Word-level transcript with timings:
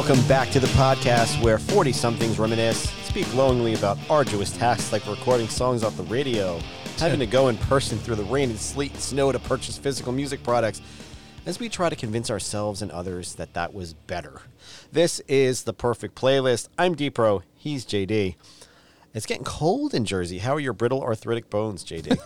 Welcome 0.00 0.26
back 0.26 0.48
to 0.52 0.60
the 0.60 0.66
podcast 0.68 1.42
where 1.42 1.58
40 1.58 1.92
somethings 1.92 2.38
reminisce, 2.38 2.88
speak 3.04 3.30
glowingly 3.32 3.74
about 3.74 3.98
arduous 4.08 4.56
tasks 4.56 4.92
like 4.92 5.06
recording 5.06 5.46
songs 5.46 5.84
off 5.84 5.94
the 5.98 6.04
radio, 6.04 6.58
having 6.96 7.20
to 7.20 7.26
go 7.26 7.48
in 7.48 7.58
person 7.58 7.98
through 7.98 8.14
the 8.14 8.24
rain 8.24 8.48
and 8.48 8.58
sleet 8.58 8.92
and 8.92 9.00
snow 9.00 9.30
to 9.30 9.38
purchase 9.38 9.76
physical 9.76 10.10
music 10.10 10.42
products, 10.42 10.80
as 11.44 11.60
we 11.60 11.68
try 11.68 11.90
to 11.90 11.96
convince 11.96 12.30
ourselves 12.30 12.80
and 12.80 12.90
others 12.92 13.34
that 13.34 13.52
that 13.52 13.74
was 13.74 13.92
better. 13.92 14.40
This 14.90 15.20
is 15.28 15.64
the 15.64 15.74
perfect 15.74 16.14
playlist. 16.14 16.68
I'm 16.78 16.94
D-Pro, 16.94 17.42
he's 17.54 17.84
JD. 17.84 18.36
It's 19.12 19.26
getting 19.26 19.44
cold 19.44 19.92
in 19.92 20.06
Jersey. 20.06 20.38
How 20.38 20.54
are 20.54 20.60
your 20.60 20.72
brittle 20.72 21.02
arthritic 21.02 21.50
bones, 21.50 21.84
JD? 21.84 22.18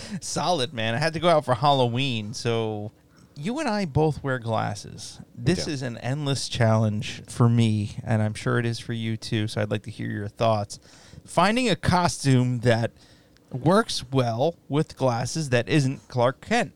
Solid, 0.22 0.72
man. 0.72 0.94
I 0.94 0.98
had 0.98 1.12
to 1.12 1.20
go 1.20 1.28
out 1.28 1.44
for 1.44 1.56
Halloween, 1.56 2.32
so 2.32 2.90
you 3.36 3.58
and 3.60 3.68
I 3.68 3.84
both 3.84 4.22
wear 4.24 4.38
glasses. 4.38 5.20
This 5.36 5.66
is 5.68 5.82
an 5.82 5.98
endless 5.98 6.48
challenge 6.48 7.22
for 7.28 7.48
me, 7.48 7.96
and 8.04 8.22
I'm 8.22 8.34
sure 8.34 8.58
it 8.58 8.66
is 8.66 8.78
for 8.78 8.92
you 8.94 9.16
too. 9.16 9.46
So 9.46 9.60
I'd 9.60 9.70
like 9.70 9.82
to 9.84 9.90
hear 9.90 10.08
your 10.08 10.28
thoughts. 10.28 10.78
Finding 11.24 11.68
a 11.68 11.76
costume 11.76 12.60
that 12.60 12.92
works 13.52 14.04
well 14.10 14.56
with 14.68 14.96
glasses 14.96 15.50
that 15.50 15.68
isn't 15.68 16.08
Clark 16.08 16.40
Kent 16.40 16.72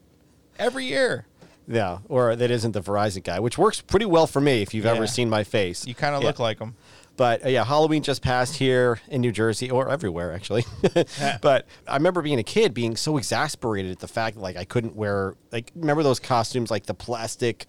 every 0.58 0.84
year. 0.86 1.26
yeah, 1.66 1.98
or 2.08 2.34
that 2.36 2.50
isn't 2.50 2.72
the 2.72 2.80
Verizon 2.80 3.22
guy, 3.22 3.38
which 3.40 3.56
works 3.56 3.80
pretty 3.80 4.06
well 4.06 4.26
for 4.26 4.40
me 4.40 4.60
if 4.60 4.74
you've 4.74 4.86
ever 4.86 5.06
seen 5.06 5.30
my 5.30 5.44
face. 5.44 5.86
You 5.86 5.94
kind 5.94 6.14
of 6.14 6.22
Yeah. 6.22 6.28
look 6.28 6.38
like 6.40 6.58
him. 6.58 6.74
But 7.20 7.44
uh, 7.44 7.50
yeah, 7.50 7.66
Halloween 7.66 8.02
just 8.02 8.22
passed 8.22 8.56
here 8.56 8.98
in 9.08 9.20
New 9.20 9.30
Jersey 9.30 9.70
or 9.70 9.90
everywhere 9.90 10.32
actually. 10.32 10.64
but 11.42 11.66
I 11.86 11.96
remember 11.96 12.22
being 12.22 12.38
a 12.38 12.42
kid 12.42 12.72
being 12.72 12.96
so 12.96 13.18
exasperated 13.18 13.92
at 13.92 13.98
the 13.98 14.08
fact 14.08 14.36
that 14.36 14.40
like 14.40 14.56
I 14.56 14.64
couldn't 14.64 14.96
wear 14.96 15.34
like 15.52 15.70
remember 15.74 16.02
those 16.02 16.18
costumes 16.18 16.70
like 16.70 16.86
the 16.86 16.94
plastic 16.94 17.66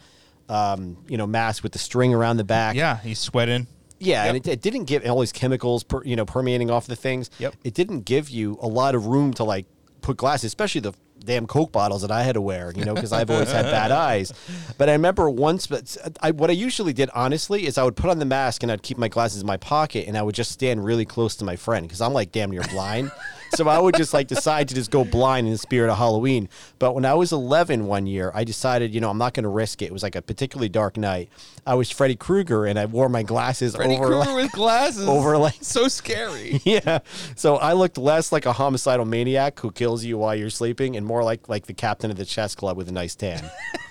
um, 0.47 1.03
you 1.09 1.17
know, 1.17 1.27
mask 1.27 1.63
with 1.63 1.73
the 1.73 1.79
string 1.79 2.13
around 2.13 2.38
the 2.38 2.45
back. 2.45 2.77
Yeah, 2.77 2.99
he's 2.99 3.19
sweating. 3.19 3.67
Yeah, 3.99 4.23
and 4.23 4.38
it, 4.38 4.47
it 4.47 4.61
didn't 4.61 4.85
give 4.85 5.05
all 5.05 5.19
these 5.19 5.33
chemicals, 5.33 5.83
per, 5.83 6.02
you 6.05 6.16
know, 6.16 6.25
permeating 6.25 6.72
off 6.72 6.88
the 6.88 6.95
things. 6.95 7.29
Yep. 7.39 7.55
It 7.66 7.73
didn't 7.73 8.05
give 8.05 8.29
you 8.29 8.57
a 8.61 8.67
lot 8.67 8.95
of 8.95 9.07
room 9.07 9.33
to 9.33 9.44
like 9.44 9.66
put 9.99 10.16
glasses, 10.16 10.45
especially 10.45 10.79
the 10.79 10.94
damn 11.25 11.47
Coke 11.47 11.72
bottles 11.72 12.02
that 12.02 12.11
I 12.11 12.23
had 12.23 12.33
to 12.33 12.41
wear, 12.41 12.72
you 12.75 12.86
know, 12.86 12.94
because 12.94 13.11
I've 13.11 13.30
always 13.30 13.52
had 13.52 13.66
bad 13.66 13.91
eyes. 13.91 14.33
But 14.77 14.89
I 14.89 14.94
remember 14.94 15.30
once, 15.30 15.67
but 15.67 15.97
I, 16.22 16.31
what 16.31 16.50
I 16.50 16.53
usually 16.53 16.94
did, 16.94 17.09
honestly, 17.13 17.66
is 17.66 17.78
I 17.78 17.83
would 17.83 17.95
put 17.95 18.09
on 18.09 18.19
the 18.19 18.25
mask 18.25 18.63
and 18.63 18.72
I'd 18.72 18.83
keep 18.83 18.97
my 18.97 19.08
glasses 19.08 19.41
in 19.41 19.47
my 19.47 19.58
pocket 19.58 20.08
and 20.08 20.17
I 20.17 20.22
would 20.22 20.36
just 20.36 20.52
stand 20.52 20.83
really 20.83 21.05
close 21.05 21.36
to 21.38 21.45
my 21.45 21.55
friend 21.55 21.88
because 21.88 22.02
I'm 22.02 22.13
like 22.13 22.31
damn 22.31 22.52
near 22.52 22.63
blind. 22.72 23.11
So 23.55 23.67
I 23.67 23.80
would 23.80 23.95
just 23.95 24.13
like 24.13 24.27
decide 24.27 24.67
to 24.69 24.75
just 24.75 24.91
go 24.91 25.03
blind 25.03 25.47
in 25.47 25.53
the 25.53 25.57
spirit 25.57 25.91
of 25.91 25.97
Halloween. 25.97 26.49
But 26.80 26.95
when 26.95 27.05
I 27.05 27.13
was 27.13 27.31
11 27.31 27.85
one 27.85 28.07
year, 28.07 28.31
I 28.33 28.44
decided, 28.44 28.94
you 28.94 29.02
know, 29.02 29.09
I'm 29.09 29.17
not 29.17 29.33
going 29.33 29.44
to 29.44 29.49
risk 29.49 29.81
it. 29.81 29.85
It 29.85 29.94
was 29.94 30.03
like 30.03 30.16
a 30.16 30.21
particularly 30.21 30.69
dark 30.69 30.97
night. 30.97 31.30
I 31.66 31.75
was 31.75 31.91
Freddy 31.91 32.16
Krueger 32.16 32.66
and 32.66 32.79
I 32.79 32.85
wore 32.85 33.09
my 33.09 33.23
glasses 33.23 33.75
Freddy 33.75 33.95
over 33.95 34.07
Krueger 34.07 34.31
like, 34.31 34.44
with 34.44 34.52
glasses. 34.52 35.07
over 35.07 35.38
like 35.38 35.57
so 35.61 35.88
scary. 35.88 36.61
yeah. 36.63 36.99
So 37.35 37.57
I 37.57 37.73
looked 37.73 37.97
less 37.97 38.31
like 38.31 38.45
a 38.45 38.53
homicidal 38.53 39.05
maniac 39.05 39.59
who 39.59 39.72
kills 39.72 40.03
you 40.03 40.17
while 40.17 40.35
you're 40.35 40.49
sleeping, 40.49 40.95
and 40.95 41.05
more 41.05 41.23
like 41.23 41.49
like 41.49 41.66
the 41.66 41.73
captain 41.73 42.11
of 42.11 42.17
the 42.17 42.25
chess 42.25 42.55
club 42.55 42.77
with 42.77 42.89
a 42.89 42.91
nice 42.91 43.16
tan. 43.16 43.49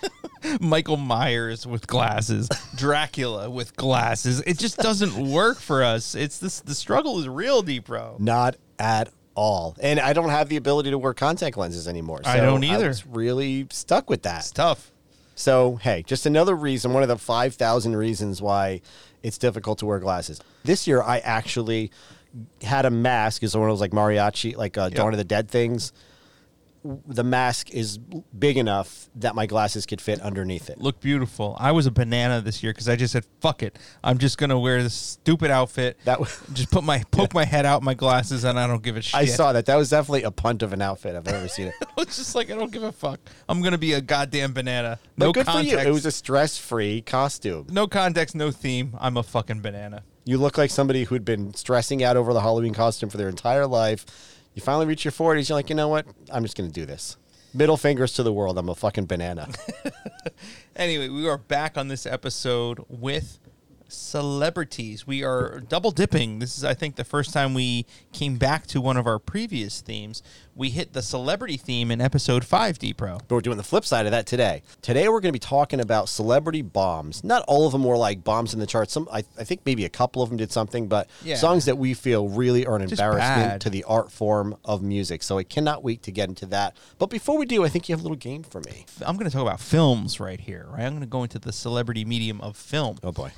Michael 0.61 0.97
Myers 0.97 1.67
with 1.67 1.87
glasses, 1.87 2.49
Dracula 2.75 3.51
with 3.51 3.77
glasses. 3.77 4.41
It 4.47 4.59
just 4.59 4.79
doesn't 4.79 5.31
work 5.31 5.59
for 5.59 5.83
us. 5.83 6.15
It's 6.15 6.39
this 6.39 6.61
the 6.61 6.75
struggle 6.75 7.19
is 7.21 7.29
real, 7.29 7.63
D-Pro. 7.63 8.17
Not 8.19 8.57
at 8.79 9.11
all. 9.35 9.77
And 9.81 10.01
I 10.01 10.13
don't 10.13 10.31
have 10.31 10.49
the 10.49 10.57
ability 10.57 10.91
to 10.91 10.99
wear 10.99 11.15
contact 11.15 11.57
lenses 11.57 11.89
anymore. 11.89 12.21
I 12.25 12.39
so 12.39 12.47
don't 12.47 12.65
either. 12.65 12.87
I 12.87 12.89
was 12.89 13.07
really 13.07 13.67
stuck 13.71 14.11
with 14.11 14.23
that. 14.23 14.41
It's 14.41 14.51
tough. 14.51 14.91
So, 15.35 15.77
hey, 15.77 16.03
just 16.03 16.27
another 16.27 16.55
reason, 16.55 16.93
one 16.93 17.03
of 17.03 17.09
the 17.09 17.17
5,000 17.17 17.97
reasons 17.97 18.43
why 18.43 18.83
it's 19.23 19.39
difficult 19.39 19.79
to 19.79 19.87
wear 19.87 19.99
glasses. 19.99 20.41
This 20.65 20.87
year, 20.87 21.03
I 21.03 21.19
actually 21.19 21.91
had 22.63 22.85
a 22.85 22.91
mask. 22.91 23.43
It's 23.43 23.55
one 23.55 23.69
of 23.69 23.73
those 23.73 23.81
like 23.81 23.93
mariachi, 23.93 24.57
like 24.57 24.77
uh, 24.77 24.91
Dawn 24.91 25.13
of 25.13 25.19
the 25.19 25.25
Dead 25.25 25.49
things. 25.49 25.93
The 26.83 27.23
mask 27.25 27.71
is 27.71 27.99
big 27.99 28.57
enough 28.57 29.11
that 29.17 29.35
my 29.35 29.45
glasses 29.45 29.85
could 29.85 30.01
fit 30.01 30.19
underneath 30.23 30.71
it. 30.71 30.81
Look 30.81 30.99
beautiful. 31.01 31.55
I 31.61 31.73
was 31.73 31.87
a 31.87 31.91
banana 31.91 32.41
this 32.41 32.63
year 32.63 32.73
because 32.73 32.89
I 32.89 32.97
just 32.97 33.13
said, 33.13 33.27
"Fuck 33.43 33.63
it, 33.63 33.79
I'm 34.03 34.17
just 34.17 34.39
gonna 34.39 34.59
wear 34.59 34.83
this 34.83 34.95
stupid 34.95 35.51
outfit. 35.51 35.99
That 36.07 36.21
w- 36.21 36.31
just 36.55 36.71
put 36.71 36.83
my 36.83 37.03
poke 37.11 37.35
my 37.35 37.45
head 37.45 37.67
out 37.67 37.83
my 37.83 37.93
glasses, 37.93 38.45
and 38.45 38.59
I 38.59 38.67
don't 38.67 38.83
give 38.83 38.97
a 38.97 39.03
shit." 39.03 39.15
I 39.15 39.27
saw 39.27 39.53
that. 39.53 39.67
That 39.67 39.77
was 39.77 39.91
definitely 39.91 40.23
a 40.23 40.31
punt 40.31 40.63
of 40.63 40.73
an 40.73 40.81
outfit. 40.81 41.15
I've 41.17 41.29
ever 41.29 41.49
seen 41.49 41.67
it. 41.67 41.75
It's 41.99 42.17
just 42.17 42.35
like 42.35 42.51
I 42.51 42.55
don't 42.55 42.73
give 42.73 42.83
a 42.83 42.93
fuck. 42.93 43.21
I'm 43.47 43.61
gonna 43.61 43.77
be 43.77 43.93
a 43.93 44.01
goddamn 44.01 44.55
banana. 44.55 44.99
But 45.19 45.27
No 45.27 45.33
good 45.33 45.45
context. 45.47 45.75
for 45.75 45.83
you. 45.83 45.87
It 45.89 45.93
was 45.93 46.07
a 46.07 46.11
stress-free 46.11 47.03
costume. 47.03 47.67
no 47.71 47.87
context, 47.87 48.35
no 48.35 48.51
theme. 48.51 48.97
I'm 48.99 49.19
a 49.19 49.23
fucking 49.23 49.61
banana. 49.61 50.03
You 50.25 50.39
look 50.39 50.57
like 50.57 50.71
somebody 50.71 51.05
who'd 51.05 51.25
been 51.27 51.53
stressing 51.55 52.03
out 52.03 52.17
over 52.17 52.33
the 52.33 52.41
Halloween 52.41 52.73
costume 52.73 53.11
for 53.11 53.19
their 53.19 53.29
entire 53.29 53.67
life. 53.67 54.07
You 54.55 54.63
finally 54.63 54.87
reach 54.87 55.05
your 55.05 55.13
40s. 55.13 55.49
You're 55.49 55.57
like, 55.57 55.69
you 55.71 55.77
know 55.77 55.89
what? 55.89 56.07
I'm 56.33 56.43
just 56.43 56.57
going 56.57 56.69
to 56.69 56.75
do 56.75 56.85
this. 56.87 57.17
Middle 57.55 57.77
fingers 57.77 58.13
to 58.15 58.23
the 58.23 58.33
world. 58.33 58.59
I'm 58.59 58.69
a 58.69 58.75
fucking 58.75 59.07
banana. 59.07 59.49
Anyway, 60.77 61.09
we 61.09 61.29
are 61.29 61.37
back 61.37 61.77
on 61.77 61.89
this 61.89 62.07
episode 62.07 62.83
with 62.89 63.39
celebrities. 63.93 65.07
We 65.07 65.23
are 65.25 65.61
double 65.61 65.91
dipping. 65.91 66.39
This 66.39 66.57
is, 66.59 66.65
I 66.65 66.75
think, 66.75 66.97
the 66.97 67.05
first 67.05 67.33
time 67.33 67.55
we 67.55 67.87
came 68.13 68.37
back 68.37 68.67
to 68.69 68.81
one 68.81 68.97
of 68.97 69.07
our 69.07 69.19
previous 69.19 69.81
themes. 69.81 70.23
We 70.55 70.71
hit 70.71 70.93
the 70.93 71.01
celebrity 71.03 71.57
theme 71.57 71.91
in 71.91 72.01
episode 72.01 72.45
five, 72.45 72.79
D 72.79 72.93
Pro. 72.93 73.19
But 73.19 73.31
we're 73.31 73.41
doing 73.41 73.57
the 73.57 73.63
flip 73.63 73.85
side 73.85 74.05
of 74.07 74.13
that 74.13 74.27
today. 74.27 74.63
Today 74.83 75.09
we're 75.09 75.21
going 75.21 75.31
to 75.31 75.33
be 75.33 75.39
talking 75.39 75.81
about 75.81 76.09
celebrity 76.09 76.61
bombs. 76.63 77.25
Not 77.25 77.45
all 77.49 77.67
of 77.67 77.73
them 77.73 77.85
were 77.85 77.97
like 77.97 78.23
bombs 78.25 78.53
in 78.53 78.61
the 78.61 78.67
charts. 78.67 78.93
Some, 78.93 79.09
I, 79.11 79.19
I 79.39 79.45
think 79.45 79.63
maybe 79.65 79.85
a 79.85 79.89
couple 79.89 80.23
of 80.23 80.29
them 80.29 80.37
did 80.37 80.53
something, 80.53 80.87
but 80.89 81.09
Yeah. 81.25 81.37
songs 81.37 81.65
that 81.65 81.79
we 81.79 81.95
feel 81.95 82.29
really 82.29 82.67
are 82.67 82.77
an 82.77 82.83
Just 82.83 83.01
embarrassment 83.01 83.51
bad. 83.53 83.61
to 83.63 83.71
the 83.71 83.85
art 83.85 84.13
form 84.13 84.57
of 84.65 84.83
music. 84.83 85.23
So 85.23 85.39
I 85.39 85.45
cannot 85.45 85.83
wait 85.83 86.03
to 86.03 86.13
get 86.13 86.29
into 86.29 86.47
that. 86.47 86.77
But 86.99 87.11
before 87.11 87.39
we 87.39 87.47
do, 87.47 87.65
I 87.65 87.69
think 87.69 87.89
you 87.89 87.95
have 87.95 88.01
a 88.01 88.05
little 88.05 88.17
game 88.17 88.43
for 88.43 88.61
me. 88.61 88.85
I'm 89.03 89.17
going 89.17 89.31
to 89.31 89.33
talk 89.33 89.43
about 89.43 89.61
films 89.61 90.21
right 90.21 90.41
here, 90.41 90.67
right? 90.71 90.83
I'm 90.85 90.93
going 90.93 91.01
to 91.01 91.07
go 91.07 91.23
into 91.23 91.39
the 91.39 91.53
celebrity 91.53 92.05
medium 92.05 92.41
of 92.43 92.57
film. 92.57 92.99
Oh 93.03 93.13
boy. 93.13 93.33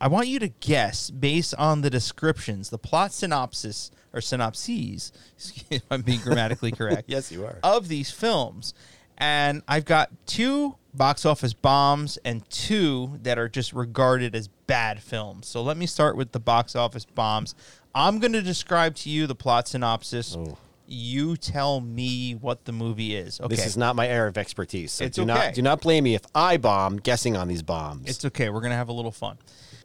I 0.00 0.08
want 0.08 0.28
you 0.28 0.38
to 0.40 0.48
guess 0.48 1.10
based 1.10 1.54
on 1.56 1.80
the 1.80 1.90
descriptions, 1.90 2.70
the 2.70 2.78
plot 2.78 3.12
synopsis 3.12 3.90
or 4.12 4.20
synopses, 4.20 5.12
if 5.70 5.82
I'm 5.90 6.02
being 6.02 6.20
grammatically 6.20 6.72
correct. 6.72 7.04
Yes, 7.08 7.32
you 7.32 7.44
are. 7.44 7.58
Of 7.62 7.88
these 7.88 8.10
films. 8.10 8.74
And 9.16 9.62
I've 9.66 9.84
got 9.84 10.10
two 10.26 10.76
box 10.94 11.24
office 11.26 11.52
bombs 11.52 12.18
and 12.24 12.48
two 12.50 13.18
that 13.22 13.38
are 13.38 13.48
just 13.48 13.72
regarded 13.72 14.34
as 14.34 14.48
bad 14.66 15.02
films. 15.02 15.46
So 15.48 15.62
let 15.62 15.76
me 15.76 15.86
start 15.86 16.16
with 16.16 16.32
the 16.32 16.40
box 16.40 16.76
office 16.76 17.04
bombs. 17.04 17.54
I'm 17.94 18.20
going 18.20 18.32
to 18.32 18.42
describe 18.42 18.94
to 18.96 19.10
you 19.10 19.26
the 19.26 19.34
plot 19.34 19.66
synopsis. 19.66 20.36
Oh. 20.38 20.56
You 20.86 21.36
tell 21.36 21.80
me 21.80 22.32
what 22.34 22.64
the 22.64 22.72
movie 22.72 23.14
is. 23.16 23.40
Okay. 23.40 23.54
This 23.54 23.66
is 23.66 23.76
not 23.76 23.96
my 23.96 24.06
area 24.06 24.28
of 24.28 24.38
expertise. 24.38 24.92
So 24.92 25.04
It's 25.04 25.16
do 25.16 25.22
okay. 25.22 25.34
not 25.34 25.54
do 25.54 25.62
not 25.62 25.80
blame 25.82 26.04
me 26.04 26.14
if 26.14 26.22
I 26.34 26.56
bomb 26.56 26.96
guessing 26.96 27.36
on 27.36 27.48
these 27.48 27.62
bombs. 27.62 28.08
It's 28.08 28.24
okay. 28.24 28.48
We're 28.48 28.60
going 28.60 28.70
to 28.70 28.76
have 28.76 28.88
a 28.88 28.92
little 28.94 29.12
fun. 29.12 29.36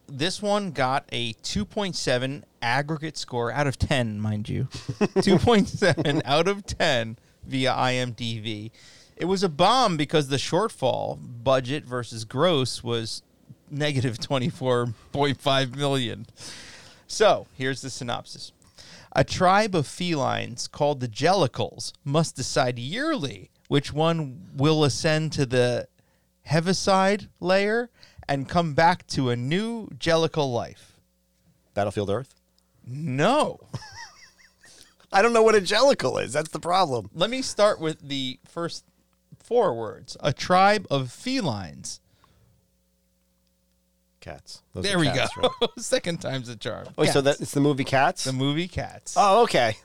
This 0.07 0.41
one 0.41 0.71
got 0.71 1.05
a 1.11 1.33
2.7 1.33 2.43
aggregate 2.61 3.17
score 3.17 3.51
out 3.51 3.67
of 3.67 3.77
10, 3.79 4.19
mind 4.19 4.49
you. 4.49 4.65
2.7 4.71 6.21
out 6.25 6.47
of 6.47 6.65
10 6.65 7.17
via 7.45 7.71
IMDb. 7.71 8.71
It 9.15 9.25
was 9.25 9.43
a 9.43 9.49
bomb 9.49 9.97
because 9.97 10.27
the 10.27 10.37
shortfall 10.37 11.19
budget 11.43 11.85
versus 11.85 12.25
gross 12.25 12.83
was 12.83 13.21
negative 13.69 14.17
24.5 14.17 15.75
million. 15.75 16.25
So, 17.07 17.47
here's 17.55 17.81
the 17.81 17.89
synopsis. 17.89 18.51
A 19.15 19.23
tribe 19.23 19.75
of 19.75 19.85
felines 19.85 20.67
called 20.67 20.99
the 20.99 21.07
Jellicles 21.07 21.93
must 22.03 22.35
decide 22.35 22.79
yearly 22.79 23.51
which 23.67 23.93
one 23.93 24.49
will 24.55 24.83
ascend 24.83 25.31
to 25.33 25.45
the 25.45 25.87
heaviside 26.43 27.29
layer 27.39 27.89
and 28.27 28.47
come 28.49 28.73
back 28.73 29.05
to 29.07 29.29
a 29.29 29.35
new 29.35 29.87
Jellicle 29.97 30.51
life. 30.53 30.99
Battlefield 31.73 32.09
Earth. 32.09 32.35
No. 32.85 33.59
I 35.11 35.21
don't 35.21 35.33
know 35.33 35.43
what 35.43 35.55
a 35.55 35.59
jellicle 35.61 36.21
is. 36.23 36.33
That's 36.33 36.49
the 36.49 36.59
problem. 36.59 37.09
Let 37.13 37.29
me 37.29 37.41
start 37.43 37.79
with 37.79 37.99
the 38.07 38.39
first 38.47 38.83
four 39.43 39.75
words. 39.75 40.17
A 40.21 40.33
tribe 40.33 40.87
of 40.89 41.11
felines. 41.11 41.99
Cats. 44.21 44.61
Those 44.73 44.85
there 44.85 44.97
we 44.97 45.07
cats, 45.07 45.35
go. 45.35 45.49
right? 45.61 45.69
Second 45.77 46.19
time's 46.21 46.49
a 46.49 46.55
charm. 46.55 46.87
Oh, 46.97 47.05
so 47.05 47.21
that 47.21 47.41
it's 47.41 47.51
the 47.51 47.59
movie 47.59 47.83
Cats. 47.83 48.23
the 48.23 48.33
movie 48.33 48.67
Cats. 48.67 49.15
oh, 49.17 49.43
okay. 49.43 49.75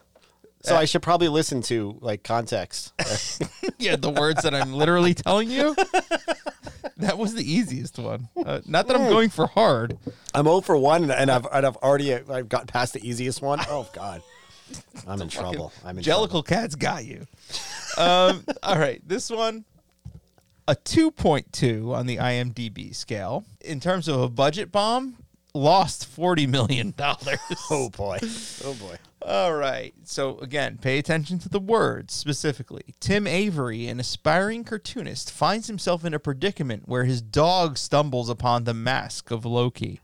So 0.62 0.76
Uh, 0.76 0.80
I 0.80 0.84
should 0.86 1.02
probably 1.02 1.28
listen 1.28 1.60
to 1.62 1.98
like 2.00 2.22
context. 2.22 2.92
yeah, 3.78 3.96
the 3.96 4.10
words 4.10 4.42
that 4.44 4.54
I'm 4.54 4.72
literally 4.72 5.14
telling 5.14 5.50
you. 5.50 5.74
That 6.98 7.16
was 7.18 7.34
the 7.34 7.50
easiest 7.50 7.98
one. 7.98 8.28
Uh, 8.36 8.60
not 8.66 8.86
that 8.88 8.96
I'm 8.96 9.08
going 9.08 9.28
for 9.30 9.46
hard. 9.46 9.98
I'm 10.34 10.44
0 10.44 10.60
for 10.60 10.76
one, 10.76 11.10
and 11.10 11.30
I've 11.30 11.46
and 11.52 11.66
I've 11.66 11.76
already 11.78 12.14
I've 12.14 12.48
got 12.48 12.66
past 12.68 12.92
the 12.94 13.08
easiest 13.08 13.40
one. 13.42 13.60
Oh 13.68 13.88
God, 13.92 14.22
I'm 15.06 15.20
in 15.22 15.28
trouble. 15.30 15.72
I'm 15.84 15.98
in 15.98 16.04
trouble. 16.04 16.28
Jellicle 16.28 16.46
Cats 16.46 16.74
got 16.74 17.04
you. 17.04 17.26
Um, 17.96 18.44
all 18.62 18.78
right, 18.78 19.00
this 19.06 19.30
one. 19.30 19.64
a 20.66 20.74
2.2 20.74 21.94
on 21.94 22.06
the 22.06 22.16
IMDb 22.18 22.94
scale. 22.94 23.44
In 23.62 23.80
terms 23.80 24.06
of 24.08 24.20
a 24.20 24.28
budget 24.28 24.70
bomb, 24.70 25.16
lost 25.54 26.06
40 26.06 26.46
million 26.46 26.92
dollars. 26.96 27.38
Oh 27.70 27.88
boy. 27.90 28.18
Oh 28.64 28.74
boy. 28.74 28.96
All 29.20 29.54
right. 29.54 29.94
So 30.04 30.38
again, 30.38 30.78
pay 30.80 30.98
attention 30.98 31.38
to 31.40 31.48
the 31.48 31.58
words 31.58 32.14
specifically. 32.14 32.94
Tim 33.00 33.26
Avery, 33.26 33.88
an 33.88 33.98
aspiring 33.98 34.64
cartoonist, 34.64 35.30
finds 35.30 35.66
himself 35.66 36.04
in 36.04 36.14
a 36.14 36.18
predicament 36.18 36.84
where 36.86 37.04
his 37.04 37.20
dog 37.20 37.78
stumbles 37.78 38.28
upon 38.28 38.64
the 38.64 38.74
mask 38.74 39.30
of 39.30 39.44
Loki. 39.44 40.00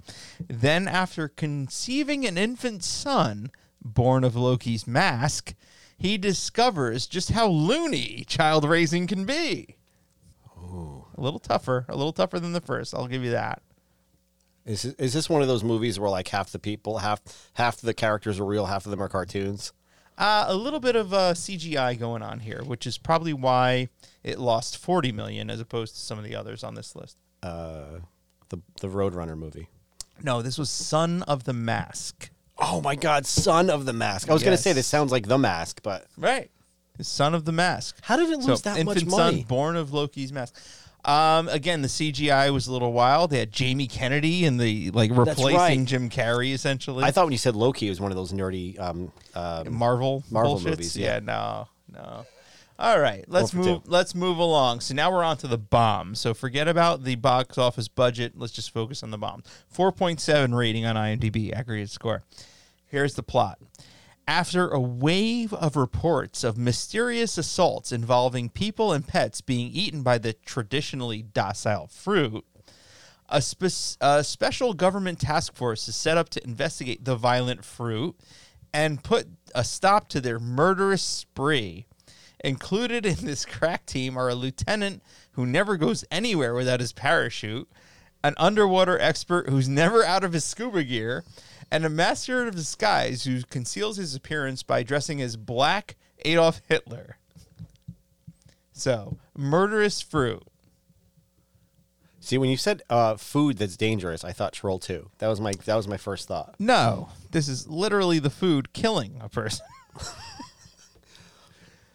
Then, 0.48 0.88
after 0.88 1.28
conceiving 1.28 2.26
an 2.26 2.36
infant 2.36 2.82
son 2.82 3.50
born 3.82 4.24
of 4.24 4.34
Loki's 4.34 4.86
mask, 4.86 5.54
he 5.96 6.18
discovers 6.18 7.06
just 7.06 7.30
how 7.30 7.46
loony 7.46 8.24
child 8.26 8.64
raising 8.64 9.06
can 9.06 9.24
be. 9.24 9.76
A 11.16 11.20
little 11.20 11.38
tougher, 11.38 11.86
a 11.88 11.96
little 11.96 12.12
tougher 12.12 12.40
than 12.40 12.52
the 12.52 12.60
first. 12.60 12.94
I'll 12.94 13.06
give 13.06 13.22
you 13.22 13.30
that. 13.30 13.62
Is 14.66 14.82
this, 14.82 14.94
is 14.94 15.12
this 15.12 15.28
one 15.28 15.42
of 15.42 15.48
those 15.48 15.62
movies 15.62 16.00
where 16.00 16.10
like 16.10 16.28
half 16.28 16.50
the 16.50 16.58
people, 16.58 16.98
half 16.98 17.20
half 17.54 17.76
the 17.80 17.92
characters 17.94 18.40
are 18.40 18.44
real, 18.46 18.66
half 18.66 18.86
of 18.86 18.90
them 18.90 19.02
are 19.02 19.08
cartoons? 19.08 19.72
Uh, 20.16 20.44
a 20.48 20.54
little 20.54 20.78
bit 20.80 20.94
of 20.96 21.12
uh, 21.12 21.32
CGI 21.34 21.98
going 21.98 22.22
on 22.22 22.38
here, 22.40 22.62
which 22.64 22.86
is 22.86 22.96
probably 22.98 23.32
why 23.32 23.88
it 24.22 24.38
lost 24.38 24.78
40 24.78 25.10
million 25.12 25.50
as 25.50 25.60
opposed 25.60 25.96
to 25.96 26.00
some 26.00 26.18
of 26.18 26.24
the 26.24 26.36
others 26.36 26.62
on 26.62 26.74
this 26.76 26.94
list. 26.94 27.16
Uh, 27.42 27.98
the 28.48 28.58
the 28.80 28.88
Roadrunner 28.88 29.36
movie. 29.36 29.68
No, 30.22 30.40
this 30.40 30.56
was 30.56 30.70
Son 30.70 31.22
of 31.24 31.44
the 31.44 31.52
Mask. 31.52 32.30
Oh 32.56 32.80
my 32.80 32.94
God, 32.94 33.26
Son 33.26 33.68
of 33.68 33.84
the 33.84 33.92
Mask. 33.92 34.30
I 34.30 34.32
was 34.32 34.44
gonna 34.44 34.56
say 34.56 34.72
this 34.72 34.86
sounds 34.86 35.10
like 35.12 35.26
The 35.26 35.38
Mask, 35.38 35.80
but 35.82 36.06
Right. 36.16 36.50
Son 37.00 37.34
of 37.34 37.44
the 37.44 37.50
Mask. 37.52 37.98
how 38.02 38.16
did 38.16 38.30
it 38.30 38.38
lose 38.38 38.62
that 38.62 38.78
infant 38.78 39.06
much 39.06 39.10
son 39.10 39.34
money? 39.34 39.44
born 39.44 39.74
of 39.76 39.92
Loki's 39.92 40.32
mask. 40.32 40.54
Um, 41.04 41.48
again, 41.48 41.82
the 41.82 41.88
CGI 41.88 42.50
was 42.52 42.66
a 42.66 42.72
little 42.72 42.92
wild. 42.92 43.30
They 43.30 43.38
had 43.38 43.52
Jamie 43.52 43.86
Kennedy 43.86 44.46
and 44.46 44.58
the 44.58 44.90
like 44.92 45.10
replacing 45.12 45.54
right. 45.56 45.84
Jim 45.84 46.08
Carrey 46.08 46.54
essentially. 46.54 47.04
I 47.04 47.10
thought 47.10 47.26
when 47.26 47.32
you 47.32 47.38
said 47.38 47.54
Loki, 47.54 47.86
it 47.86 47.90
was 47.90 48.00
one 48.00 48.10
of 48.10 48.16
those 48.16 48.32
nerdy. 48.32 48.78
Um, 48.80 49.12
um, 49.34 49.74
Marvel 49.74 50.24
Marvel 50.30 50.56
bullshits? 50.56 50.64
movies, 50.64 50.96
yeah. 50.96 51.20
no, 51.20 51.68
no. 51.92 52.24
All 52.76 52.98
right, 52.98 53.24
let's 53.28 53.54
move. 53.54 53.64
two. 53.66 53.82
Let's 53.86 54.14
move 54.14 54.38
along. 54.38 54.80
So 54.80 54.94
now 54.94 55.12
we're 55.12 55.22
on 55.22 55.36
to 55.38 55.46
the 55.46 55.58
bomb. 55.58 56.14
So 56.14 56.34
forget 56.34 56.66
about 56.66 57.04
the 57.04 57.14
box 57.14 57.56
office 57.56 57.86
budget. 57.86 58.32
Let's 58.36 58.52
just 58.52 58.72
focus 58.72 59.02
on 59.02 59.10
the 59.10 59.18
bomb. 59.18 59.44
Four 59.68 59.92
point 59.92 60.20
seven 60.20 60.54
rating 60.54 60.84
on 60.84 60.96
IMDb 60.96 61.52
aggregate 61.52 61.90
score. 61.90 62.24
Here's 62.86 63.14
the 63.14 63.22
plot. 63.22 63.58
After 64.26 64.68
a 64.68 64.80
wave 64.80 65.52
of 65.52 65.76
reports 65.76 66.44
of 66.44 66.56
mysterious 66.56 67.36
assaults 67.36 67.92
involving 67.92 68.48
people 68.48 68.92
and 68.92 69.06
pets 69.06 69.42
being 69.42 69.70
eaten 69.70 70.02
by 70.02 70.16
the 70.16 70.32
traditionally 70.32 71.22
docile 71.22 71.88
fruit, 71.88 72.44
a, 73.28 73.42
spe- 73.42 73.98
a 74.00 74.24
special 74.24 74.72
government 74.72 75.20
task 75.20 75.54
force 75.54 75.88
is 75.88 75.96
set 75.96 76.16
up 76.16 76.30
to 76.30 76.44
investigate 76.44 77.04
the 77.04 77.16
violent 77.16 77.64
fruit 77.64 78.16
and 78.72 79.04
put 79.04 79.28
a 79.54 79.62
stop 79.62 80.08
to 80.08 80.20
their 80.20 80.38
murderous 80.38 81.02
spree. 81.02 81.86
Included 82.42 83.06
in 83.06 83.26
this 83.26 83.44
crack 83.44 83.86
team 83.86 84.16
are 84.16 84.28
a 84.28 84.34
lieutenant 84.34 85.02
who 85.32 85.46
never 85.46 85.76
goes 85.76 86.04
anywhere 86.10 86.54
without 86.54 86.80
his 86.80 86.92
parachute, 86.92 87.68
an 88.22 88.34
underwater 88.36 88.98
expert 88.98 89.48
who's 89.48 89.68
never 89.68 90.04
out 90.04 90.24
of 90.24 90.32
his 90.32 90.44
scuba 90.44 90.82
gear, 90.82 91.24
and 91.70 91.84
a 91.84 91.88
master 91.90 92.46
of 92.46 92.54
disguise 92.54 93.24
who 93.24 93.42
conceals 93.44 93.96
his 93.96 94.14
appearance 94.14 94.62
by 94.62 94.82
dressing 94.82 95.20
as 95.20 95.36
Black 95.36 95.96
Adolf 96.24 96.60
Hitler. 96.68 97.18
So, 98.72 99.16
murderous 99.36 100.00
fruit. 100.00 100.42
see, 102.20 102.38
when 102.38 102.50
you 102.50 102.56
said 102.56 102.82
uh, 102.90 103.16
food 103.16 103.58
that's 103.58 103.76
dangerous, 103.76 104.24
I 104.24 104.32
thought 104.32 104.52
Troll 104.52 104.78
Two. 104.78 105.10
That 105.18 105.28
was 105.28 105.40
my 105.40 105.52
that 105.64 105.76
was 105.76 105.86
my 105.88 105.96
first 105.96 106.26
thought. 106.28 106.54
No, 106.58 107.08
this 107.30 107.48
is 107.48 107.68
literally 107.68 108.18
the 108.18 108.30
food 108.30 108.72
killing 108.72 109.18
a 109.20 109.28
person. 109.28 109.66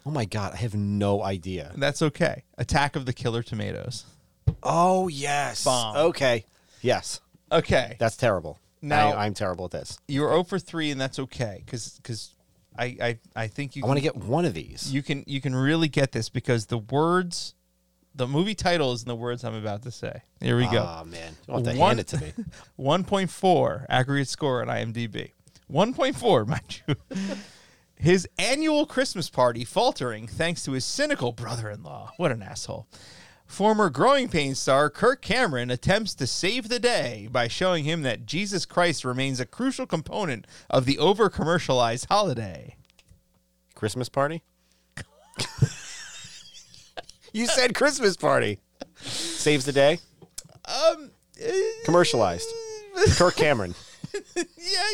Oh 0.05 0.11
my 0.11 0.25
God, 0.25 0.53
I 0.53 0.57
have 0.57 0.73
no 0.75 1.21
idea. 1.21 1.71
That's 1.75 2.01
okay. 2.01 2.43
Attack 2.57 2.95
of 2.95 3.05
the 3.05 3.13
Killer 3.13 3.43
Tomatoes. 3.43 4.05
Oh 4.63 5.07
yes. 5.07 5.63
Bomb. 5.63 5.97
Okay. 5.97 6.45
Yes, 6.81 7.19
Okay. 7.51 7.95
that's 7.99 8.15
terrible. 8.15 8.57
Now- 8.81 9.11
I, 9.13 9.25
I'm 9.25 9.33
terrible 9.33 9.65
at 9.65 9.71
this. 9.71 9.97
you 10.07 10.21
were 10.21 10.29
0 10.29 10.43
for 10.43 10.59
3 10.59 10.91
and 10.91 10.99
that's 11.01 11.19
okay 11.19 11.63
cuz 11.67 11.99
cuz 12.03 12.35
I, 12.77 12.85
I 13.01 13.17
I 13.35 13.47
think 13.47 13.75
you 13.75 13.83
I 13.83 13.87
want 13.87 13.97
to 13.97 14.01
get 14.01 14.15
one 14.15 14.45
of 14.45 14.53
these. 14.53 14.91
you 14.93 15.01
can 15.03 15.23
you 15.27 15.41
can 15.41 15.53
really 15.55 15.87
get 15.89 16.11
this 16.13 16.29
because 16.29 16.67
the 16.67 16.77
words 16.77 17.55
the 18.15 18.27
movie 18.27 18.55
title 18.55 18.91
is 18.93 19.01
in 19.03 19.07
the 19.07 19.15
words 19.15 19.43
I'm 19.43 19.53
about 19.55 19.83
to 19.83 19.91
say. 19.91 20.23
Here 20.41 20.57
we 20.57 20.65
go. 20.67 20.83
Oh 21.01 21.05
man, 21.05 21.35
you 21.47 21.53
want 21.53 21.65
to 21.65 21.75
One- 21.75 21.97
hand 21.97 21.99
it 21.99 22.07
to 22.07 22.17
me? 22.21 22.33
1.4 22.79 23.85
aggregate 23.89 24.27
score 24.27 24.61
on 24.61 24.67
IMDb. 24.67 25.31
1.4, 25.71 26.47
mind 26.53 26.81
you. 26.87 26.95
His 27.95 28.27
annual 28.37 28.85
Christmas 28.85 29.29
party 29.29 29.65
faltering 29.65 30.27
thanks 30.27 30.63
to 30.63 30.71
his 30.71 30.85
cynical 30.85 31.31
brother 31.33 31.69
in 31.69 31.83
law. 31.83 32.13
What 32.17 32.31
an 32.31 32.41
asshole. 32.41 32.87
Former 33.49 33.89
Growing 33.89 34.29
Pains 34.29 34.59
star 34.59 34.91
Kirk 34.91 35.23
Cameron 35.23 35.71
attempts 35.71 36.13
to 36.15 36.27
save 36.27 36.69
the 36.69 36.79
day 36.79 37.27
by 37.31 37.47
showing 37.47 37.83
him 37.83 38.03
that 38.03 38.27
Jesus 38.27 38.63
Christ 38.63 39.03
remains 39.03 39.39
a 39.39 39.45
crucial 39.45 39.87
component 39.87 40.45
of 40.69 40.85
the 40.85 40.99
over 40.99 41.31
commercialized 41.31 42.05
holiday. 42.05 42.75
Christmas 43.73 44.07
party. 44.07 44.43
you 47.33 47.47
said 47.47 47.73
Christmas 47.73 48.15
party. 48.15 48.59
Saves 48.97 49.65
the 49.65 49.73
day. 49.73 49.97
Um, 50.65 51.09
Commercialized. 51.85 52.47
Kirk 53.17 53.35
Cameron. 53.35 53.73
yeah, 54.35 54.43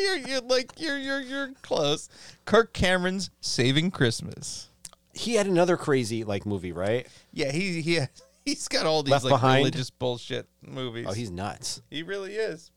you're, 0.01 0.17
you're 0.17 0.41
like 0.41 0.71
you're 0.79 0.97
you're 0.97 1.21
you're 1.21 1.51
close. 1.61 2.07
Kirk 2.45 2.71
Cameron's 2.71 3.29
Saving 3.41 3.91
Christmas. 3.91 4.69
He 5.13 5.35
had 5.35 5.45
another 5.45 5.75
crazy 5.75 6.23
like 6.23 6.45
movie, 6.45 6.71
right? 6.71 7.05
Yeah, 7.33 7.51
he 7.51 7.81
he 7.81 7.99
he's 8.55 8.67
got 8.67 8.85
all 8.85 9.03
these 9.03 9.11
Left 9.11 9.25
like 9.25 9.33
Behind? 9.33 9.57
religious 9.59 9.89
bullshit 9.89 10.47
movies. 10.61 11.05
Oh, 11.09 11.13
he's 11.13 11.31
nuts. 11.31 11.81
he 11.89 12.03
really 12.03 12.35
is, 12.35 12.71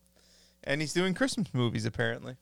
and 0.64 0.80
he's 0.80 0.92
doing 0.92 1.14
Christmas 1.14 1.48
movies 1.52 1.84
apparently. 1.84 2.37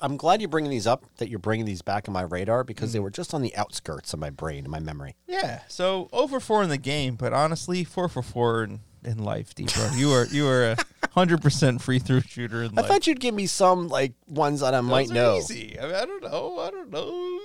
I'm 0.00 0.16
glad 0.16 0.40
you're 0.40 0.48
bringing 0.48 0.70
these 0.70 0.86
up. 0.86 1.04
That 1.18 1.28
you're 1.28 1.38
bringing 1.38 1.66
these 1.66 1.82
back 1.82 2.08
on 2.08 2.12
my 2.12 2.22
radar 2.22 2.64
because 2.64 2.92
they 2.92 2.98
mm-hmm. 2.98 3.04
were 3.04 3.10
just 3.10 3.34
on 3.34 3.42
the 3.42 3.54
outskirts 3.54 4.12
of 4.12 4.18
my 4.18 4.30
brain 4.30 4.64
and 4.64 4.70
my 4.70 4.80
memory. 4.80 5.14
Yeah, 5.28 5.60
so 5.68 6.08
over 6.12 6.40
four 6.40 6.62
in 6.62 6.68
the 6.68 6.78
game, 6.78 7.16
but 7.16 7.32
honestly, 7.32 7.84
four 7.84 8.08
for 8.08 8.22
four 8.22 8.64
in, 8.64 8.80
in 9.04 9.18
life, 9.18 9.54
D-Pro. 9.54 9.90
You 9.94 10.10
are 10.12 10.26
you 10.26 10.48
are 10.48 10.72
a 10.72 10.76
hundred 11.12 11.42
percent 11.42 11.82
free 11.82 11.98
through 11.98 12.22
shooter 12.22 12.62
in 12.62 12.76
I 12.76 12.82
life. 12.82 12.90
thought 12.90 13.06
you'd 13.06 13.20
give 13.20 13.34
me 13.34 13.46
some 13.46 13.88
like 13.88 14.14
ones 14.26 14.60
that 14.60 14.74
I 14.74 14.80
might 14.80 15.08
Those 15.08 15.10
are 15.10 15.14
know. 15.14 15.36
Easy. 15.36 15.78
I, 15.78 15.86
mean, 15.86 15.94
I 15.94 16.04
don't 16.04 16.22
know. 16.22 16.58
I 16.58 16.70
don't 16.70 16.90
know. 16.90 17.40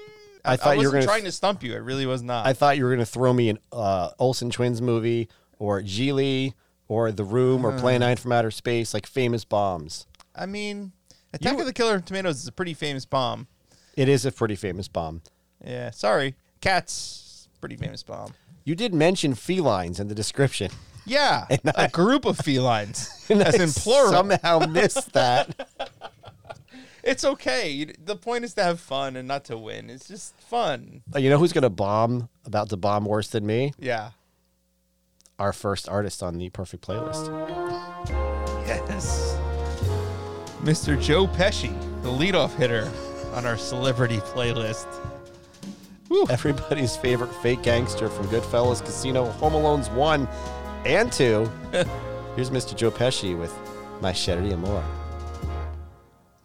I 0.49 0.57
thought 0.57 0.77
you 0.79 0.87
were 0.87 0.91
gonna- 0.93 1.05
trying 1.05 1.23
to 1.25 1.31
stump 1.31 1.63
you. 1.63 1.73
I 1.73 1.77
really 1.77 2.05
was 2.05 2.21
not. 2.21 2.45
I 2.45 2.53
thought 2.53 2.77
you 2.77 2.83
were 2.83 2.89
going 2.89 2.99
to 2.99 3.05
throw 3.05 3.33
me 3.33 3.49
an 3.49 3.59
uh, 3.71 4.11
Olsen 4.19 4.49
Twins 4.49 4.81
movie 4.81 5.29
or 5.57 5.81
Gigli 5.81 6.53
or 6.87 7.11
The 7.11 7.23
Room 7.23 7.65
or 7.65 7.77
Plan 7.79 7.99
9 8.01 8.17
from 8.17 8.31
Outer 8.31 8.51
Space, 8.51 8.93
like 8.93 9.05
famous 9.05 9.45
bombs. 9.45 10.07
I 10.35 10.45
mean, 10.45 10.91
Attack 11.33 11.55
were- 11.55 11.61
of 11.61 11.65
the 11.67 11.73
Killer 11.73 11.99
Tomatoes 11.99 12.37
is 12.39 12.47
a 12.47 12.51
pretty 12.51 12.73
famous 12.73 13.05
bomb. 13.05 13.47
It 13.95 14.07
is 14.09 14.25
a 14.25 14.31
pretty 14.31 14.55
famous 14.55 14.87
bomb. 14.87 15.21
Yeah, 15.65 15.91
sorry. 15.91 16.35
Cats, 16.61 17.47
pretty 17.59 17.75
famous 17.75 18.01
bomb. 18.03 18.33
You 18.63 18.75
did 18.75 18.93
mention 18.93 19.33
felines 19.35 19.99
in 19.99 20.07
the 20.07 20.15
description. 20.15 20.71
Yeah, 21.05 21.45
a 21.49 21.59
I- 21.81 21.87
group 21.87 22.25
of 22.25 22.37
felines, 22.37 23.09
And 23.29 23.41
as 23.41 23.59
I 23.59 23.63
in 23.63 23.69
plural. 23.71 24.11
Somehow 24.11 24.59
missed 24.59 25.13
that. 25.13 25.67
It's 27.03 27.23
okay. 27.23 27.85
The 28.03 28.15
point 28.15 28.43
is 28.43 28.53
to 28.55 28.63
have 28.63 28.79
fun 28.79 29.15
and 29.15 29.27
not 29.27 29.45
to 29.45 29.57
win. 29.57 29.89
It's 29.89 30.07
just 30.07 30.35
fun. 30.35 31.01
You 31.15 31.29
know 31.29 31.37
who's 31.37 31.53
going 31.53 31.63
to 31.63 31.69
bomb, 31.69 32.29
about 32.45 32.69
to 32.69 32.77
bomb 32.77 33.05
worse 33.05 33.29
than 33.29 33.45
me? 33.45 33.73
Yeah. 33.79 34.11
Our 35.37 35.53
first 35.53 35.87
artist 35.87 36.21
on 36.21 36.37
the 36.37 36.49
perfect 36.49 36.85
playlist. 36.85 37.29
Yes. 38.67 39.37
Mr. 40.61 41.01
Joe 41.01 41.25
Pesci, 41.27 41.73
the 42.03 42.09
leadoff 42.09 42.53
hitter 42.55 42.91
on 43.33 43.45
our 43.45 43.57
celebrity 43.57 44.17
playlist. 44.17 44.87
Woo. 46.09 46.25
Everybody's 46.29 46.97
favorite 46.97 47.33
fake 47.35 47.61
gangster 47.63 48.09
from 48.09 48.27
Goodfellas 48.27 48.83
Casino, 48.83 49.25
Home 49.25 49.53
Alone's 49.53 49.89
1 49.91 50.27
and 50.85 51.11
2. 51.11 51.49
Here's 52.35 52.49
Mr. 52.49 52.75
Joe 52.75 52.91
Pesci 52.91 53.37
with 53.37 53.53
My 54.01 54.11
Chérie 54.11 54.53
Amour. 54.53 54.83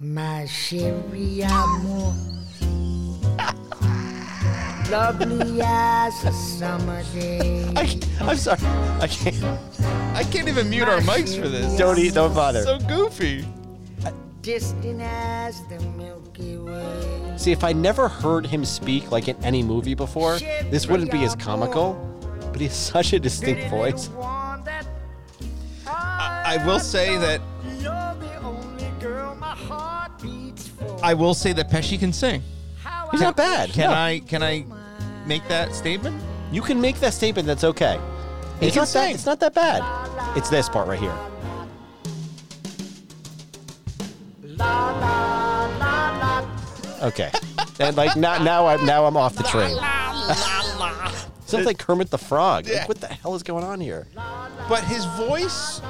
My 0.05 0.45
chérie 0.47 1.43
amour, 1.45 2.13
lovely 4.91 5.63
as 5.63 6.25
a 6.25 6.31
summer 6.33 7.03
day. 7.15 7.65
I, 7.75 7.99
I'm 8.21 8.37
sorry. 8.37 8.61
I 9.01 9.07
can't. 9.07 9.43
I 10.15 10.23
can't 10.25 10.47
even 10.47 10.69
mute 10.69 10.89
our 10.89 11.01
mics 11.01 11.41
for 11.41 11.49
this. 11.49 11.79
Don't 11.79 11.99
eat, 11.99 12.13
don't 12.13 12.35
bother. 12.35 12.65
So 12.65 12.79
goofy. 12.81 13.47
distant 14.43 15.01
as 15.01 15.67
the 15.69 15.81
Milky 15.81 16.59
Way. 16.59 17.35
See, 17.39 17.53
if 17.53 17.65
I 17.65 17.73
never 17.73 18.07
heard 18.07 18.47
him 18.47 18.67
speak 18.67 19.11
like 19.11 19.29
in 19.29 19.43
any 19.43 19.63
movie 19.63 19.95
before, 19.95 20.39
this 20.71 20.87
wouldn't 20.87 21.13
be 21.13 21.25
as 21.25 21.35
comical. 21.35 21.95
but 22.53 22.61
he 22.61 22.67
has 22.67 22.77
such 22.77 23.15
a 23.15 23.19
distinct 23.19 23.71
voice. 23.71 24.09
little 24.09 24.23
one 24.23 24.65
that 24.65 24.87
I 25.87 26.63
will 26.67 26.79
say 26.79 27.17
that 27.17 27.41
I 31.05 31.13
will 31.13 31.35
say 31.35 31.53
that 31.53 31.69
Pesci 31.71 31.99
can 31.99 32.15
sing. 32.15 32.43
He's 33.11 33.21
not 33.21 33.37
bad. 33.37 33.71
Can 33.71 33.91
No. 33.91 33.95
I 33.97 34.23
can 34.27 34.43
I 34.43 34.65
make 35.27 35.47
that 35.49 35.75
statement? 35.75 36.21
You 36.51 36.63
can 36.63 36.81
make 36.81 36.99
that 37.01 37.13
statement. 37.13 37.47
That's 37.47 37.63
okay. 37.63 38.01
He 38.59 38.67
It's 38.69 38.75
can 38.75 38.81
not 38.83 38.89
that. 38.89 39.05
sing. 39.05 39.15
It's 39.15 39.27
not 39.27 39.39
that 39.41 39.55
bad. 39.55 39.83
It's 40.35 40.49
this 40.49 40.69
part 40.71 40.89
right 40.89 40.99
here. 40.99 41.15
La 44.43 44.91
la 44.93 45.67
la 45.79 46.43
la. 47.01 47.07
Okay. 47.09 47.31
and 47.81 47.95
like 47.97 48.17
now, 48.17 48.43
now 48.43 48.67
I'm 48.67 48.85
now 48.87 49.05
I'm 49.05 49.17
off 49.17 49.35
the 49.37 49.43
train. 49.45 49.77
Sounds 51.47 51.67
like 51.67 51.79
Kermit 51.79 52.11
the 52.11 52.19
Frog. 52.19 52.65
Like, 52.65 52.73
Yeah. 52.75 52.87
what 52.87 52.99
the 53.01 53.09
hell 53.09 53.35
is 53.35 53.43
going 53.43 53.63
on 53.65 53.79
here? 53.79 54.07
But 54.69 54.83
his 54.85 55.05
voice. 55.05 55.83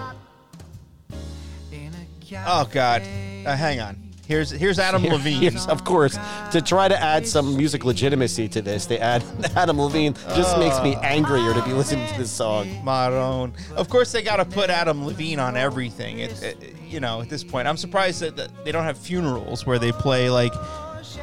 Oh 2.46 2.68
God! 2.72 3.02
Uh, 3.46 3.54
hang 3.54 3.78
on. 3.80 3.96
Here's 4.26 4.50
here's 4.50 4.78
Adam 4.78 5.02
Here- 5.02 5.12
Levine. 5.12 5.40
here's- 5.42 5.66
of 5.66 5.84
course, 5.84 6.18
to 6.52 6.62
try 6.62 6.88
to 6.88 7.00
add 7.00 7.26
some 7.26 7.56
music 7.56 7.84
legitimacy 7.84 8.48
to 8.48 8.62
this, 8.62 8.86
they 8.86 8.98
add 8.98 9.22
Adam 9.56 9.78
Levine. 9.80 10.14
Just 10.34 10.58
makes 10.58 10.80
me 10.82 10.96
oh. 10.96 11.00
angrier 11.00 11.52
to 11.52 11.62
be 11.62 11.72
listening 11.72 12.08
to 12.08 12.18
this 12.18 12.30
song. 12.30 12.66
Marone. 12.84 13.52
Of 13.76 13.88
course, 13.90 14.12
they 14.12 14.22
got 14.22 14.36
to 14.36 14.44
put 14.44 14.70
Adam 14.70 15.04
Levine 15.04 15.38
on 15.40 15.56
everything. 15.56 16.20
It, 16.20 16.42
it- 16.42 16.74
you 16.88 17.00
know, 17.00 17.20
at 17.22 17.28
this 17.28 17.42
point, 17.42 17.66
I'm 17.66 17.76
surprised 17.76 18.20
that, 18.20 18.36
that 18.36 18.50
they 18.64 18.70
don't 18.70 18.84
have 18.84 18.96
funerals 18.96 19.66
where 19.66 19.80
they 19.80 19.90
play 19.90 20.30
like 20.30 20.52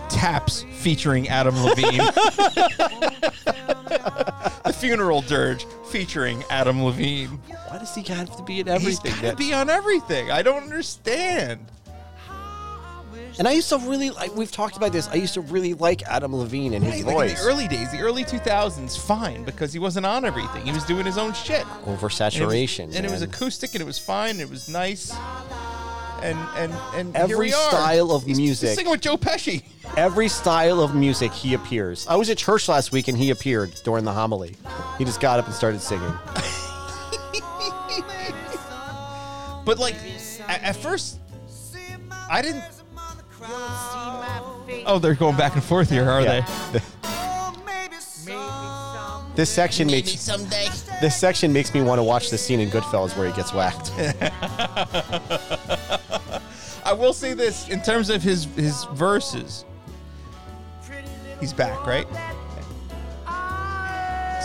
taps 0.09 0.65
featuring 0.73 1.29
Adam 1.29 1.55
Levine. 1.63 1.97
the 4.65 4.75
funeral 4.77 5.21
dirge 5.21 5.65
featuring 5.89 6.43
Adam 6.49 6.83
Levine. 6.83 7.29
Why 7.69 7.77
does 7.77 7.95
he 7.95 8.03
have 8.13 8.35
to 8.35 8.43
be 8.43 8.59
in 8.59 8.67
He's 8.67 8.75
everything? 8.99 9.21
got 9.21 9.31
to 9.31 9.35
be 9.37 9.53
on 9.53 9.69
everything. 9.69 10.29
I 10.29 10.41
don't 10.41 10.63
understand. 10.63 11.65
And 13.39 13.47
I 13.47 13.51
used 13.51 13.69
to 13.69 13.77
really 13.79 14.09
like. 14.11 14.35
We've 14.35 14.51
talked 14.51 14.77
about 14.77 14.91
this. 14.91 15.07
I 15.07 15.15
used 15.15 15.33
to 15.35 15.41
really 15.41 15.73
like 15.73 16.03
Adam 16.03 16.35
Levine 16.35 16.73
and 16.73 16.83
his 16.83 17.03
Right, 17.03 17.15
like 17.15 17.29
in 17.29 17.35
voice. 17.35 17.41
the 17.43 17.49
early 17.49 17.67
days, 17.67 17.91
the 17.91 17.99
early 17.99 18.23
2000s, 18.23 18.97
fine 18.97 19.43
because 19.43 19.73
he 19.73 19.79
wasn't 19.79 20.05
on 20.05 20.25
everything. 20.25 20.65
He 20.65 20.71
was 20.71 20.83
doing 20.85 21.05
his 21.05 21.17
own 21.17 21.33
shit. 21.33 21.65
And 21.65 21.87
it 21.87 22.01
was- 22.01 22.01
Oversaturation. 22.01 22.95
and 22.95 23.05
it 23.05 23.11
was 23.11 23.21
man. 23.21 23.29
acoustic, 23.29 23.73
and 23.73 23.81
it 23.81 23.85
was 23.85 23.97
fine. 23.99 24.39
It 24.39 24.49
was 24.49 24.67
nice. 24.69 25.13
And 26.21 26.37
and 26.55 26.71
and 26.93 27.15
here 27.15 27.23
Every 27.23 27.47
we 27.47 27.53
are. 27.53 27.69
style 27.69 28.11
of 28.11 28.23
He's- 28.23 28.37
he's 28.37 28.45
music. 28.47 28.75
singing 28.75 28.91
with 28.91 29.01
Joe 29.01 29.17
Pesci. 29.17 29.63
Every 29.97 30.27
style 30.29 30.79
of 30.79 30.93
music, 30.93 31.31
he 31.33 31.53
appears. 31.55 32.05
I 32.07 32.15
was 32.15 32.29
at 32.29 32.37
church 32.37 32.67
last 32.69 32.91
week 32.91 33.07
and 33.07 33.17
he 33.17 33.31
appeared 33.31 33.71
during 33.83 34.05
the 34.05 34.13
homily. 34.13 34.55
He 34.99 35.03
just 35.05 35.19
got 35.19 35.39
up 35.39 35.47
and 35.47 35.55
started 35.55 35.81
singing. 35.81 36.13
But 39.63 39.77
like 39.77 39.95
at, 40.47 40.63
at 40.63 40.75
first, 40.75 41.19
I 42.29 42.41
didn't. 42.41 42.63
Oh, 44.85 44.99
they're 44.99 45.15
going 45.15 45.37
back 45.37 45.55
and 45.55 45.63
forth 45.63 45.89
here, 45.89 46.09
are 46.09 46.21
Yeah. 46.21 46.45
This 49.33 49.49
section 49.49 49.87
makes 49.87 50.19
someday. 50.19 50.67
this 50.99 51.15
section 51.15 51.53
makes 51.53 51.73
me 51.73 51.81
want 51.81 51.99
to 51.99 52.03
watch 52.03 52.29
the 52.29 52.37
scene 52.37 52.59
in 52.59 52.69
Goodfellas 52.69 53.17
where 53.17 53.27
he 53.27 53.33
gets 53.33 53.53
whacked. 53.53 53.89
I 56.85 56.91
will 56.91 57.13
say 57.13 57.33
this 57.33 57.69
in 57.69 57.81
terms 57.81 58.09
of 58.09 58.21
his 58.21 58.43
his 58.55 58.83
verses. 58.93 59.63
He's 61.39 61.53
back, 61.53 61.85
right? 61.87 62.05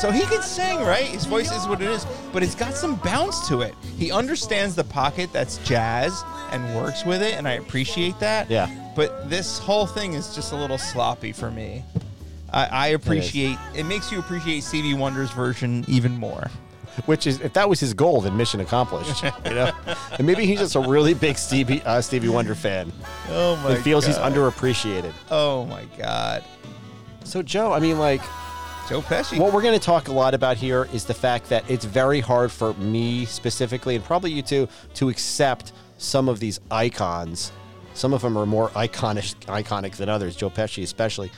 So 0.01 0.11
he 0.13 0.21
can 0.23 0.43
sing, 0.43 0.79
right? 0.81 1.07
His 1.07 1.25
voice 1.25 1.51
is 1.51 1.67
what 1.67 1.83
it 1.83 1.89
is, 1.89 2.07
but 2.33 2.43
it's 2.43 2.55
got 2.55 2.75
some 2.75 2.97
bounce 2.97 3.49
to 3.49 3.63
it. 3.63 3.75
He 3.99 4.13
understands 4.13 4.77
the 4.77 4.85
pocket 4.85 5.31
that's 5.33 5.59
jazz 5.59 6.23
and 6.53 6.77
works 6.77 7.05
with 7.05 7.23
it, 7.23 7.35
and 7.35 7.49
I 7.49 7.53
appreciate 7.53 8.19
that. 8.21 8.51
Yeah. 8.51 8.69
But 8.97 9.29
this 9.29 9.59
whole 9.59 9.87
thing 9.87 10.15
is 10.15 10.35
just 10.35 10.53
a 10.53 10.57
little 10.57 10.79
sloppy 10.79 11.31
for 11.31 11.51
me. 11.51 11.85
I, 12.51 12.67
I 12.67 12.87
appreciate 12.89 13.59
it, 13.75 13.85
makes 13.85 14.11
you 14.11 14.19
appreciate 14.19 14.63
Stevie 14.63 14.95
Wonder's 14.95 15.31
version 15.31 15.85
even 15.87 16.17
more. 16.17 16.51
Which 17.05 17.27
is, 17.27 17.43
if 17.43 17.53
that 17.53 17.69
was 17.69 17.79
his 17.79 17.93
goal, 17.93 18.23
then 18.23 18.39
mission 18.39 18.61
accomplished. 18.61 19.23
You 19.23 19.31
know, 19.51 19.71
and 20.17 20.27
maybe 20.27 20.47
he's 20.47 20.61
just 20.61 20.77
a 20.77 20.81
really 20.81 21.13
big 21.13 21.37
Stevie 21.37 21.83
uh, 21.83 22.01
Stevie 22.01 22.31
Wonder 22.31 22.55
fan 22.55 22.91
Oh 23.29 23.57
my 23.57 23.75
and 23.75 23.85
feels 23.85 24.07
he's 24.07 24.17
underappreciated. 24.17 25.13
Oh 25.31 25.67
my 25.67 25.85
god. 25.99 26.43
So 27.25 27.43
Joe, 27.43 27.73
I 27.73 27.81
mean, 27.81 27.99
like, 27.99 28.23
Joe 28.89 29.03
Pesci. 29.03 29.39
what 29.39 29.53
we're 29.53 29.61
going 29.61 29.79
to 29.79 29.85
talk 29.85 30.09
a 30.09 30.13
lot 30.13 30.33
about 30.33 30.57
here 30.57 30.89
is 30.95 31.05
the 31.05 31.13
fact 31.13 31.51
that 31.51 31.71
it's 31.71 31.85
very 31.85 32.21
hard 32.21 32.51
for 32.51 32.73
me 32.75 33.27
specifically, 33.27 33.97
and 33.97 34.03
probably 34.05 34.33
you 34.33 34.41
too, 34.41 34.67
to 34.95 35.11
accept 35.11 35.73
some 35.99 36.31
of 36.31 36.41
these 36.41 36.61
icons. 36.71 37.53
Some 37.97 38.13
of 38.13 38.21
them 38.21 38.37
are 38.37 38.45
more 38.45 38.69
iconic, 38.71 39.35
iconic 39.47 39.97
than 39.97 40.09
others. 40.09 40.37
Joe 40.37 40.51
Pesci, 40.51 40.83
especially, 40.83 41.31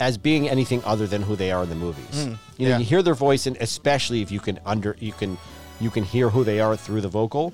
as 0.00 0.18
being 0.18 0.48
anything 0.48 0.82
other 0.84 1.06
than 1.06 1.22
who 1.22 1.36
they 1.36 1.52
are 1.52 1.62
in 1.62 1.68
the 1.68 1.76
movies. 1.76 2.26
you 2.58 2.66
know, 2.66 2.72
yeah. 2.72 2.78
you 2.78 2.84
hear 2.84 3.02
their 3.02 3.14
voice, 3.14 3.46
and 3.46 3.56
especially 3.60 4.20
if 4.20 4.30
you 4.32 4.40
can 4.40 4.58
under, 4.66 4.96
you 4.98 5.12
can, 5.12 5.38
you 5.80 5.90
can 5.90 6.02
hear 6.02 6.28
who 6.28 6.42
they 6.42 6.58
are 6.58 6.76
through 6.76 7.02
the 7.02 7.08
vocal, 7.08 7.52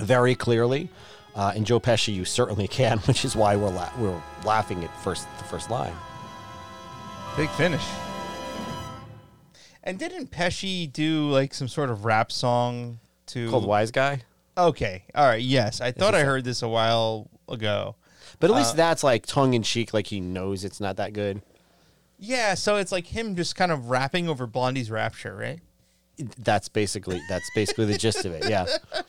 very 0.00 0.34
clearly. 0.34 0.88
Uh, 1.34 1.52
and 1.54 1.66
Joe 1.66 1.78
Pesci, 1.78 2.14
you 2.14 2.24
certainly 2.24 2.66
can, 2.80 2.98
which 3.00 3.24
is 3.24 3.36
why 3.36 3.54
we're 3.54 3.68
la- 3.68 3.92
we're 3.98 4.20
laughing 4.44 4.82
at 4.82 5.02
first 5.02 5.28
the 5.36 5.44
first 5.44 5.70
line. 5.70 5.94
Big 7.36 7.50
finish. 7.50 7.84
And 9.84 9.98
didn't 9.98 10.30
Pesci 10.30 10.90
do 10.90 11.30
like 11.30 11.54
some 11.54 11.68
sort 11.68 11.90
of 11.90 12.04
rap 12.04 12.32
song 12.32 12.98
to 13.26 13.50
Called 13.50 13.66
Wise 13.66 13.90
Guy. 13.90 14.22
Okay. 14.56 15.04
All 15.14 15.26
right. 15.26 15.40
Yes. 15.40 15.80
I 15.80 15.92
thought 15.92 16.14
I 16.14 16.24
heard 16.24 16.44
this 16.44 16.62
a 16.62 16.68
while 16.68 17.30
ago. 17.48 17.96
But 18.40 18.50
at 18.50 18.56
least 18.56 18.74
Uh, 18.74 18.76
that's 18.76 19.02
like 19.02 19.26
tongue 19.26 19.54
in 19.54 19.62
cheek, 19.62 19.92
like 19.94 20.08
he 20.08 20.20
knows 20.20 20.64
it's 20.64 20.80
not 20.80 20.96
that 20.96 21.12
good. 21.12 21.42
Yeah, 22.18 22.54
so 22.54 22.76
it's 22.76 22.90
like 22.92 23.06
him 23.06 23.36
just 23.36 23.54
kind 23.56 23.70
of 23.72 23.90
rapping 23.90 24.28
over 24.28 24.46
Blondie's 24.46 24.90
rapture, 24.90 25.34
right? 25.36 25.60
That's 26.38 26.68
basically 26.68 27.20
that's 27.28 27.48
basically 27.54 27.84
the 27.86 27.96
gist 27.98 28.24
of 28.24 28.32
it. 28.32 28.48
Yeah. 28.48 28.66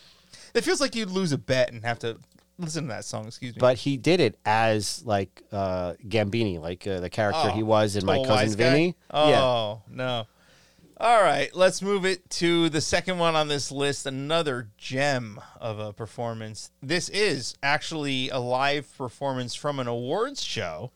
It 0.51 0.63
feels 0.63 0.81
like 0.81 0.95
you'd 0.95 1.11
lose 1.11 1.31
a 1.31 1.37
bet 1.37 1.71
and 1.71 1.85
have 1.85 1.99
to 1.99 2.17
listen 2.57 2.85
to 2.85 2.89
that 2.89 3.05
song, 3.05 3.27
excuse 3.27 3.55
me. 3.55 3.59
But 3.59 3.77
he 3.77 3.97
did 3.97 4.19
it 4.19 4.39
as 4.45 5.03
like 5.05 5.43
uh 5.51 5.93
Gambini, 6.07 6.59
like 6.59 6.87
uh, 6.87 6.99
the 7.01 7.09
character 7.09 7.41
Oh, 7.45 7.49
he 7.51 7.61
was 7.61 7.95
in 7.95 8.03
My 8.03 8.15
Cousin 8.17 8.29
wise 8.29 8.55
guy? 8.55 8.63
Vinny. 8.71 8.95
Oh, 9.11 9.29
Yeah. 9.29 9.95
no. 9.95 10.25
All 11.01 11.21
right, 11.23 11.49
let's 11.55 11.81
move 11.81 12.03
it 12.05 12.29
to 12.31 12.67
the 12.67 12.81
second 12.81 13.19
one 13.19 13.33
on 13.33 13.47
this 13.47 13.71
list. 13.71 14.05
Another 14.05 14.67
gem 14.77 15.39
of 15.59 15.79
a 15.79 15.93
performance. 15.93 16.71
This 16.83 17.07
is 17.09 17.55
actually 17.63 18.27
a 18.29 18.39
live 18.39 18.93
performance 18.97 19.55
from 19.55 19.79
an 19.79 19.87
awards 19.87 20.43
show. 20.43 20.91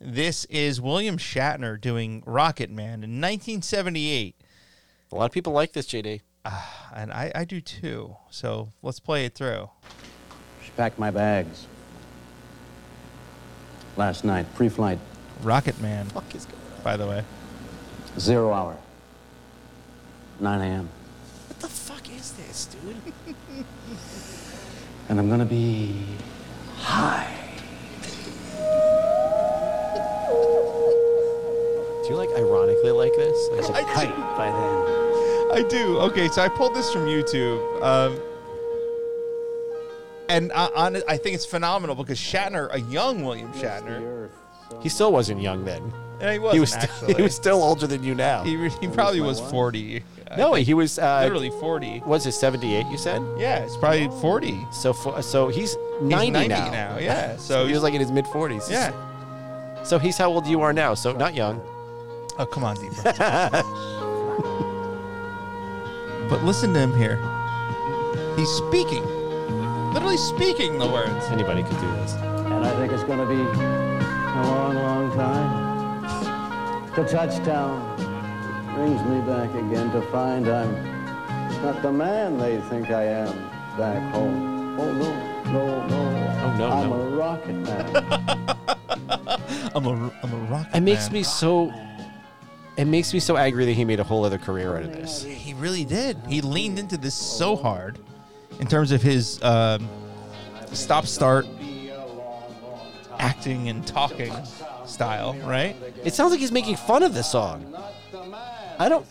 This 0.00 0.44
is 0.46 0.80
William 0.80 1.18
Shatner 1.18 1.80
doing 1.80 2.22
Rocket 2.26 2.70
Man 2.70 3.02
in 3.02 3.20
1978. 3.20 4.36
A 5.10 5.14
lot 5.16 5.24
of 5.24 5.32
people 5.32 5.52
like 5.52 5.72
this, 5.72 5.86
JD. 5.88 6.20
Ah, 6.44 6.92
and 6.94 7.10
I, 7.12 7.32
I 7.34 7.44
do 7.44 7.60
too. 7.60 8.14
So 8.30 8.68
let's 8.82 9.00
play 9.00 9.24
it 9.24 9.34
through. 9.34 9.68
She 10.62 10.70
packed 10.76 10.98
my 10.98 11.10
bags. 11.10 11.66
Last 13.96 14.24
night, 14.24 14.46
pre-flight, 14.54 14.98
Rocket 15.42 15.80
Man, 15.80 16.06
Fuck 16.06 16.34
is 16.36 16.44
going 16.44 16.58
on? 16.76 16.82
by 16.84 16.96
the 16.96 17.06
way. 17.06 17.24
zero 18.18 18.52
hour, 18.52 18.76
9 20.40 20.60
a.m. 20.60 20.88
What 21.48 21.60
the 21.60 21.68
fuck 21.68 22.08
is 22.10 22.32
this, 22.32 22.66
dude? 22.66 22.96
And 25.08 25.18
I'm 25.18 25.28
gonna 25.28 25.44
be 25.44 26.04
high. 26.76 27.30
Do 32.02 32.10
you 32.10 32.16
like 32.16 32.28
ironically 32.36 32.90
like 32.90 33.12
this? 33.16 33.48
Like, 33.50 33.60
As 33.60 33.70
a 33.70 33.72
I 33.74 33.80
do. 33.80 33.86
kite 33.94 34.36
by 34.36 34.46
then. 34.50 35.64
I 35.64 35.66
do. 35.68 35.98
Okay, 36.00 36.28
so 36.28 36.42
I 36.42 36.48
pulled 36.48 36.74
this 36.74 36.92
from 36.92 37.06
YouTube. 37.06 37.82
Um, 37.82 38.20
and 40.28 40.52
I, 40.52 40.66
on, 40.74 40.96
I 41.08 41.16
think 41.16 41.34
it's 41.34 41.46
phenomenal 41.46 41.94
because 41.94 42.18
Shatner, 42.18 42.68
a 42.72 42.80
young 42.80 43.22
William 43.24 43.52
Shatner, 43.52 44.28
he 44.82 44.88
still 44.88 45.12
wasn't 45.12 45.40
young 45.40 45.64
then. 45.64 45.92
And 46.24 46.32
he 46.32 46.38
wasn't 46.38 46.54
He 46.54 46.60
was 46.60 46.72
actually. 46.74 46.96
still, 46.96 47.16
he 47.16 47.22
was 47.22 47.34
still 47.34 47.62
older 47.62 47.86
than 47.86 48.02
you 48.02 48.14
now. 48.14 48.42
He, 48.44 48.56
re- 48.56 48.70
he 48.80 48.88
probably 48.88 49.20
was 49.20 49.38
40. 49.40 50.02
I 50.30 50.36
no, 50.36 50.54
he 50.54 50.72
was 50.74 50.98
uh, 50.98 51.20
literally 51.22 51.50
40. 51.50 52.02
Was 52.06 52.26
it 52.26 52.32
78? 52.32 52.86
You 52.86 52.96
said 52.98 53.22
Yeah, 53.38 53.58
it's 53.58 53.76
probably 53.76 54.08
40. 54.20 54.66
so. 54.72 54.92
For, 54.92 55.20
so 55.22 55.48
he's 55.48 55.76
He's 56.00 56.08
90, 56.08 56.30
90 56.30 56.48
now. 56.48 56.70
now, 56.70 56.98
yeah. 56.98 57.36
So 57.38 57.42
So 57.44 57.66
he 57.66 57.72
was 57.74 57.82
like 57.82 57.94
in 57.94 58.00
his 58.00 58.10
mid 58.10 58.24
40s. 58.24 58.70
Yeah. 58.70 58.92
So 59.84 59.98
he's 59.98 60.16
how 60.16 60.30
old 60.32 60.46
you 60.46 60.60
are 60.62 60.72
now. 60.72 60.94
So 60.94 61.12
not 61.12 61.34
young. 61.34 61.60
Oh, 62.38 62.46
come 62.46 62.64
on, 62.64 62.74
Deeper. 62.76 63.02
but 66.28 66.42
listen 66.42 66.72
to 66.72 66.80
him 66.80 66.96
here. 66.98 67.16
He's 68.36 68.48
speaking. 68.48 69.04
Literally 69.92 70.16
speaking 70.16 70.78
the 70.78 70.88
words. 70.88 71.26
Anybody 71.26 71.62
could 71.62 71.78
do 71.80 71.86
this. 71.92 72.14
And 72.14 72.64
I 72.66 72.74
think 72.76 72.92
it's 72.92 73.04
gonna 73.04 73.26
be 73.26 73.34
a 73.36 74.42
long, 74.42 74.74
long 74.74 75.12
time 75.14 75.63
to 76.94 77.04
touchdown 77.08 77.96
brings 78.74 79.02
me 79.02 79.20
back 79.22 79.50
again 79.50 79.90
to 79.90 80.00
find 80.12 80.46
I'm 80.46 80.72
not 81.60 81.82
the 81.82 81.90
man 81.90 82.38
they 82.38 82.60
think 82.68 82.90
I 82.90 83.04
am 83.04 83.34
back 83.76 84.14
home. 84.14 84.78
Oh, 84.78 84.92
no, 84.92 85.12
no, 85.52 85.86
no. 85.88 86.42
Oh, 86.44 86.56
no, 86.56 86.68
I'm 86.68 86.90
no. 86.90 87.02
a 87.02 87.16
rocket 87.16 87.54
man. 87.54 87.96
I'm 89.74 89.86
a 89.86 90.12
I'm 90.22 90.32
a 90.32 90.36
rock. 90.48 90.68
It 90.72 90.82
makes 90.82 91.10
me 91.10 91.24
so. 91.24 91.72
It 92.76 92.84
makes 92.84 93.12
me 93.12 93.18
so 93.18 93.36
angry 93.36 93.64
that 93.64 93.72
he 93.72 93.84
made 93.84 93.98
a 93.98 94.04
whole 94.04 94.24
other 94.24 94.38
career 94.38 94.76
out 94.76 94.84
of 94.84 94.92
this. 94.92 95.24
He 95.24 95.52
really 95.54 95.84
did. 95.84 96.16
He 96.28 96.42
leaned 96.42 96.78
into 96.78 96.96
this 96.96 97.14
so 97.14 97.56
hard, 97.56 97.98
in 98.60 98.68
terms 98.68 98.92
of 98.92 99.02
his 99.02 99.42
um, 99.42 99.88
stop 100.72 101.06
start 101.06 101.46
acting 103.18 103.68
and 103.68 103.84
talking 103.84 104.32
style, 104.86 105.34
right? 105.44 105.76
It 106.04 106.14
sounds 106.14 106.30
like 106.30 106.40
he's 106.40 106.52
making 106.52 106.76
fun 106.76 107.02
of 107.02 107.14
this 107.14 107.30
song. 107.30 107.74
I 108.78 108.88
don't. 108.88 109.04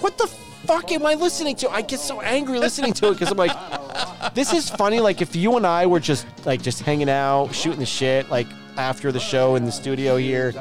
What 0.00 0.18
the 0.18 0.26
fuck 0.66 0.90
am 0.92 1.06
I 1.06 1.14
listening 1.14 1.56
to? 1.56 1.70
I 1.70 1.82
get 1.82 2.00
so 2.00 2.20
angry 2.20 2.58
listening 2.58 2.92
to 2.94 3.08
it 3.08 3.12
because 3.12 3.30
I'm 3.30 3.36
like, 3.36 4.34
this 4.34 4.52
is 4.52 4.68
funny. 4.68 5.00
Like 5.00 5.22
if 5.22 5.34
you 5.34 5.56
and 5.56 5.66
I 5.66 5.86
were 5.86 6.00
just 6.00 6.26
like 6.44 6.62
just 6.62 6.82
hanging 6.82 7.08
out, 7.10 7.54
shooting 7.54 7.80
the 7.80 7.86
shit, 7.86 8.28
like 8.30 8.46
after 8.76 9.10
the 9.12 9.20
show 9.20 9.56
in 9.56 9.64
the 9.64 9.72
studio 9.72 10.16
here, 10.16 10.52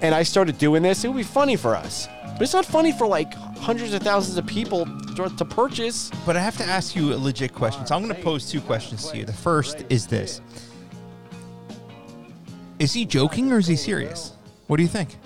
and 0.00 0.14
I 0.14 0.22
started 0.22 0.58
doing 0.58 0.82
this, 0.82 1.04
it 1.04 1.08
would 1.08 1.16
be 1.16 1.22
funny 1.22 1.56
for 1.56 1.74
us. 1.76 2.08
But 2.34 2.42
it's 2.42 2.52
not 2.52 2.66
funny 2.66 2.92
for 2.92 3.06
like 3.06 3.32
hundreds 3.58 3.92
of 3.94 4.02
thousands 4.02 4.36
of 4.38 4.46
people 4.46 4.86
to, 5.14 5.28
to 5.28 5.44
purchase. 5.44 6.10
But 6.26 6.36
I 6.36 6.40
have 6.40 6.56
to 6.56 6.64
ask 6.64 6.96
you 6.96 7.14
a 7.14 7.16
legit 7.16 7.54
question. 7.54 7.86
So 7.86 7.94
I'm 7.94 8.02
going 8.02 8.14
to 8.14 8.22
pose 8.22 8.50
two 8.50 8.60
questions 8.60 9.08
to 9.10 9.18
you. 9.18 9.24
The 9.24 9.32
first 9.32 9.84
is 9.88 10.06
this: 10.06 10.40
Is 12.78 12.92
he 12.92 13.04
joking 13.04 13.52
or 13.52 13.58
is 13.58 13.66
he 13.66 13.76
serious? 13.76 14.32
What 14.66 14.78
do 14.78 14.82
you 14.82 14.88
think? 14.88 15.16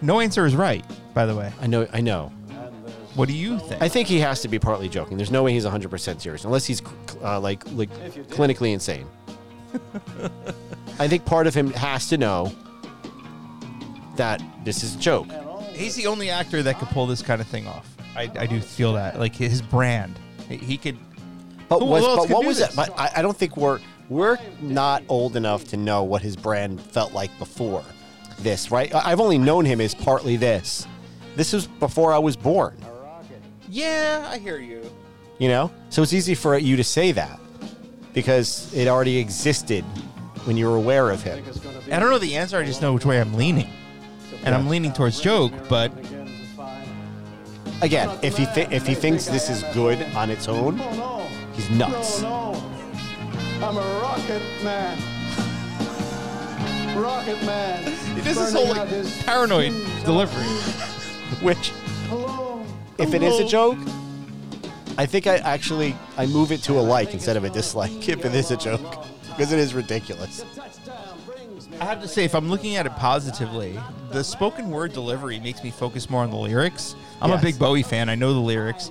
No 0.00 0.20
answer 0.20 0.46
is 0.46 0.56
right, 0.56 0.84
by 1.14 1.26
the 1.26 1.34
way. 1.34 1.52
I 1.60 1.66
know. 1.66 1.86
I 1.92 2.00
know. 2.00 2.32
What 3.14 3.28
do 3.28 3.34
you 3.34 3.58
think? 3.58 3.82
I 3.82 3.88
think 3.88 4.08
he 4.08 4.18
has 4.20 4.40
to 4.40 4.48
be 4.48 4.58
partly 4.58 4.88
joking. 4.88 5.16
There's 5.16 5.30
no 5.30 5.42
way 5.42 5.52
he's 5.52 5.66
100% 5.66 6.20
serious 6.20 6.44
unless 6.44 6.64
he's 6.64 6.82
uh, 7.22 7.38
like 7.38 7.64
like 7.72 7.90
clinically 8.28 8.72
insane. 8.72 9.06
I 10.98 11.08
think 11.08 11.24
part 11.24 11.46
of 11.46 11.54
him 11.54 11.72
has 11.72 12.08
to 12.08 12.18
know 12.18 12.52
that 14.16 14.42
this 14.64 14.82
is 14.82 14.96
a 14.96 14.98
joke. 14.98 15.28
He's 15.72 15.94
the 15.94 16.06
only 16.06 16.30
actor 16.30 16.62
that 16.62 16.78
could 16.78 16.88
pull 16.88 17.06
this 17.06 17.22
kind 17.22 17.40
of 17.40 17.46
thing 17.46 17.66
off. 17.66 17.88
I, 18.16 18.30
I 18.38 18.46
do 18.46 18.60
feel 18.60 18.94
that. 18.94 19.18
Like 19.18 19.34
his 19.34 19.62
brand, 19.62 20.18
he, 20.48 20.56
he 20.56 20.78
could. 20.78 20.98
But 21.68 21.86
was 21.86 22.04
but 22.04 22.28
what 22.30 22.44
was 22.44 22.58
this? 22.58 22.70
it? 22.70 22.76
But 22.76 22.98
I, 22.98 23.10
I 23.16 23.22
don't 23.22 23.36
think 23.36 23.56
we're 23.56 23.80
we're 24.08 24.38
not 24.60 25.02
old 25.08 25.36
enough 25.36 25.64
to 25.68 25.76
know 25.76 26.02
what 26.02 26.22
his 26.22 26.36
brand 26.36 26.80
felt 26.80 27.12
like 27.12 27.36
before 27.38 27.84
this, 28.40 28.70
right? 28.70 28.94
I- 28.94 29.12
I've 29.12 29.20
only 29.20 29.38
known 29.38 29.64
him 29.64 29.80
as 29.80 29.94
partly 29.94 30.36
this. 30.36 30.86
This 31.36 31.52
was 31.52 31.66
before 31.66 32.12
I 32.12 32.18
was 32.18 32.36
born, 32.36 32.76
Yeah, 33.68 34.26
I 34.30 34.38
hear 34.38 34.58
you. 34.58 34.82
you 35.38 35.48
know. 35.48 35.70
So 35.90 36.02
it's 36.02 36.12
easy 36.12 36.34
for 36.34 36.58
you 36.58 36.76
to 36.76 36.84
say 36.84 37.12
that 37.12 37.40
because 38.12 38.72
it 38.74 38.86
already 38.88 39.16
existed 39.18 39.84
when 40.44 40.56
you 40.58 40.68
were 40.68 40.76
aware 40.76 41.10
of 41.10 41.22
him. 41.22 41.42
I 41.90 41.98
don't 41.98 42.10
know 42.10 42.18
the 42.18 42.36
answer. 42.36 42.58
I 42.58 42.64
just 42.64 42.82
know 42.82 42.92
which 42.92 43.06
way 43.06 43.20
I'm 43.20 43.32
leaning, 43.34 43.70
and 44.44 44.54
I'm 44.54 44.68
leaning 44.68 44.92
towards 44.92 45.20
joke. 45.20 45.52
But 45.68 45.92
Again, 47.80 48.10
if 48.22 48.36
he 48.36 48.44
thi- 48.44 48.68
if 48.70 48.86
he 48.86 48.94
thinks 48.94 49.24
this 49.26 49.50
is 49.50 49.64
good 49.74 50.00
on 50.14 50.30
its 50.30 50.46
own, 50.46 50.80
he's 51.54 51.68
nuts. 51.70 52.22
No, 54.12 54.18
no. 54.18 54.24
I'm 54.28 54.28
a 54.28 54.28
rocket 54.28 54.62
man. 54.62 54.98
Rocket 57.00 57.42
man. 57.44 57.84
this 58.16 58.36
Burning 58.36 58.54
whole 58.54 58.68
like 58.76 59.24
paranoid 59.24 59.72
delivery. 60.04 60.44
Which, 61.40 61.70
Hello. 62.08 62.64
if 62.98 63.14
it 63.14 63.22
is 63.22 63.40
a 63.40 63.46
joke, 63.46 63.78
I 64.98 65.06
think 65.06 65.26
I 65.26 65.36
actually 65.38 65.96
I 66.18 66.26
move 66.26 66.52
it 66.52 66.62
to 66.64 66.78
a 66.78 66.82
like 66.82 67.14
instead 67.14 67.38
of 67.38 67.44
a 67.44 67.50
dislike. 67.50 68.06
If 68.08 68.24
it 68.26 68.34
is 68.34 68.50
a 68.50 68.56
joke, 68.56 69.06
because 69.28 69.50
it 69.52 69.58
is 69.58 69.72
ridiculous. 69.72 70.44
I 71.80 71.84
have 71.86 72.02
to 72.02 72.08
say, 72.08 72.24
if 72.24 72.34
I'm 72.34 72.50
looking 72.50 72.76
at 72.76 72.84
it 72.84 72.92
positively, 72.96 73.80
the 74.10 74.22
spoken 74.22 74.70
word 74.70 74.92
delivery 74.92 75.40
makes 75.40 75.64
me 75.64 75.70
focus 75.70 76.10
more 76.10 76.22
on 76.22 76.30
the 76.30 76.36
lyrics. 76.36 76.94
I'm 77.22 77.30
Yes. 77.30 77.40
a 77.40 77.42
big 77.44 77.58
Bowie 77.58 77.82
fan. 77.82 78.10
I 78.10 78.14
know 78.14 78.34
the 78.34 78.40
lyrics. 78.40 78.90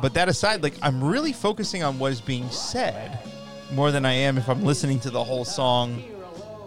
But 0.00 0.14
that 0.14 0.28
aside, 0.30 0.62
like 0.62 0.74
I'm 0.82 1.04
really 1.04 1.32
focusing 1.34 1.82
on 1.82 1.98
what 1.98 2.12
is 2.12 2.20
being 2.22 2.48
said 2.50 3.18
more 3.72 3.90
than 3.90 4.04
I 4.04 4.12
am 4.12 4.38
if 4.38 4.48
I'm 4.48 4.64
listening 4.64 5.00
to 5.00 5.10
the 5.10 5.22
whole 5.22 5.44
song 5.44 6.02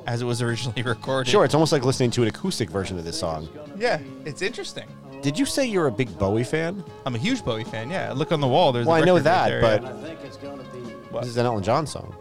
as 0.08 0.22
it 0.22 0.26
was 0.26 0.42
originally 0.42 0.82
recorded. 0.84 1.30
Sure, 1.30 1.46
it's 1.46 1.54
almost 1.54 1.72
like 1.72 1.84
listening 1.84 2.12
to 2.12 2.24
an 2.24 2.28
acoustic 2.28 2.70
version 2.70 2.98
of 2.98 3.06
this 3.06 3.20
song. 3.20 3.48
Yeah, 3.78 4.00
it's 4.26 4.42
interesting. 4.42 4.88
Did 5.22 5.38
you 5.38 5.46
say 5.46 5.66
you're 5.66 5.88
a 5.88 5.92
big 5.92 6.18
Bowie 6.18 6.44
fan? 6.44 6.84
I'm 7.06 7.14
a 7.14 7.18
huge 7.18 7.44
Bowie 7.44 7.66
fan. 7.66 7.90
Yeah, 7.90 8.14
look 8.14 8.32
on 8.32 8.40
the 8.40 8.48
wall. 8.48 8.72
There's. 8.72 8.88
Well, 8.88 8.96
the 8.96 9.04
I 9.04 9.06
know 9.06 9.16
record 9.16 9.26
right 9.26 9.50
that, 9.50 9.50
there, 9.50 9.62
but 9.62 9.84
yeah. 9.84 10.90
What? 11.12 11.22
this 11.22 11.32
is 11.32 11.38
an 11.38 11.46
Elton 11.46 11.64
John 11.64 11.88
song. 11.88 12.16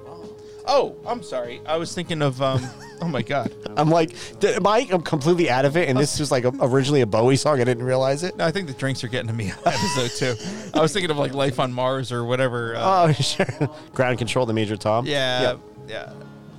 Oh, 0.69 0.95
I'm 1.07 1.23
sorry. 1.23 1.61
I 1.67 1.77
was 1.77 1.93
thinking 1.95 2.23
of. 2.23 2.41
Um, 2.41 2.61
oh 3.01 3.09
my 3.09 3.23
god. 3.23 3.53
I'm 3.77 3.91
like, 3.91 4.15
d- 4.41 4.55
am 4.55 4.67
I 4.67 4.87
I'm 4.93 5.03
completely 5.03 5.49
out 5.51 5.65
of 5.65 5.77
it? 5.77 5.89
And 5.89 5.99
this 5.99 6.19
was 6.21 6.31
like 6.31 6.45
a, 6.45 6.53
originally 6.61 7.01
a 7.01 7.07
Bowie 7.07 7.37
song. 7.37 7.61
I 7.61 7.65
didn't 7.65 7.83
realize 7.85 8.23
it. 8.23 8.37
No, 8.37 8.45
I 8.45 8.51
think 8.51 8.67
the 8.69 8.75
drinks 8.75 9.03
are 9.05 9.09
getting 9.09 9.29
to 9.29 9.35
me 9.35 9.51
on 9.51 9.59
episode 9.67 10.11
two. 10.11 10.71
I 10.75 10.81
was 10.81 10.93
thinking 10.93 11.11
of 11.11 11.17
like 11.19 11.33
Life 11.35 11.59
on 11.59 11.73
Mars 11.73 12.13
or 12.13 12.25
whatever. 12.25 12.77
Uh, 12.77 13.09
Oh, 13.09 13.13
sure. 13.23 13.47
Ground 13.95 14.19
Control, 14.19 14.47
the 14.47 14.53
Major 14.53 14.77
Tom. 14.77 15.07
Yeah, 15.07 15.57
yeah. 15.89 16.13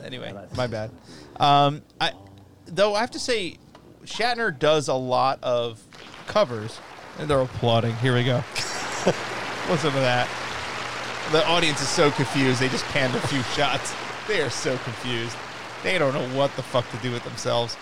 Anyway, 0.04 0.34
my 0.58 0.68
bad. 0.68 0.92
Um, 1.38 1.82
I 2.02 2.12
though 2.66 2.96
I 2.96 3.00
have 3.02 3.12
to 3.12 3.20
say, 3.20 3.58
Shatner 4.06 4.58
does 4.58 4.88
a 4.88 4.94
lot 4.96 5.40
of 5.44 5.82
covers, 6.28 6.80
and 7.20 7.30
they're 7.30 7.42
applauding. 7.42 7.96
Here 7.98 8.16
we 8.16 8.24
go. 8.24 8.44
Listen 9.70 9.92
to 9.92 10.00
that. 10.00 10.28
The 11.32 11.46
audience 11.48 11.80
is 11.82 11.90
so 11.90 12.10
confused. 12.12 12.60
They 12.60 12.70
just 12.70 12.86
panned 12.86 13.16
a 13.16 13.20
few 13.28 13.44
shots. 13.44 13.94
They 14.28 14.42
are 14.42 14.50
so 14.50 14.78
confused. 14.80 15.38
They 15.84 15.98
don't 16.00 16.14
know 16.14 16.28
what 16.38 16.56
the 16.56 16.64
fuck 16.64 16.90
to 16.92 16.98
do 16.98 17.12
with 17.12 17.24
themselves. 17.24 17.78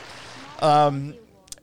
Um, 0.59 1.13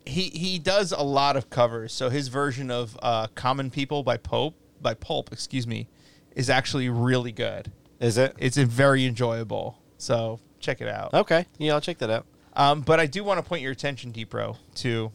he 0.07 0.31
he 0.31 0.59
does 0.59 0.93
a 0.93 1.03
lot 1.03 1.37
of 1.37 1.51
covers. 1.51 1.93
So 1.93 2.09
his 2.09 2.29
version 2.29 2.71
of 2.71 2.99
uh, 3.03 3.27
"Common 3.35 3.71
People" 3.71 4.03
by 4.03 4.17
Pope 4.17 4.55
by 4.81 4.95
Pulp, 4.95 5.31
excuse 5.33 5.67
me, 5.67 5.89
is 6.35 6.49
actually 6.51 6.89
really 6.89 7.33
good 7.33 7.71
Is 8.01 8.17
it? 8.19 8.35
it's 8.39 8.57
a 8.57 8.65
very 8.65 9.05
enjoyable. 9.05 9.79
So 9.99 10.41
check 10.61 10.81
it 10.81 10.89
out. 10.89 11.13
Okay. 11.15 11.47
Yeah, 11.59 11.75
I'll 11.75 11.81
check 11.81 11.99
that 11.99 12.11
out. 12.11 12.27
Um, 12.55 12.81
but 12.83 12.99
I 13.01 13.07
do 13.07 13.25
want 13.25 13.43
to 13.43 13.49
point 13.49 13.63
your 13.63 13.73
attention, 13.73 14.11
D-Pro, 14.11 14.57
to 14.77 15.11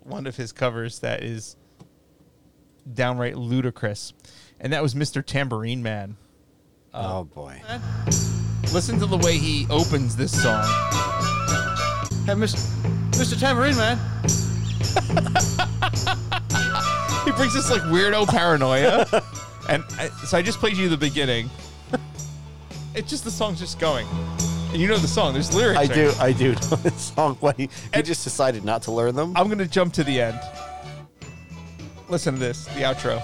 one 0.00 0.26
of 0.26 0.36
his 0.36 0.50
covers 0.52 1.00
that 1.00 1.22
is 1.22 1.56
downright 2.94 3.36
ludicrous, 3.36 4.12
and 4.60 4.72
that 4.72 4.82
was 4.82 4.94
Mr. 4.94 5.24
Tambourine 5.24 5.82
Man. 5.82 6.16
Uh, 6.92 7.18
oh 7.20 7.24
boy. 7.24 7.60
Listen 8.72 8.98
to 8.98 9.06
the 9.06 9.18
way 9.18 9.36
he 9.38 9.66
opens 9.70 10.16
this 10.16 10.30
song. 10.42 10.62
Hey, 12.26 12.34
Mr. 12.34 12.58
Mr. 13.12 13.38
Tambourine 13.38 13.76
Man. 13.76 13.98
He 17.24 17.32
brings 17.32 17.52
this 17.52 17.70
like 17.70 17.82
weirdo 17.82 18.26
paranoia, 18.28 19.06
and 19.68 19.84
I, 19.98 20.08
so 20.24 20.38
I 20.38 20.42
just 20.42 20.58
played 20.58 20.76
you 20.78 20.88
the 20.88 20.96
beginning. 20.96 21.50
It's 22.94 23.10
just 23.10 23.24
the 23.24 23.30
song's 23.30 23.58
just 23.60 23.78
going, 23.78 24.06
and 24.72 24.76
you 24.78 24.88
know 24.88 24.96
the 24.96 25.06
song. 25.06 25.34
There's 25.34 25.54
lyrics. 25.54 25.78
I 25.78 25.82
right? 25.82 25.94
do. 25.94 26.12
I 26.18 26.32
do 26.32 26.52
know 26.52 26.76
this 26.76 27.12
song. 27.14 27.36
Why 27.40 27.52
he, 27.56 27.62
he 27.64 27.70
And- 27.92 28.06
just 28.06 28.24
decided 28.24 28.64
not 28.64 28.82
to 28.82 28.92
learn 28.92 29.14
them? 29.14 29.36
I'm 29.36 29.48
gonna 29.50 29.66
jump 29.66 29.92
to 29.94 30.02
the 30.04 30.18
end. 30.20 30.40
Listen 32.08 32.34
to 32.34 32.40
this, 32.40 32.64
the 32.64 32.80
outro. 32.80 33.20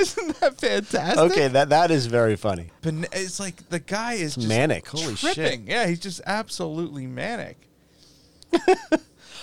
Isn't 0.18 0.40
that 0.40 0.60
fantastic? 0.60 1.18
Okay, 1.18 1.48
that 1.48 1.68
that 1.70 1.90
is 1.90 2.06
very 2.06 2.36
funny. 2.36 2.70
But 2.82 2.94
it's 3.12 3.38
like 3.40 3.68
the 3.68 3.78
guy 3.78 4.14
is 4.14 4.34
just 4.34 4.48
manic. 4.48 4.86
Holy 4.88 5.16
shit. 5.16 5.60
Yeah, 5.60 5.86
he's 5.86 6.00
just 6.00 6.20
absolutely 6.26 7.06
manic. 7.06 7.56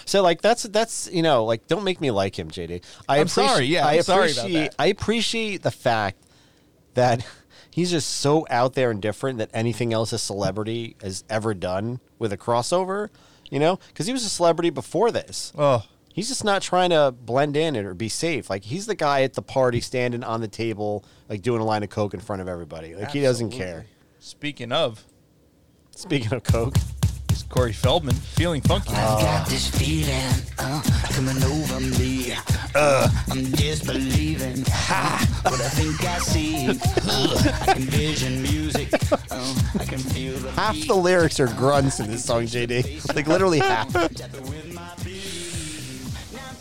So 0.08 0.24
like 0.24 0.41
that's 0.41 0.63
that's 0.63 1.10
you 1.12 1.22
know 1.22 1.43
like 1.43 1.67
don't 1.67 1.84
make 1.84 2.00
me 2.00 2.12
like 2.12 2.39
him, 2.39 2.50
JD. 2.50 2.82
I 3.10 3.20
I'm 3.20 3.28
sorry, 3.28 3.65
yeah, 3.65 3.86
I 3.86 3.96
I'm 3.96 4.04
sorry 4.04 4.32
about 4.32 4.46
appreciate 4.46 4.72
that. 4.72 4.76
I 4.80 4.86
appreciate 4.88 5.63
the 5.63 5.72
fact 5.72 6.24
that 6.93 7.28
he's 7.70 7.91
just 7.91 8.10
so 8.10 8.48
out 8.50 8.74
there 8.74 8.89
and 8.89 9.02
different 9.02 9.38
that 9.39 9.50
anything 9.54 9.91
else 9.91 10.13
a 10.13 10.17
celebrity 10.17 10.96
has 11.02 11.26
ever 11.30 11.54
done 11.54 12.00
with 12.20 12.32
a 12.32 12.38
crossover. 12.38 13.10
You 13.50 13.60
know, 13.60 13.80
because 13.89 14.08
he 14.08 14.13
was 14.13 14.26
a 14.26 14.30
celebrity 14.30 14.70
before 14.70 15.12
this. 15.12 15.52
Oh, 15.58 15.84
He's 16.18 16.30
just 16.30 16.44
not 16.44 16.64
trying 16.64 16.90
to 16.90 17.12
blend 17.16 17.56
in 17.56 17.76
or 17.76 17.94
be 17.94 18.10
safe. 18.10 18.50
Like 18.50 18.64
he's 18.64 18.88
the 18.88 18.96
guy 18.96 19.22
at 19.22 19.36
the 19.36 19.44
party 19.44 19.80
standing 19.82 20.24
on 20.24 20.42
the 20.42 20.48
table, 20.48 21.06
like 21.30 21.44
doing 21.44 21.62
a 21.62 21.64
line 21.64 21.84
of 21.84 21.92
coke 21.92 22.16
in 22.16 22.20
front 22.20 22.42
of 22.42 22.48
everybody. 22.48 22.96
Like 22.96 23.12
he 23.12 23.22
doesn't 23.22 23.52
care. 23.52 23.86
speaking 24.18 24.72
of, 24.72 25.06
Speaking 25.92 26.34
of 26.34 26.42
coke, 26.44 26.76
It's 27.30 27.44
Corey 27.44 27.72
Feldman, 27.72 28.16
feeling 28.16 28.62
funky. 28.62 28.90
I've 28.96 29.22
got 29.22 29.48
this 29.48 29.70
feeling 29.70 30.44
uh, 30.58 30.82
coming 31.12 31.38
over 31.44 31.80
me. 31.82 32.34
Uh, 32.74 33.08
I'm 33.30 33.52
disbelieving 33.52 34.64
ha, 34.68 35.24
what 35.44 35.62
I 35.62 35.70
think 35.70 36.04
I 36.04 36.18
see. 36.18 36.68
Uh, 36.70 37.54
I 37.68 37.74
can 37.74 37.84
vision 37.84 38.42
music. 38.42 38.90
Uh, 39.12 39.56
I 39.80 39.86
can 39.86 40.00
feel 40.00 40.36
the 40.38 40.52
Half 40.52 40.74
beat. 40.74 40.88
the 40.88 40.96
lyrics 40.96 41.40
are 41.40 41.48
grunts 41.48 42.00
in 42.00 42.08
this 42.10 42.26
song, 42.26 42.44
JD. 42.46 43.16
Like 43.16 43.28
literally 43.28 43.60
half. 43.60 43.92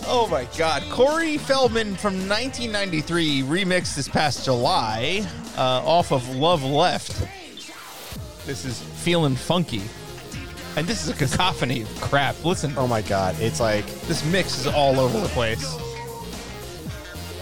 Oh 0.09 0.29
my 0.31 0.47
God. 0.57 0.85
Corey 0.91 1.37
Feldman 1.37 1.97
from 1.97 2.15
1993 2.29 3.43
remixed 3.43 3.97
this 3.97 4.09
past 4.09 4.45
July 4.45 5.27
uh, 5.57 5.83
off 5.85 6.13
of 6.13 6.29
Love 6.37 6.63
Left. 6.63 7.27
This 8.47 8.65
is 8.65 8.81
Feeling 8.81 9.35
Funky. 9.35 9.83
And 10.77 10.87
this 10.87 11.03
is 11.03 11.09
a 11.09 11.15
cacophony 11.15 11.83
of 11.83 12.01
crap. 12.01 12.45
Listen, 12.45 12.73
Oh 12.77 12.87
my 12.87 13.03
god, 13.03 13.35
it's 13.41 13.59
like 13.59 13.87
this 14.03 14.25
mix 14.27 14.59
is 14.59 14.67
all 14.69 15.01
over 15.01 15.19
the 15.19 15.29
place. 15.29 15.75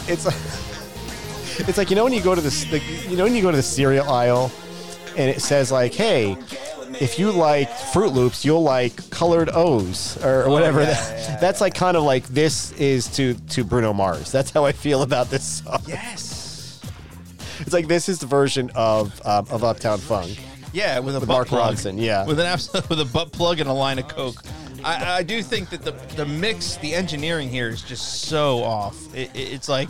it's 0.09 0.25
like 0.25 0.35
it's 1.69 1.77
like 1.77 1.91
you 1.91 1.97
know 1.97 2.05
when 2.05 2.13
you 2.13 2.23
go 2.23 2.35
to 2.35 2.41
the 2.41 2.69
like, 2.73 3.11
you 3.11 3.17
know 3.17 3.25
when 3.25 3.35
you 3.35 3.43
go 3.43 3.51
to 3.51 3.57
the 3.57 3.63
cereal 3.63 4.09
aisle 4.09 4.51
and 5.17 5.29
it 5.31 5.43
says 5.43 5.71
like, 5.71 5.93
hey. 5.93 6.37
If 7.01 7.19
you 7.19 7.31
like 7.31 7.71
Froot 7.71 8.13
Loops, 8.13 8.45
you'll 8.45 8.63
like 8.63 9.11
colored 9.11 9.51
O's 9.53 10.23
or 10.25 10.49
whatever. 10.49 10.81
yeah, 10.81 10.87
that, 10.93 11.19
yeah, 11.19 11.31
yeah. 11.33 11.37
That's 11.41 11.61
like 11.61 11.75
kind 11.75 11.97
of 11.97 12.03
like 12.05 12.25
this 12.29 12.73
is 12.73 13.07
to 13.17 13.35
to 13.35 13.65
Bruno 13.65 13.93
Mars. 13.93 14.31
That's 14.33 14.51
how 14.51 14.65
I 14.65 14.73
feel 14.73 15.03
about 15.03 15.31
this 15.31 15.63
song. 15.63 15.83
Yes. 15.87 16.81
It's 17.61 17.73
like 17.73 17.87
this 17.89 18.09
is 18.09 18.19
the 18.19 18.27
version 18.27 18.71
of 18.75 19.21
um, 19.27 19.47
of 19.51 19.65
Uptown 19.65 19.99
Funk. 19.99 20.39
Yeah, 20.73 20.99
with 20.99 21.15
a 21.15 21.21
With 21.21 21.29
butt 21.29 21.35
Mark 21.37 21.49
plug. 21.49 21.75
Ronson, 21.77 22.01
yeah. 22.01 22.27
with 22.27 22.41
an 22.41 22.47
absolute 22.47 22.89
with 22.91 23.01
a 23.01 23.05
butt 23.05 23.33
plug 23.33 23.61
and 23.61 23.69
a 23.69 23.73
line 23.73 23.99
of 23.99 24.09
coke. 24.09 24.43
I, 24.83 25.19
I 25.19 25.23
do 25.23 25.43
think 25.43 25.71
that 25.71 25.83
the 25.83 25.93
the 26.17 26.27
mix, 26.27 26.77
the 26.79 26.95
engineering 26.95 27.49
here 27.49 27.69
is 27.69 27.81
just 27.83 28.23
so 28.23 28.63
off. 28.63 28.97
It, 29.15 29.31
it- 29.35 29.53
it's 29.53 29.69
like 29.69 29.89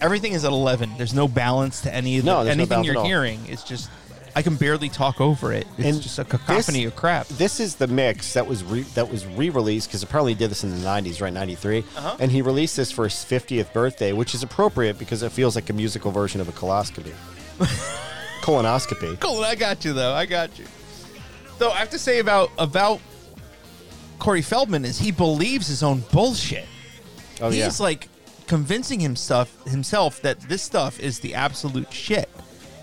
everything 0.00 0.32
is 0.32 0.44
at 0.44 0.52
eleven. 0.52 0.90
There's 0.96 1.12
no 1.14 1.26
balance 1.28 1.80
to 1.82 1.92
any 1.94 2.18
of 2.18 2.24
the, 2.24 2.30
No, 2.30 2.44
there's 2.44 2.56
no 2.56 2.62
anything 2.62 2.68
balance 2.68 2.88
at 2.88 2.92
you're 2.92 3.00
all. 3.02 3.06
hearing. 3.06 3.40
It's 3.48 3.64
just 3.64 3.90
I 4.36 4.42
can 4.42 4.56
barely 4.56 4.88
talk 4.88 5.20
over 5.20 5.52
it. 5.52 5.66
It's 5.78 5.86
And 5.86 6.02
just 6.02 6.18
a 6.18 6.24
cacophony 6.24 6.84
this- 6.84 6.92
of 6.92 6.96
crap. 6.96 7.26
This 7.28 7.60
is 7.60 7.74
the 7.76 7.86
mix 7.86 8.32
that 8.34 8.46
was 8.46 8.62
re- 8.64 8.82
that 8.94 9.10
was 9.10 9.26
re-released 9.26 9.88
because 9.88 10.02
apparently 10.02 10.32
he 10.32 10.38
did 10.38 10.50
this 10.50 10.62
in 10.64 10.70
the 10.70 10.76
'90s, 10.84 11.20
right? 11.20 11.32
'93, 11.32 11.84
Uh-huh. 11.96 12.16
and 12.20 12.30
he 12.30 12.42
released 12.42 12.76
this 12.76 12.90
for 12.92 13.04
his 13.04 13.14
50th 13.24 13.72
birthday, 13.72 14.12
which 14.12 14.34
is 14.34 14.42
appropriate 14.42 14.98
because 14.98 15.22
it 15.22 15.32
feels 15.32 15.54
like 15.54 15.68
a 15.70 15.72
musical 15.72 16.10
version 16.12 16.40
of 16.40 16.48
a 16.48 16.52
colonoscopy. 16.52 17.12
colonoscopy. 18.42 19.18
Cool, 19.20 19.44
I 19.44 19.54
got 19.54 19.84
you 19.84 19.92
though. 19.92 20.12
I 20.14 20.26
got 20.26 20.58
you. 20.58 20.64
Though 21.58 21.70
I 21.70 21.76
have 21.78 21.90
to 21.90 21.98
say 21.98 22.18
about 22.20 22.50
about 22.58 23.00
Corey 24.18 24.42
Feldman 24.42 24.84
is 24.84 24.98
he 24.98 25.10
believes 25.10 25.66
his 25.66 25.82
own 25.82 26.04
bullshit. 26.12 26.66
Oh 27.40 27.48
He's 27.50 27.58
yeah, 27.58 27.70
like 27.84 28.08
convincing 28.46 29.00
himself 29.00 29.54
himself 29.66 30.20
that 30.22 30.40
this 30.42 30.62
stuff 30.62 30.98
is 31.00 31.20
the 31.20 31.34
absolute 31.34 31.92
shit, 31.92 32.28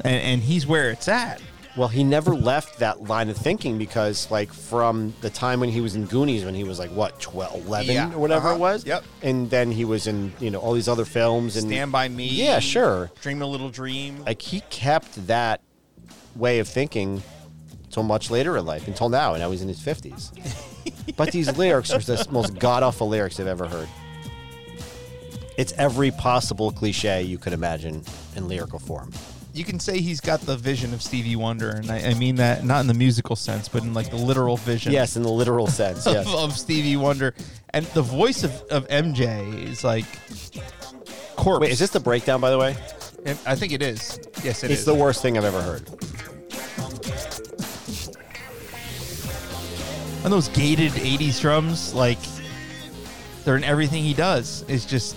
and, 0.03 0.15
and 0.15 0.41
he's 0.41 0.65
where 0.67 0.89
it's 0.91 1.07
at. 1.07 1.41
well, 1.75 1.87
he 1.87 2.03
never 2.03 2.33
left 2.35 2.79
that 2.79 3.03
line 3.03 3.29
of 3.29 3.37
thinking 3.37 3.77
because, 3.77 4.29
like, 4.31 4.51
from 4.51 5.13
the 5.21 5.29
time 5.29 5.59
when 5.59 5.69
he 5.69 5.81
was 5.81 5.95
in 5.95 6.05
Goonies, 6.05 6.43
when 6.45 6.55
he 6.55 6.63
was 6.63 6.79
like 6.79 6.89
what 6.91 7.19
12, 7.19 7.65
11 7.67 7.93
Yeah, 7.95 8.13
or 8.13 8.19
whatever 8.19 8.47
uh-huh, 8.47 8.55
it 8.55 8.59
was, 8.59 8.85
yep. 8.85 9.03
and 9.21 9.49
then 9.49 9.71
he 9.71 9.85
was 9.85 10.07
in 10.07 10.33
you 10.39 10.49
know 10.51 10.59
all 10.59 10.73
these 10.73 10.87
other 10.87 11.05
films 11.05 11.55
and 11.57 11.67
Stand 11.67 11.91
by 11.91 12.07
me. 12.07 12.27
Yeah, 12.27 12.59
sure. 12.59 13.11
Dream 13.21 13.41
a 13.41 13.45
little 13.45 13.69
dream. 13.69 14.23
like 14.25 14.41
he 14.41 14.61
kept 14.69 15.27
that 15.27 15.61
way 16.35 16.59
of 16.59 16.67
thinking 16.67 17.21
until 17.85 18.03
much 18.03 18.29
later 18.29 18.57
in 18.57 18.65
life, 18.65 18.87
until 18.87 19.09
now, 19.09 19.33
and 19.33 19.41
now 19.41 19.49
he's 19.51 19.61
in 19.61 19.67
his 19.67 19.81
fifties. 19.81 20.31
but 21.15 21.31
these 21.31 21.55
lyrics 21.57 21.91
are 21.91 21.99
the 21.99 22.27
most 22.31 22.59
god 22.59 22.83
awful 22.83 23.07
lyrics 23.07 23.39
I've 23.39 23.47
ever 23.47 23.67
heard. 23.67 23.87
It's 25.57 25.73
every 25.73 26.11
possible 26.11 26.71
cliche 26.71 27.23
you 27.23 27.37
could 27.39 27.53
imagine 27.53 28.03
in 28.35 28.47
lyrical 28.47 28.77
form. 28.77 29.11
You 29.57 29.65
can 29.65 29.79
say 29.79 29.99
he's 29.99 30.21
got 30.21 30.39
the 30.41 30.55
vision 30.55 30.93
of 30.93 31.01
Stevie 31.01 31.35
Wonder, 31.35 31.69
and 31.71 31.89
I, 31.89 32.09
I 32.09 32.13
mean 32.13 32.35
that 32.35 32.63
not 32.63 32.81
in 32.81 32.87
the 32.87 32.93
musical 32.93 33.35
sense, 33.35 33.67
but 33.67 33.83
in 33.83 33.93
like 33.93 34.09
the 34.11 34.15
literal 34.17 34.55
vision. 34.57 34.91
Yes, 34.93 35.15
in 35.15 35.23
the 35.23 35.29
literal 35.31 35.67
sense. 35.67 36.05
Of, 36.07 36.13
Yes. 36.13 36.27
of 36.33 36.57
Stevie 36.57 36.95
Wonder, 36.95 37.33
and 37.71 37.85
the 37.87 38.01
voice 38.01 38.43
of, 38.43 38.51
of 38.69 38.87
MJ 38.87 39.63
is 39.67 39.83
like 39.83 40.05
corpse. 41.35 41.61
Wait, 41.61 41.71
is 41.71 41.79
this 41.79 41.89
the 41.89 41.99
breakdown, 41.99 42.39
by 42.39 42.51
the 42.51 42.57
way? 42.57 42.75
I 43.45 43.55
think 43.55 43.73
it 43.73 43.81
is. 43.81 44.19
Yes, 44.43 44.63
it 44.63 44.71
is. 44.71 44.79
it's 44.79 44.85
the 44.85 44.93
worst 44.95 45.21
thing 45.21 45.37
I've 45.37 45.43
ever 45.43 45.61
heard. 45.61 45.89
And 50.23 50.31
those 50.33 50.49
gated 50.49 50.91
80s 50.93 51.41
drums, 51.41 51.93
like 51.93 52.19
they're 53.43 53.57
in 53.57 53.63
everything 53.63 54.03
he 54.03 54.13
does. 54.13 54.63
It's 54.67 54.85
just 54.85 55.15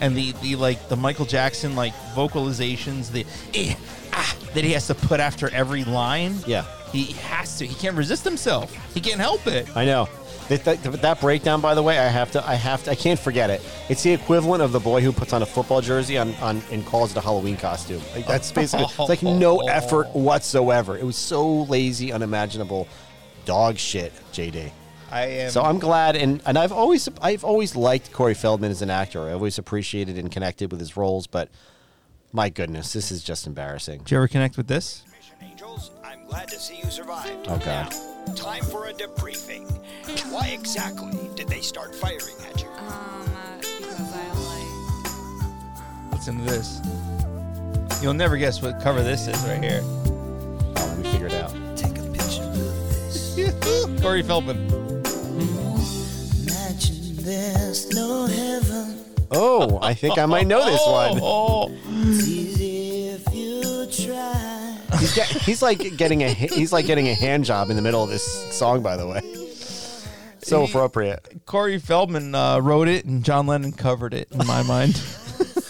and 0.00 0.16
the 0.16 0.32
the 0.42 0.56
like 0.56 0.88
the 0.88 0.96
Michael 0.96 1.26
Jackson 1.26 1.76
like 1.76 1.94
vocalizations, 2.14 3.10
the 3.10 3.26
eh, 3.54 3.74
ah, 4.12 4.36
that 4.54 4.64
he 4.64 4.72
has 4.72 4.86
to 4.88 4.94
put 4.94 5.20
after 5.20 5.52
every 5.54 5.84
line. 5.84 6.36
Yeah. 6.46 6.64
He 6.92 7.12
has 7.12 7.58
to. 7.58 7.66
He 7.66 7.74
can't 7.74 7.96
resist 7.96 8.24
himself. 8.24 8.74
He 8.94 9.00
can't 9.00 9.20
help 9.20 9.46
it. 9.46 9.68
I 9.76 9.84
know. 9.84 10.08
That, 10.48 10.64
that, 10.64 10.82
that 11.02 11.20
breakdown, 11.20 11.60
by 11.60 11.74
the 11.74 11.82
way, 11.82 11.98
I 11.98 12.06
have 12.06 12.30
to, 12.30 12.48
I 12.48 12.54
have 12.54 12.82
to, 12.84 12.90
I 12.90 12.94
can't 12.94 13.20
forget 13.20 13.50
it. 13.50 13.60
It's 13.90 14.02
the 14.02 14.12
equivalent 14.14 14.62
of 14.62 14.72
the 14.72 14.80
boy 14.80 15.02
who 15.02 15.12
puts 15.12 15.34
on 15.34 15.42
a 15.42 15.46
football 15.46 15.82
jersey 15.82 16.16
on, 16.16 16.34
on 16.36 16.62
and 16.72 16.86
calls 16.86 17.10
it 17.10 17.18
a 17.18 17.20
Halloween 17.20 17.58
costume. 17.58 18.00
Like, 18.14 18.26
that's 18.26 18.50
basically, 18.50 18.86
it's 18.86 18.98
like 18.98 19.22
no 19.22 19.58
effort 19.68 20.08
whatsoever. 20.14 20.96
It 20.96 21.04
was 21.04 21.16
so 21.16 21.64
lazy, 21.64 22.14
unimaginable, 22.14 22.88
dog 23.44 23.76
shit, 23.76 24.14
JD. 24.32 24.72
I 25.10 25.22
am. 25.26 25.50
So 25.50 25.62
I'm 25.62 25.78
glad, 25.78 26.16
and 26.16 26.42
and 26.44 26.58
I've 26.58 26.72
always, 26.72 27.08
I've 27.22 27.44
always 27.44 27.74
liked 27.74 28.12
Corey 28.12 28.34
Feldman 28.34 28.70
as 28.70 28.82
an 28.82 28.90
actor. 28.90 29.22
I 29.22 29.32
always 29.32 29.58
appreciated 29.58 30.18
and 30.18 30.30
connected 30.30 30.70
with 30.70 30.80
his 30.80 30.96
roles, 30.96 31.26
but 31.26 31.48
my 32.32 32.50
goodness, 32.50 32.92
this 32.92 33.10
is 33.10 33.22
just 33.22 33.46
embarrassing. 33.46 34.00
Did 34.00 34.10
you 34.10 34.16
ever 34.18 34.28
connect 34.28 34.56
with 34.56 34.68
this? 34.68 35.02
Mission 35.06 35.36
Angels, 35.40 35.90
I'm 36.04 36.26
glad 36.26 36.48
to 36.48 36.56
see 36.56 36.76
you 36.76 36.90
survived. 36.90 37.46
Oh, 37.48 37.56
God. 37.58 37.90
Now, 38.26 38.34
time 38.34 38.64
for 38.64 38.86
a 38.86 38.92
debriefing. 38.92 39.66
Why 40.30 40.48
exactly 40.48 41.30
did 41.34 41.48
they 41.48 41.62
start 41.62 41.94
firing 41.94 42.36
at 42.50 42.60
you? 42.60 42.68
Um, 42.68 43.24
because 43.60 44.12
I 44.14 44.28
like. 46.10 46.12
Listen 46.12 46.38
to 46.38 46.44
this. 46.44 46.80
You'll 48.02 48.14
never 48.14 48.36
guess 48.36 48.60
what 48.60 48.80
cover 48.82 49.02
this 49.02 49.26
is 49.26 49.42
right 49.44 49.62
here. 49.62 49.80
Oh, 49.82 50.72
let 50.76 50.98
me 50.98 51.10
figure 51.10 51.28
it 51.28 51.34
out. 51.34 51.50
Take 51.76 51.98
a 51.98 52.02
picture 52.02 52.42
of 52.42 52.54
this. 52.54 54.00
Corey 54.02 54.22
Feldman. 54.22 54.97
Imagine 57.28 57.54
there's 57.54 57.94
no 57.94 58.26
heaven. 58.26 59.04
Oh, 59.30 59.78
I 59.82 59.92
think 59.94 60.18
I 60.18 60.26
might 60.26 60.46
know 60.46 60.64
this 60.64 60.80
one. 60.86 61.18
Oh, 61.22 61.70
It's 61.90 62.26
easy 62.26 63.08
if 63.08 63.34
you 63.34 63.86
try. 64.06 64.78
He's, 64.98 65.14
get, 65.14 65.26
he's 65.26 65.62
like 65.62 65.96
getting 65.96 66.22
a 66.22 66.28
he's 66.30 66.72
like 66.72 66.86
getting 66.86 67.08
a 67.08 67.14
hand 67.14 67.44
job 67.44 67.70
in 67.70 67.76
the 67.76 67.82
middle 67.82 68.02
of 68.02 68.08
this 68.08 68.24
song. 68.56 68.82
By 68.82 68.96
the 68.96 69.06
way, 69.06 69.20
so 70.38 70.64
He- 70.64 70.70
appropriate. 70.70 71.42
Corey 71.46 71.78
Feldman 71.78 72.34
uh, 72.34 72.58
wrote 72.60 72.88
it, 72.88 73.04
and 73.04 73.22
John 73.24 73.46
Lennon 73.46 73.72
covered 73.72 74.14
it. 74.14 74.28
In 74.32 74.46
my 74.46 74.62
mind. 74.62 75.00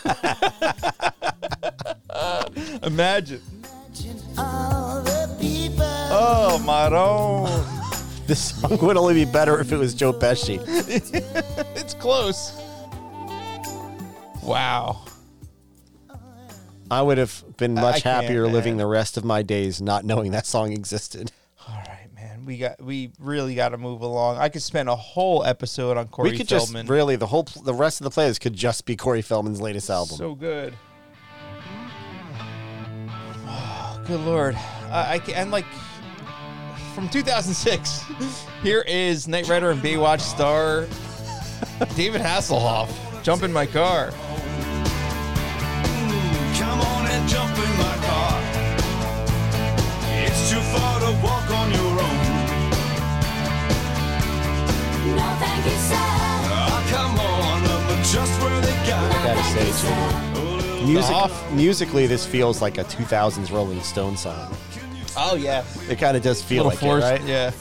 Imagine. 2.85 3.42
All 4.38 5.03
the 5.03 5.37
people. 5.40 5.85
This 8.29 8.55
song 8.61 8.77
would 8.87 8.97
only 8.99 9.14
be 9.14 9.25
better 9.25 9.59
if 9.59 9.73
it 9.73 9.77
was 9.79 9.95
Joe 9.95 10.12
Pesci. 10.12 10.59
It's 11.77 11.95
close. 11.95 12.53
Wow. 14.43 15.03
I 16.91 17.01
would 17.03 17.17
have 17.17 17.43
been 17.57 17.77
I 17.79 17.81
much 17.81 18.03
can't, 18.03 18.23
happier 18.25 18.47
living 18.47 18.75
man. 18.75 18.79
the 18.79 18.87
rest 18.87 19.17
of 19.17 19.25
my 19.25 19.41
days 19.43 19.81
not 19.81 20.05
knowing 20.05 20.33
that 20.33 20.45
song 20.47 20.73
existed. 20.73 21.33
All 21.67 21.75
right, 21.75 22.09
man. 22.14 22.45
We 22.45 22.59
got 22.59 22.83
we 22.83 23.12
really 23.19 23.55
got 23.55 23.71
to 23.71 23.79
move 23.79 24.03
along. 24.03 24.37
I 24.37 24.51
could 24.51 24.61
spend 24.62 24.88
a 24.91 24.97
whole 24.97 25.43
episode 25.45 25.97
on 25.97 26.09
Corey 26.09 26.31
we 26.33 26.37
could 26.37 26.49
Feldman. 26.49 26.83
just 26.85 26.91
really 26.91 27.17
the 27.17 27.27
whole 27.27 27.45
pl- 27.45 27.62
the 27.62 27.73
rest 27.75 28.01
of 28.03 28.05
the 28.05 28.11
playlist 28.11 28.41
could 28.41 28.55
just 28.55 28.85
be 28.85 28.95
Corey 28.97 29.23
Feldman's 29.23 29.61
latest 29.62 29.88
album. 29.88 30.17
So 30.19 30.35
good. 30.35 30.75
Oh, 33.47 34.03
good 34.07 34.21
lord. 34.21 34.55
I, 34.91 35.14
I 35.14 35.19
ca- 35.19 35.33
and 35.35 35.51
like 35.51 35.64
from 36.99 37.09
2006. 37.11 38.05
Here 38.61 38.83
is 38.89 39.29
Knight 39.29 39.47
Rider 39.47 39.71
and 39.71 39.81
Baywatch 39.81 40.19
star 40.19 40.89
David 41.95 42.21
Hasselhoff. 42.21 42.91
Jump 43.23 43.45
in 43.45 43.53
my 43.53 43.67
car. 43.67 44.11
Come 46.59 46.81
on 46.81 47.07
and 47.07 47.29
jump 47.29 47.57
in 47.57 47.73
my 47.79 47.97
car. 48.03 48.41
It's 50.27 50.51
too 50.51 50.59
far 50.59 50.99
to 50.99 51.13
walk 51.23 51.49
on 51.53 51.71
your 51.71 52.01
own. 52.03 52.19
No, 55.15 55.37
thank 55.39 55.65
you, 55.67 55.79
sir. 55.79 55.95
Ah, 55.95 56.83
come 56.91 57.21
on, 57.21 57.63
I'm 57.95 58.03
just 58.03 58.43
where 58.43 58.61
they 58.61 58.75
got 58.89 59.13
I 59.13 59.23
gotta 59.23 59.45
say, 59.45 59.71
too. 59.87 59.95
Oh, 60.35 60.85
Music, 60.85 61.15
Off. 61.15 61.53
musically, 61.53 62.09
this 62.09 62.27
feels 62.27 62.61
like 62.61 62.79
a 62.79 62.85
2000s 62.85 63.53
Rolling 63.53 63.83
Stone 63.83 64.17
song. 64.17 64.53
Oh 65.16 65.37
yeah. 65.37 65.64
It 65.88 65.99
kind 65.99 66.16
of 66.16 66.23
does 66.23 66.42
feel 66.42 66.64
like 66.64 66.79
forced, 66.79 67.07
it, 67.07 67.11
right? 67.11 67.23
yeah. 67.25 67.53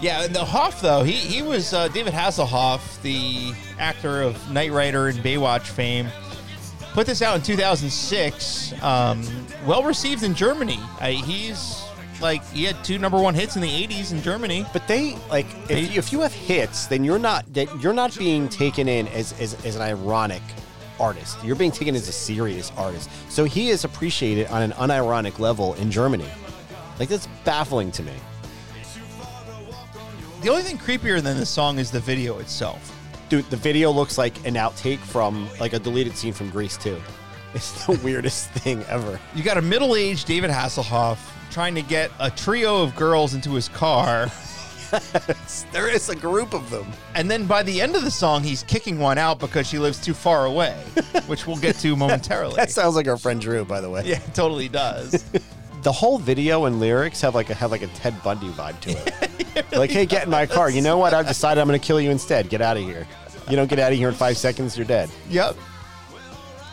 Yeah, 0.00 0.24
and 0.24 0.34
the 0.34 0.44
Hoff 0.44 0.80
though, 0.80 1.02
he 1.02 1.12
he 1.12 1.42
was 1.42 1.72
uh, 1.72 1.88
David 1.88 2.12
Hasselhoff, 2.12 3.00
the 3.02 3.54
actor 3.78 4.22
of 4.22 4.50
Knight 4.50 4.72
Rider 4.72 5.08
and 5.08 5.18
Baywatch 5.20 5.62
fame. 5.62 6.08
Put 6.92 7.06
this 7.06 7.22
out 7.22 7.36
in 7.36 7.42
2006. 7.42 8.74
Um, 8.82 9.22
well 9.66 9.82
received 9.82 10.22
in 10.22 10.34
Germany. 10.34 10.78
I, 11.00 11.12
he's 11.12 11.82
like 12.20 12.46
he 12.50 12.64
had 12.64 12.82
two 12.84 12.98
number 12.98 13.20
one 13.20 13.34
hits 13.34 13.56
in 13.56 13.62
the 13.62 13.68
80s 13.68 14.12
in 14.12 14.22
Germany. 14.22 14.66
But 14.72 14.86
they 14.86 15.16
like 15.30 15.46
if 15.68 15.92
you, 15.92 15.98
if 15.98 16.12
you 16.12 16.20
have 16.20 16.32
hits, 16.32 16.86
then 16.86 17.02
you're 17.04 17.18
not 17.18 17.52
that 17.54 17.68
you're 17.82 17.92
not 17.92 18.16
being 18.18 18.48
taken 18.48 18.88
in 18.88 19.08
as, 19.08 19.38
as 19.40 19.54
as 19.64 19.76
an 19.76 19.82
ironic 19.82 20.42
artist. 21.00 21.42
You're 21.44 21.56
being 21.56 21.70
taken 21.70 21.94
as 21.94 22.08
a 22.08 22.12
serious 22.12 22.72
artist. 22.76 23.10
So 23.28 23.44
he 23.44 23.70
is 23.70 23.84
appreciated 23.84 24.46
on 24.48 24.62
an 24.62 24.72
unironic 24.72 25.38
level 25.38 25.74
in 25.74 25.90
Germany. 25.90 26.28
Like 26.98 27.08
that's 27.08 27.28
baffling 27.44 27.90
to 27.92 28.02
me. 28.02 28.12
The 30.42 30.50
only 30.50 30.62
thing 30.62 30.78
creepier 30.78 31.22
than 31.22 31.38
the 31.38 31.46
song 31.46 31.78
is 31.78 31.90
the 31.90 32.00
video 32.00 32.38
itself. 32.38 32.94
Dude, 33.28 33.48
the 33.50 33.56
video 33.56 33.90
looks 33.90 34.18
like 34.18 34.36
an 34.46 34.54
outtake 34.54 34.98
from 34.98 35.48
like 35.58 35.72
a 35.72 35.78
deleted 35.78 36.16
scene 36.16 36.32
from 36.32 36.50
Grease 36.50 36.76
too. 36.76 37.00
It's 37.54 37.86
the 37.86 37.92
weirdest 38.02 38.50
thing 38.50 38.82
ever. 38.88 39.20
You 39.32 39.44
got 39.44 39.58
a 39.58 39.62
middle-aged 39.62 40.26
David 40.26 40.50
Hasselhoff 40.50 41.18
trying 41.52 41.76
to 41.76 41.82
get 41.82 42.10
a 42.18 42.28
trio 42.28 42.82
of 42.82 42.96
girls 42.96 43.32
into 43.32 43.52
his 43.52 43.68
car. 43.68 44.26
There 45.72 45.88
is 45.88 46.08
a 46.08 46.16
group 46.16 46.54
of 46.54 46.70
them. 46.70 46.86
And 47.14 47.30
then 47.30 47.46
by 47.46 47.62
the 47.62 47.80
end 47.80 47.96
of 47.96 48.02
the 48.02 48.10
song, 48.10 48.42
he's 48.42 48.62
kicking 48.62 48.98
one 48.98 49.18
out 49.18 49.38
because 49.38 49.66
she 49.66 49.78
lives 49.78 50.00
too 50.00 50.14
far 50.14 50.46
away, 50.46 50.72
which 51.26 51.46
we'll 51.46 51.56
get 51.56 51.76
to 51.76 51.96
momentarily. 51.96 52.54
That 52.56 52.70
sounds 52.70 52.94
like 52.94 53.08
our 53.08 53.16
friend 53.16 53.40
Drew, 53.40 53.64
by 53.64 53.80
the 53.80 53.90
way. 53.90 54.02
yeah, 54.04 54.16
it 54.16 54.34
totally 54.34 54.68
does. 54.68 55.24
The 55.82 55.92
whole 55.92 56.16
video 56.16 56.64
and 56.64 56.80
lyrics 56.80 57.20
have 57.20 57.34
like 57.34 57.50
a 57.50 57.54
have 57.54 57.70
like 57.70 57.82
a 57.82 57.88
Ted 57.88 58.14
Bundy 58.22 58.48
vibe 58.48 58.80
to 58.80 58.90
it. 58.92 59.66
like, 59.76 59.90
hey, 59.90 60.06
get 60.06 60.24
in 60.24 60.30
my 60.30 60.46
car. 60.46 60.70
You 60.70 60.80
know 60.80 60.96
what? 60.96 61.12
I've 61.12 61.28
decided 61.28 61.60
I'm 61.60 61.68
going 61.68 61.78
to 61.78 61.86
kill 61.86 62.00
you 62.00 62.10
instead. 62.10 62.48
Get 62.48 62.62
out 62.62 62.78
of 62.78 62.84
here. 62.84 63.06
You 63.50 63.56
don't 63.56 63.68
get 63.68 63.78
out 63.78 63.92
of 63.92 63.98
here 63.98 64.08
in 64.08 64.14
five 64.14 64.38
seconds, 64.38 64.78
you're 64.78 64.86
dead. 64.86 65.10
yep. 65.28 65.54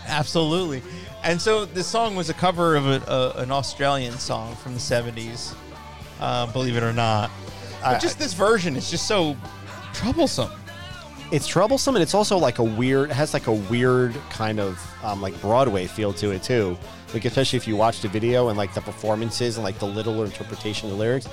Absolutely. 0.07 0.81
And 1.23 1.41
so 1.41 1.65
this 1.65 1.87
song 1.87 2.15
was 2.15 2.29
a 2.29 2.33
cover 2.33 2.77
of 2.77 2.87
a, 2.87 3.01
a, 3.07 3.41
an 3.41 3.51
Australian 3.51 4.13
song 4.17 4.55
from 4.55 4.73
the 4.73 4.79
70s, 4.79 5.55
uh, 6.21 6.49
believe 6.51 6.77
it 6.77 6.83
or 6.83 6.93
not. 6.93 7.29
I- 7.83 7.99
just 7.99 8.19
this 8.19 8.33
version 8.33 8.75
is 8.75 8.89
just 8.91 9.07
so 9.07 9.35
troublesome. 9.93 10.49
It's 11.31 11.47
troublesome, 11.47 11.95
and 11.95 12.03
it's 12.03 12.13
also 12.13 12.37
like 12.37 12.59
a 12.59 12.63
weird. 12.63 13.09
It 13.09 13.13
has 13.13 13.33
like 13.33 13.47
a 13.47 13.53
weird 13.53 14.15
kind 14.29 14.59
of 14.59 14.77
um, 15.03 15.21
like 15.21 15.39
Broadway 15.41 15.87
feel 15.87 16.11
to 16.13 16.31
it 16.31 16.43
too. 16.43 16.77
Like 17.13 17.23
especially 17.25 17.57
if 17.57 17.67
you 17.67 17.75
watch 17.77 18.01
the 18.01 18.07
video 18.09 18.49
and 18.49 18.57
like 18.57 18.73
the 18.73 18.81
performances 18.81 19.55
and 19.57 19.63
like 19.63 19.79
the 19.79 19.85
literal 19.87 20.23
interpretation 20.23 20.89
of 20.89 20.97
the 20.97 20.99
lyrics. 20.99 21.27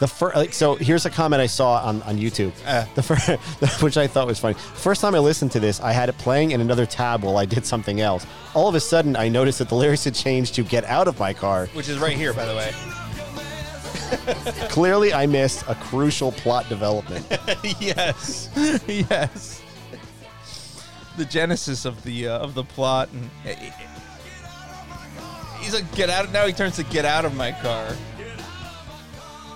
The 0.00 0.08
first, 0.08 0.34
like, 0.34 0.52
so 0.52 0.74
here's 0.74 1.06
a 1.06 1.10
comment 1.10 1.40
I 1.40 1.46
saw 1.46 1.76
on, 1.86 2.02
on 2.02 2.16
YouTube, 2.18 2.52
Uh. 2.66 2.84
the 2.96 3.02
first, 3.02 3.28
which 3.82 3.96
I 3.96 4.06
thought 4.08 4.26
was 4.26 4.40
funny. 4.40 4.54
First 4.54 5.00
time 5.00 5.14
I 5.14 5.18
listened 5.20 5.52
to 5.52 5.60
this, 5.60 5.78
I 5.80 5.92
had 5.92 6.08
it 6.08 6.18
playing 6.18 6.50
in 6.50 6.60
another 6.60 6.84
tab 6.84 7.22
while 7.22 7.36
I 7.36 7.44
did 7.44 7.64
something 7.64 8.00
else. 8.00 8.26
All 8.54 8.66
of 8.68 8.74
a 8.74 8.80
sudden, 8.80 9.14
I 9.14 9.28
noticed 9.28 9.60
that 9.60 9.68
the 9.68 9.74
lyrics 9.82 10.04
had 10.04 10.14
changed 10.14 10.54
to 10.56 10.62
"Get 10.64 10.84
out 10.84 11.06
of 11.06 11.18
my 11.20 11.32
car." 11.32 11.66
Which 11.74 11.88
is 11.88 11.98
right 11.98 12.16
here, 12.16 12.32
by 12.34 12.44
the 12.46 12.54
way. 12.56 12.72
Clearly, 14.70 15.12
I 15.12 15.26
missed 15.26 15.64
a 15.68 15.74
crucial 15.74 16.32
plot 16.32 16.68
development. 16.68 17.26
yes, 17.80 18.50
yes. 18.86 19.62
The 21.16 21.24
genesis 21.24 21.84
of 21.84 22.02
the 22.02 22.28
uh, 22.28 22.38
of 22.38 22.54
the 22.54 22.64
plot, 22.64 23.08
and 23.12 23.30
he's 25.60 25.74
like, 25.74 25.90
"Get 25.94 26.10
out!" 26.10 26.32
Now 26.32 26.46
he 26.46 26.52
turns 26.52 26.76
to 26.76 26.84
"Get 26.84 27.04
out 27.04 27.24
of 27.24 27.34
my 27.36 27.52
car." 27.52 27.86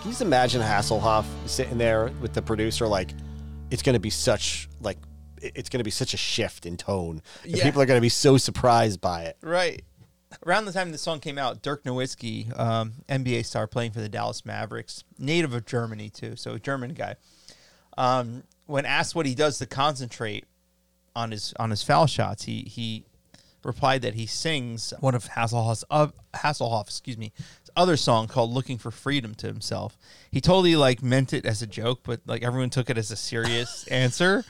Can 0.00 0.06
you 0.06 0.12
just 0.12 0.22
imagine 0.22 0.62
Hasselhoff 0.62 1.24
sitting 1.46 1.76
there 1.76 2.12
with 2.20 2.32
the 2.32 2.40
producer, 2.40 2.86
like, 2.86 3.12
it's 3.72 3.82
going 3.82 3.94
to 3.94 4.00
be 4.00 4.10
such, 4.10 4.68
like, 4.80 4.96
it's 5.42 5.68
going 5.68 5.80
to 5.80 5.84
be 5.84 5.90
such 5.90 6.14
a 6.14 6.16
shift 6.16 6.66
in 6.66 6.76
tone. 6.76 7.20
Yeah. 7.44 7.64
People 7.64 7.82
are 7.82 7.86
going 7.86 7.98
to 7.98 8.02
be 8.02 8.08
so 8.08 8.36
surprised 8.36 9.00
by 9.00 9.24
it. 9.24 9.36
Right. 9.42 9.82
Around 10.46 10.66
the 10.66 10.72
time 10.72 10.92
the 10.92 10.98
song 10.98 11.20
came 11.20 11.36
out, 11.36 11.62
Dirk 11.62 11.84
Nowitzki, 11.84 12.58
um, 12.58 12.92
NBA 13.08 13.44
star 13.44 13.66
playing 13.66 13.90
for 13.90 14.00
the 14.00 14.08
Dallas 14.08 14.46
Mavericks, 14.46 15.02
native 15.18 15.52
of 15.52 15.66
Germany 15.66 16.10
too, 16.10 16.36
so 16.36 16.52
a 16.52 16.58
German 16.58 16.94
guy. 16.94 17.16
Um, 17.96 18.44
when 18.66 18.86
asked 18.86 19.14
what 19.14 19.26
he 19.26 19.34
does 19.34 19.58
to 19.58 19.66
concentrate 19.66 20.44
on 21.16 21.32
his 21.32 21.52
on 21.58 21.70
his 21.70 21.82
foul 21.82 22.06
shots, 22.06 22.44
he 22.44 22.62
he 22.62 23.04
replied 23.64 24.02
that 24.02 24.14
he 24.14 24.26
sings 24.26 24.94
one 25.00 25.14
of 25.14 25.24
Hasselhoff's 25.24 25.84
uh, 25.90 26.08
Hasselhoff, 26.34 26.84
excuse 26.84 27.18
me, 27.18 27.32
other 27.76 27.96
song 27.96 28.28
called 28.28 28.50
"Looking 28.50 28.78
for 28.78 28.90
Freedom" 28.90 29.34
to 29.36 29.46
himself. 29.46 29.98
He 30.30 30.40
totally 30.40 30.76
like 30.76 31.02
meant 31.02 31.32
it 31.32 31.46
as 31.46 31.62
a 31.62 31.66
joke, 31.66 32.00
but 32.04 32.20
like 32.26 32.42
everyone 32.42 32.70
took 32.70 32.90
it 32.90 32.98
as 32.98 33.10
a 33.10 33.16
serious 33.16 33.86
answer, 33.90 34.44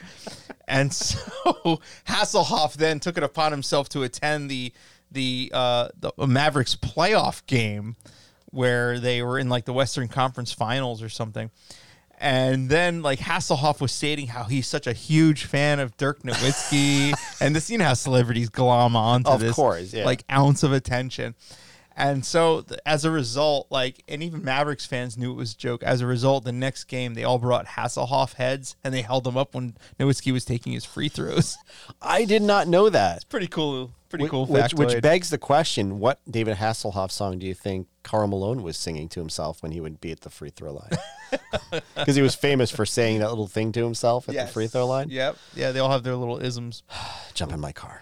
and 0.67 0.93
so 0.93 1.17
Hasselhoff 2.07 2.73
then 2.73 2.99
took 2.99 3.17
it 3.17 3.23
upon 3.23 3.51
himself 3.51 3.89
to 3.89 4.03
attend 4.03 4.49
the 4.49 4.73
the 5.11 5.51
uh, 5.53 5.89
the 5.99 6.11
Mavericks 6.27 6.75
playoff 6.75 7.45
game 7.45 7.95
where 8.51 8.99
they 8.99 9.21
were 9.21 9.37
in 9.37 9.49
like 9.49 9.65
the 9.65 9.73
Western 9.73 10.07
Conference 10.07 10.51
Finals 10.51 11.01
or 11.03 11.09
something. 11.09 11.51
And 12.21 12.69
then 12.69 13.01
like 13.01 13.19
Hasselhoff 13.19 13.79
was 13.79 13.93
stating 13.93 14.27
how 14.27 14.43
he's 14.43 14.67
such 14.67 14.87
a 14.87 14.93
huge 14.93 15.45
fan 15.45 15.79
of 15.79 15.95
Dirk 15.95 16.21
Nowitzki, 16.23 17.13
and 17.41 17.55
this 17.55 17.69
you 17.69 17.77
know 17.77 17.85
how 17.85 17.93
celebrities 17.93 18.49
glom 18.49 18.95
onto 18.95 19.29
Of 19.29 19.39
this 19.39 19.55
course, 19.55 19.93
yeah. 19.93 20.03
like 20.03 20.25
ounce 20.29 20.63
of 20.63 20.73
attention. 20.73 21.35
And 21.99 22.25
so 22.25 22.61
th- 22.61 22.79
as 22.85 23.03
a 23.05 23.11
result, 23.11 23.67
like 23.69 24.03
and 24.07 24.23
even 24.23 24.43
Mavericks 24.43 24.85
fans 24.85 25.17
knew 25.17 25.31
it 25.31 25.35
was 25.35 25.53
a 25.53 25.57
joke. 25.57 25.83
As 25.83 26.01
a 26.01 26.07
result, 26.07 26.45
the 26.45 26.51
next 26.51 26.85
game 26.85 27.13
they 27.13 27.23
all 27.23 27.37
brought 27.39 27.65
Hasselhoff 27.67 28.33
heads 28.35 28.75
and 28.83 28.93
they 28.93 29.01
held 29.01 29.25
them 29.25 29.35
up 29.37 29.53
when 29.53 29.75
Nowitzki 29.99 30.31
was 30.31 30.45
taking 30.45 30.73
his 30.73 30.85
free 30.85 31.09
throws. 31.09 31.57
I 32.01 32.25
did 32.25 32.41
not 32.41 32.67
know 32.67 32.89
that. 32.89 33.17
It's 33.17 33.25
pretty 33.25 33.47
cool, 33.47 33.91
pretty 34.07 34.27
cool 34.29 34.45
which, 34.45 34.73
which 34.73 35.01
begs 35.01 35.29
the 35.29 35.37
question 35.37 35.99
what 35.99 36.19
David 36.29 36.57
Hasselhoff 36.57 37.11
song 37.11 37.37
do 37.37 37.45
you 37.45 37.53
think 37.53 37.87
Karl 38.03 38.27
Malone 38.27 38.63
was 38.63 38.77
singing 38.77 39.09
to 39.09 39.19
himself 39.19 39.61
when 39.61 39.71
he 39.73 39.81
would 39.81 39.99
be 39.99 40.11
at 40.11 40.21
the 40.21 40.29
free 40.29 40.49
throw 40.49 40.71
line? 40.73 40.91
Because 41.95 42.15
he 42.15 42.21
was 42.23 42.33
famous 42.33 42.71
for 42.71 42.85
saying 42.85 43.19
that 43.19 43.29
little 43.29 43.45
thing 43.45 43.71
to 43.73 43.83
himself 43.83 44.27
at 44.27 44.33
Yes. 44.33 44.47
the 44.47 44.53
free 44.53 44.67
throw 44.67 44.87
line. 44.87 45.09
Yep. 45.09 45.37
Yeah, 45.53 45.71
they 45.71 45.79
all 45.79 45.91
have 45.91 46.01
their 46.03 46.15
little 46.15 46.39
isms. 46.39 46.81
Jump 47.35 47.53
in 47.53 47.59
my 47.59 47.71
car. 47.71 48.01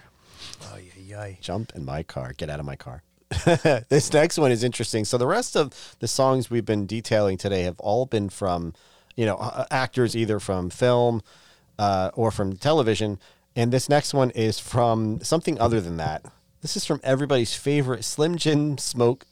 Oh 0.63 0.77
yeah, 0.77 1.25
yeah. 1.25 1.36
jump 1.41 1.73
in 1.75 1.83
my 1.83 2.03
car 2.03 2.33
get 2.38 2.49
out 2.49 2.60
of 2.60 2.65
my 2.65 2.75
car 2.75 3.03
this 3.90 4.13
next 4.13 4.38
one 4.38 4.52
is 4.52 4.63
interesting. 4.63 5.04
So 5.04 5.18
the 5.18 5.28
rest 5.28 5.56
of 5.56 5.96
the 6.00 6.08
songs 6.08 6.50
we've 6.50 6.66
been 6.66 6.86
detailing 6.86 7.38
today 7.38 7.63
have 7.63 7.80
all 7.80 8.06
been 8.06 8.30
from 8.30 8.74
you 9.16 9.26
know 9.26 9.36
uh, 9.36 9.66
actors 9.70 10.16
either 10.16 10.40
from 10.40 10.70
film 10.70 11.22
uh, 11.78 12.12
or 12.13 12.32
from 12.32 12.56
television. 12.56 13.20
And 13.56 13.74
this 13.74 13.90
next 13.90 14.13
one 14.13 14.30
is 14.32 14.60
from 14.60 15.20
something 15.22 15.60
other 15.60 15.82
than 15.82 15.98
that. 15.98 16.24
This 16.62 16.78
is 16.78 16.86
from 16.86 17.02
everybody's 17.04 17.54
favorite 17.54 18.06
slim 18.06 18.38
jim 18.38 18.78
smoke. 18.78 19.26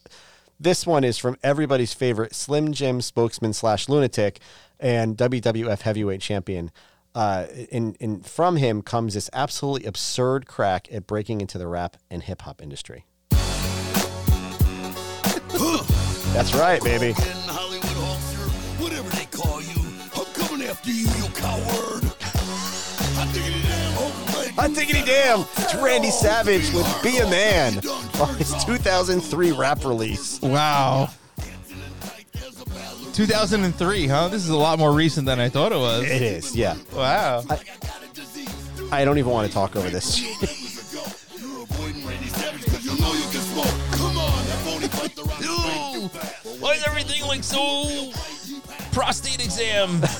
This 0.59 0.85
one 0.87 1.03
is 1.03 1.17
from 1.17 1.37
everybody's 1.43 1.93
favorite 1.93 2.33
slim 2.33 2.73
jim 2.73 3.01
spokesman 3.01 3.53
slash 3.53 3.87
lunatic 3.87 4.39
and 4.79 5.17
wwf 5.17 5.81
heavyweight 5.81 6.21
champion. 6.21 6.71
Uh, 7.13 7.45
and, 7.71 7.95
and 8.01 8.25
from 8.25 8.57
him 8.57 8.81
comes 8.81 9.13
this 9.13 9.29
absolutely 9.31 9.87
absurd 9.87 10.47
crack 10.47 10.87
at 10.91 11.07
breaking 11.07 11.39
into 11.39 11.57
the 11.57 11.67
rap 11.67 11.95
and 12.09 12.23
hip 12.23 12.41
hop 12.41 12.61
industry. 12.61 13.05
That's 16.35 16.53
right, 16.53 16.83
baby. 16.83 17.13
Hollywood 17.13 17.85
officer, 17.85 18.49
whatever 18.83 19.07
they 19.15 19.23
call 19.27 19.61
you, 19.61 19.81
I'm 20.17 20.25
coming 20.33 20.67
after 20.67 20.91
you, 20.91 21.07
you 21.07 21.29
coward. 21.33 22.03
I 23.17 23.31
diggity 23.31 23.61
oh, 23.95 24.53
damn, 24.57 24.73
diggity 24.73 25.05
damn! 25.05 25.39
It's 25.55 25.75
Randy 25.75 26.11
Savage 26.11 26.73
with 26.73 26.85
Be 27.01 27.19
a 27.19 27.29
Man 27.29 27.77
on 28.19 28.35
his 28.35 28.53
2003 28.65 29.53
rap 29.53 29.85
release. 29.85 30.41
Wow. 30.41 31.09
2003, 33.13 34.07
huh? 34.07 34.27
This 34.27 34.43
is 34.43 34.49
a 34.49 34.57
lot 34.57 34.77
more 34.77 34.91
recent 34.91 35.25
than 35.25 35.39
I 35.39 35.47
thought 35.47 35.71
it 35.71 35.77
was. 35.77 36.03
It 36.03 36.21
is, 36.21 36.53
yeah. 36.53 36.75
Wow. 36.93 37.45
I 38.91 39.05
don't 39.05 39.17
even 39.19 39.31
want 39.31 39.47
to 39.47 39.53
talk 39.53 39.77
over 39.77 39.89
this. 39.89 40.61
is 47.39 47.53
everything 47.53 48.13
so 48.13 48.89
prostate 48.91 49.43
exam? 49.43 50.01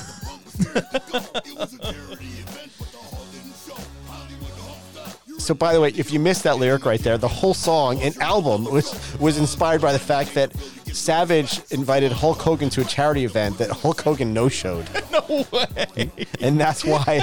So, 5.38 5.54
by 5.54 5.72
the 5.74 5.80
way, 5.80 5.90
if 5.90 6.12
you 6.12 6.18
missed 6.18 6.42
that 6.42 6.58
lyric 6.58 6.84
right 6.84 6.98
there, 6.98 7.16
the 7.18 7.28
whole 7.28 7.54
song 7.54 8.00
and 8.00 8.16
album 8.16 8.64
was 8.64 9.16
was 9.20 9.38
inspired 9.38 9.80
by 9.80 9.92
the 9.92 9.98
fact 9.98 10.34
that 10.34 10.52
Savage 10.92 11.60
invited 11.70 12.10
Hulk 12.10 12.40
Hogan 12.40 12.68
to 12.70 12.80
a 12.80 12.84
charity 12.84 13.24
event 13.24 13.56
that 13.58 13.70
Hulk 13.70 14.00
Hogan 14.00 14.34
no 14.34 14.48
showed. 14.48 14.88
no 15.12 15.46
way. 15.52 16.10
and 16.40 16.58
that's 16.58 16.84
why 16.84 17.22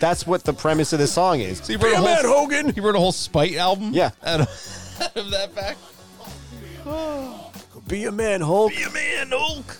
that's 0.00 0.26
what 0.26 0.42
the 0.42 0.52
premise 0.52 0.92
of 0.92 0.98
the 0.98 1.06
song 1.06 1.38
is. 1.38 1.58
So 1.58 1.66
he 1.72 1.76
wrote, 1.76 1.92
a 1.92 1.96
Be 1.96 1.96
a 1.98 2.02
man, 2.02 2.24
whole, 2.24 2.40
Hogan. 2.40 2.72
he 2.74 2.80
wrote 2.80 2.96
a 2.96 2.98
whole 2.98 3.12
spite 3.12 3.54
album? 3.54 3.92
Yeah. 3.92 4.10
Out 4.24 4.40
of, 4.40 4.48
out 5.00 5.16
of 5.16 5.30
that 5.30 5.52
fact? 5.52 5.78
Be 7.90 8.04
a 8.04 8.12
man, 8.12 8.40
Hulk. 8.40 8.70
Be 8.72 8.82
a 8.84 8.90
man, 8.90 9.28
Hulk. 9.32 9.76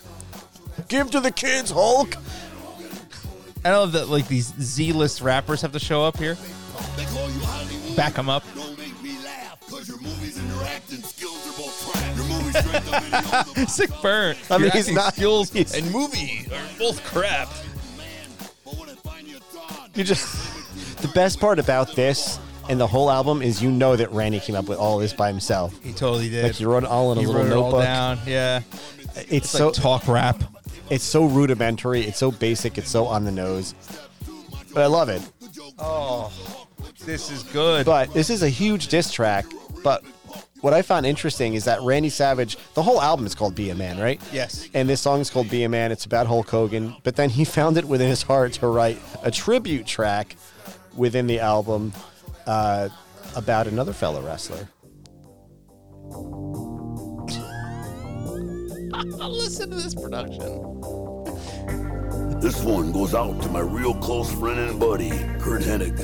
Give 0.89 1.09
to 1.11 1.19
the 1.21 1.31
kids, 1.31 1.71
Hulk. 1.71 2.15
I 3.63 3.71
love 3.71 3.93
that 3.93 4.09
like 4.09 4.27
these 4.27 4.53
Z-list 4.59 5.21
rappers 5.21 5.61
have 5.61 5.71
to 5.71 5.79
show 5.79 6.03
up 6.03 6.17
here. 6.17 6.35
They 6.97 7.05
call 7.05 7.29
you 7.29 7.95
Back 7.95 8.13
them 8.15 8.29
up. 8.29 8.43
Don't 8.55 8.77
make 8.77 9.01
me 9.03 9.17
laugh, 9.23 9.59
cause 9.69 9.87
your 9.87 9.99
movies 10.01 10.37
and 10.37 10.47
your 10.49 10.63
acting 10.63 11.01
skills 11.01 11.45
are 11.47 11.61
both 11.61 11.91
crap. 11.91 12.15
Your 12.17 12.25
movies 12.25 12.57
straight 12.57 12.93
up 12.93 13.03
videos 13.03 13.63
of 13.63 13.69
Sick 13.69 13.89
burn. 14.01 14.35
I 14.49 14.57
mean, 14.57 14.65
Your 14.65 14.71
he's 14.73 14.91
not- 14.91 15.13
skills 15.13 15.49
he's- 15.53 15.73
and 15.75 15.89
movie 15.91 16.47
are 16.53 16.79
both 16.79 17.03
crap. 17.05 17.49
But 18.65 18.77
when 18.77 18.89
I 18.89 18.93
find 18.95 19.27
you 19.27 19.39
done, 19.53 19.89
You 19.93 20.03
just 20.03 21.01
the 21.01 21.09
best 21.09 21.39
part 21.39 21.59
about 21.59 21.95
this 21.95 22.39
and 22.71 22.79
the 22.79 22.87
whole 22.87 23.11
album 23.11 23.41
is 23.41 23.61
you 23.61 23.69
know 23.69 23.95
that 23.97 24.09
Randy 24.11 24.39
came 24.39 24.55
up 24.55 24.67
with 24.69 24.77
all 24.79 24.97
this 24.97 25.13
by 25.13 25.27
himself. 25.27 25.77
He 25.83 25.91
totally 25.91 26.29
did. 26.29 26.43
Like 26.45 26.53
he 26.55 26.65
wrote 26.65 26.83
it 26.83 26.89
all 26.89 27.11
in 27.11 27.17
a 27.17 27.21
He 27.21 27.27
little 27.27 27.41
wrote 27.43 27.51
it 27.51 27.55
all 27.55 27.63
notebook. 27.71 27.83
down. 27.83 28.19
Yeah. 28.25 28.61
It's, 29.15 29.31
It's 29.31 29.49
so 29.49 29.67
like 29.67 29.75
talk 29.75 30.07
rap. 30.07 30.41
it's 30.89 31.03
so 31.03 31.25
rudimentary. 31.25 32.01
It's 32.01 32.17
so 32.17 32.31
basic. 32.31 32.77
It's 32.77 32.89
so 32.89 33.05
on 33.05 33.25
the 33.25 33.31
nose. 33.31 33.75
But 34.73 34.83
I 34.83 34.85
love 34.87 35.09
it. 35.09 35.21
Oh, 35.77 36.31
this 37.05 37.29
is 37.29 37.43
good. 37.43 37.85
But 37.85 38.13
this 38.13 38.29
is 38.29 38.41
a 38.41 38.49
huge 38.49 38.87
diss 38.87 39.11
track. 39.11 39.45
But 39.83 40.03
what 40.61 40.73
I 40.73 40.81
found 40.81 41.05
interesting 41.05 41.55
is 41.55 41.65
that 41.65 41.81
Randy 41.81 42.09
Savage, 42.09 42.55
the 42.75 42.83
whole 42.83 43.01
album 43.01 43.25
is 43.25 43.35
called 43.35 43.53
Be 43.55 43.69
a 43.71 43.75
Man, 43.75 43.99
right? 43.99 44.21
Yes. 44.31 44.69
And 44.73 44.87
this 44.87 45.01
song 45.01 45.19
is 45.19 45.29
called 45.29 45.49
Be 45.49 45.63
a 45.63 45.69
Man. 45.69 45.91
It's 45.91 46.05
about 46.05 46.27
Hulk 46.27 46.49
Hogan. 46.49 46.95
But 47.03 47.15
then 47.17 47.29
he 47.31 47.43
found 47.57 47.77
it 47.77 47.83
within 47.85 48.07
his 48.09 48.21
heart 48.21 48.53
to 48.53 48.67
write 48.67 48.97
a 49.23 49.31
tribute 49.31 49.85
track 49.85 50.37
within 50.95 51.27
the 51.27 51.39
album 51.39 51.91
uh, 52.47 52.89
about 53.35 53.67
another 53.67 53.93
fellow 53.93 54.21
wrestler. 54.21 54.67
Listen 59.27 59.69
to 59.69 59.75
this 59.75 59.95
production. 59.95 60.61
This 62.41 62.63
one 62.63 62.91
goes 62.91 63.13
out 63.13 63.39
to 63.43 63.49
my 63.49 63.59
real 63.59 63.93
close 63.93 64.33
friend 64.33 64.59
and 64.59 64.79
buddy, 64.79 65.09
Curt 65.39 65.61
Hennig, 65.61 65.99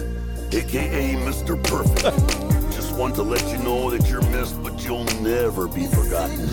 aka 0.53 1.15
Mr. 1.15 1.61
Perfect. 1.63 2.71
Just 2.75 2.95
want 2.95 3.15
to 3.15 3.23
let 3.23 3.45
you 3.47 3.57
know 3.63 3.89
that 3.89 4.07
you're 4.07 4.21
missed, 4.29 4.61
but 4.61 4.83
you'll 4.85 5.03
never 5.21 5.67
be 5.67 5.87
forgotten. 5.87 6.45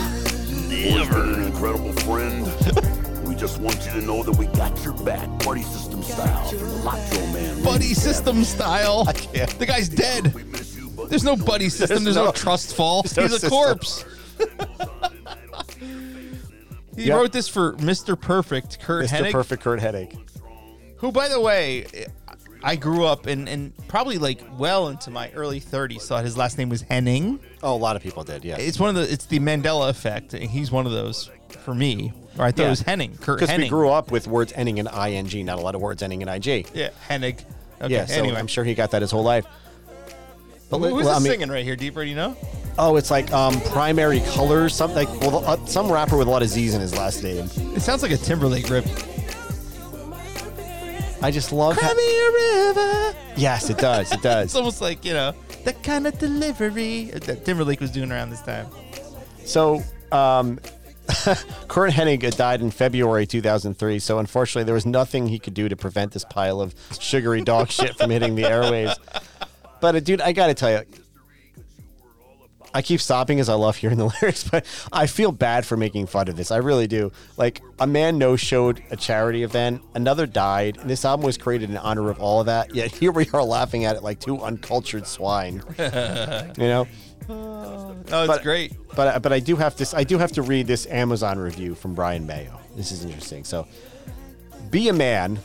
Never. 0.69 1.21
Been 1.21 1.35
an 1.35 1.43
incredible 1.45 1.93
friend. 1.93 2.47
we 3.35 3.41
just 3.41 3.61
want 3.61 3.85
you 3.85 3.91
to 3.93 4.01
know 4.03 4.23
that 4.23 4.37
we 4.37 4.47
got 4.47 4.83
your 4.85 4.93
back, 5.05 5.29
buddy 5.45 5.63
system 5.63 6.01
style, 6.05 6.49
from 6.49 6.59
the 6.59 6.85
Macho 6.85 7.27
Man. 7.33 7.57
Buddy 7.65 7.71
Randy 7.71 7.95
system 7.95 8.45
style. 8.45 9.05
can't. 9.13 9.51
The 9.59 9.67
guy's 9.67 9.89
dead. 9.89 10.25
Savage. 10.27 10.35
We 10.35 10.45
miss 10.45 10.77
you, 10.77 11.07
There's 11.09 11.25
no 11.25 11.35
buddy 11.35 11.69
system. 11.69 12.05
There's 12.05 12.15
no, 12.17 12.27
no- 12.27 12.33
trust 12.33 12.77
fall. 12.77 13.03
no 13.17 13.23
He's 13.23 13.33
a 13.33 13.39
system. 13.41 13.51
corpse. 13.51 14.05
he 16.97 17.07
Yep. 17.07 17.17
wrote 17.17 17.33
this 17.33 17.49
for 17.49 17.73
Mr. 17.75 18.19
Perfect, 18.21 18.79
Curt 18.81 19.07
Mr. 19.07 19.09
Hennig, 19.25 19.33
Perfect 19.33 19.63
Curt 19.65 19.81
Hennig. 19.81 20.17
who, 20.99 21.11
by 21.11 21.29
the 21.29 21.41
way, 21.41 21.87
I 22.63 22.77
grew 22.77 23.05
up 23.05 23.27
in, 23.27 23.49
and 23.49 23.73
probably 23.89 24.17
like 24.19 24.43
well 24.57 24.89
into 24.89 25.11
my 25.11 25.29
early 25.33 25.61
30s 25.61 26.03
thought 26.03 26.23
his 26.25 26.37
last 26.37 26.57
name 26.57 26.69
was 26.69 26.83
Henning. 26.83 27.41
Oh, 27.65 27.75
a 27.75 27.77
lot 27.77 27.97
of 27.97 28.03
people 28.03 28.23
did, 28.23 28.45
yeah. 28.45 28.59
It's 28.59 28.79
one 28.79 28.91
of 28.91 28.95
the 28.95 29.13
it's 29.13 29.27
the 29.27 29.41
Mandela 29.41 29.91
effect. 29.91 30.35
and 30.35 30.45
He's 30.49 30.71
one 30.71 30.87
of 30.87 30.93
those 30.93 31.31
for 31.65 31.75
me. 31.75 32.13
Or 32.39 32.45
I 32.45 32.51
thought 32.51 32.59
Yeah. 32.63 32.67
it 32.67 32.71
was 32.71 32.81
Henning, 32.81 33.17
Curt 33.21 33.39
Because 33.39 33.51
Henning. 33.51 33.67
we 33.67 33.69
grew 33.71 33.91
up 33.91 34.11
with 34.11 34.27
words 34.27 34.53
ending 34.57 34.79
in 34.79 34.87
ing, 34.89 35.47
not 35.47 35.59
a 35.59 35.63
lot 35.63 35.75
of 35.75 35.81
words 35.81 36.03
ending 36.03 36.23
in 36.23 36.29
ig. 36.29 36.67
yeah, 36.75 36.89
Hennig. 37.09 37.41
Okay, 37.81 37.93
yeah, 37.95 38.07
so 38.07 38.15
anyway. 38.15 38.37
I'm 38.37 38.47
sure 38.47 38.65
he 38.65 38.75
got 38.75 38.91
that 38.93 39.03
his 39.03 39.11
whole 39.11 39.23
life. 39.23 39.45
But 40.71 40.79
Who- 40.79 40.87
Who's 40.97 41.05
well, 41.05 41.11
I 41.11 41.15
this 41.15 41.23
mean- 41.25 41.33
singing 41.33 41.49
right 41.51 41.65
here, 41.65 41.77
D-Pro? 41.77 42.03
Do 42.05 42.09
you 42.09 42.17
know? 42.17 42.37
Oh, 42.79 42.97
it's 42.97 43.11
like 43.11 43.33
um, 43.33 43.61
primary 43.61 44.21
colors, 44.33 44.75
something 44.75 45.07
like 45.07 45.21
well, 45.21 45.45
uh, 45.47 45.65
some 45.67 45.91
rapper 45.93 46.17
with 46.17 46.27
a 46.27 46.31
lot 46.31 46.43
of 46.43 46.49
Z's 46.49 46.75
in 46.75 46.81
his 46.81 46.97
last 46.97 47.23
name. 47.23 47.49
It 47.77 47.81
sounds 47.83 48.03
like 48.03 48.11
a 48.11 48.17
Timberlake 48.17 48.69
rip. 48.69 48.85
I 51.23 51.31
just 51.31 51.53
love. 51.53 51.77
How- 51.79 51.93
river. 51.95 53.15
yes, 53.37 53.71
it 53.71 53.79
does. 53.79 54.11
It 54.13 54.21
does. 54.23 54.45
It's 54.47 54.53
does. 54.53 54.57
almost 54.57 54.81
like, 54.81 55.05
you 55.05 55.13
know, 55.15 55.33
that 55.65 55.83
kind 55.83 56.07
of 56.07 56.19
delivery 56.19 57.05
that 57.15 57.45
Timberlake 57.45 57.81
was 57.81 57.91
doing 57.91 58.11
around 58.13 58.31
this 58.31 58.43
time. 58.43 58.67
So, 59.45 59.83
um, 60.13 60.59
Curt 61.69 61.93
Hennig 61.93 62.37
died 62.37 62.61
in 62.61 62.71
February 62.71 63.27
2003. 63.27 63.99
So, 63.99 64.19
unfortunately, 64.19 64.65
there 64.65 64.75
was 64.75 64.87
nothing 64.87 65.29
he 65.29 65.39
could 65.39 65.55
do 65.55 65.69
to 65.69 65.77
prevent 65.77 66.13
this 66.13 66.25
pile 66.25 66.61
of 66.61 66.75
sugary 66.99 67.43
dog 67.43 67.71
shit 67.71 67.97
from 67.97 68.11
hitting 68.11 68.35
the 68.35 68.43
airwaves. 68.43 68.97
But, 69.81 69.97
uh, 69.97 70.01
dude, 70.01 70.21
I 70.21 70.33
got 70.33 70.47
to 70.47 70.55
tell 70.55 70.71
you, 70.71 70.83
I 72.73 72.83
keep 72.83 73.01
stopping 73.01 73.39
as 73.39 73.49
I 73.49 73.55
love 73.55 73.77
hearing 73.77 73.99
the 73.99 74.07
lyrics, 74.23 74.49
but 74.49 74.67
I 74.93 75.07
feel 75.07 75.31
bad 75.31 75.65
for 75.65 75.77
making 75.77 76.07
fun 76.07 76.29
of 76.29 76.37
this. 76.37 76.51
I 76.51 76.57
really 76.57 76.89
do. 76.89 77.13
Like, 77.37 77.63
a 77.79 77.87
man 77.87 78.19
no 78.19 78.35
showed 78.35 78.83
a 78.91 78.97
charity 78.97 79.45
event, 79.45 79.83
another 79.95 80.27
died, 80.27 80.79
and 80.79 80.91
this 80.91 81.05
album 81.05 81.25
was 81.25 81.39
created 81.39 81.71
in 81.71 81.77
honor 81.77 82.11
of 82.11 82.19
all 82.19 82.41
of 82.41 82.47
that. 82.47 82.75
Yet 82.75 82.93
here 82.93 83.13
we 83.13 83.29
are 83.33 83.45
laughing 83.45 83.85
at 83.85 83.95
it 83.95 84.03
like 84.03 84.19
two 84.19 84.41
uncultured 84.41 85.07
swine. 85.07 85.63
you 85.79 86.67
know? 86.67 86.89
Oh, 87.29 87.95
it's 88.03 88.11
But- 88.11 88.43
great. 88.43 88.73
But 88.95 89.09
uh, 89.17 89.19
but 89.19 89.33
I 89.33 89.41
do 89.41 89.57
have 89.57 89.75
to 89.77 89.97
I 89.97 90.05
do 90.05 90.19
have 90.19 90.33
to 90.33 90.43
read 90.43 90.67
this 90.67 90.87
Amazon 90.87 91.39
review 91.39 91.75
from 91.75 91.95
Brian 91.95 92.27
Mayo. 92.27 92.61
This 92.77 92.93
is 92.93 93.05
interesting. 93.05 93.45
So, 93.45 93.67
"Be 94.71 94.89
a 94.89 94.93
Man" 94.93 95.39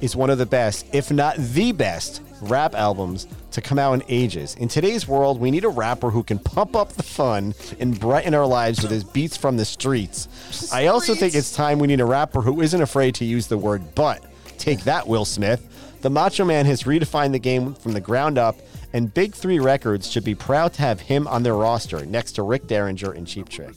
is 0.00 0.16
one 0.16 0.30
of 0.30 0.38
the 0.38 0.46
best, 0.46 0.86
if 0.92 1.10
not 1.10 1.36
the 1.36 1.72
best, 1.72 2.20
rap 2.42 2.74
albums 2.74 3.26
to 3.52 3.60
come 3.60 3.78
out 3.78 3.92
in 3.94 4.02
ages. 4.08 4.54
In 4.58 4.68
today's 4.68 5.06
world, 5.06 5.38
we 5.40 5.50
need 5.50 5.64
a 5.64 5.68
rapper 5.68 6.10
who 6.10 6.22
can 6.22 6.38
pump 6.38 6.74
up 6.74 6.92
the 6.94 7.02
fun 7.02 7.54
and 7.78 7.98
brighten 7.98 8.34
our 8.34 8.46
lives 8.46 8.82
with 8.82 8.90
his 8.90 9.04
beats 9.04 9.36
from 9.36 9.56
the 9.56 9.64
streets. 9.64 10.28
I 10.72 10.86
also 10.88 11.14
think 11.14 11.34
it's 11.34 11.52
time 11.54 11.78
we 11.78 11.86
need 11.86 12.00
a 12.00 12.04
rapper 12.04 12.40
who 12.42 12.60
isn't 12.60 12.80
afraid 12.82 13.14
to 13.16 13.24
use 13.24 13.46
the 13.48 13.58
word 13.58 13.94
"but." 13.94 14.24
Take 14.58 14.84
that, 14.84 15.06
Will 15.06 15.24
Smith. 15.24 15.60
The 16.04 16.10
Macho 16.10 16.44
Man 16.44 16.66
has 16.66 16.82
redefined 16.82 17.32
the 17.32 17.38
game 17.38 17.72
from 17.72 17.92
the 17.92 18.00
ground 18.00 18.36
up, 18.36 18.58
and 18.92 19.12
Big 19.14 19.34
Three 19.34 19.58
Records 19.58 20.10
should 20.10 20.22
be 20.22 20.34
proud 20.34 20.74
to 20.74 20.82
have 20.82 21.00
him 21.00 21.26
on 21.26 21.44
their 21.44 21.54
roster 21.54 22.04
next 22.04 22.32
to 22.32 22.42
Rick 22.42 22.66
Derringer 22.66 23.12
and 23.12 23.26
Cheap 23.26 23.48
Trick. 23.48 23.72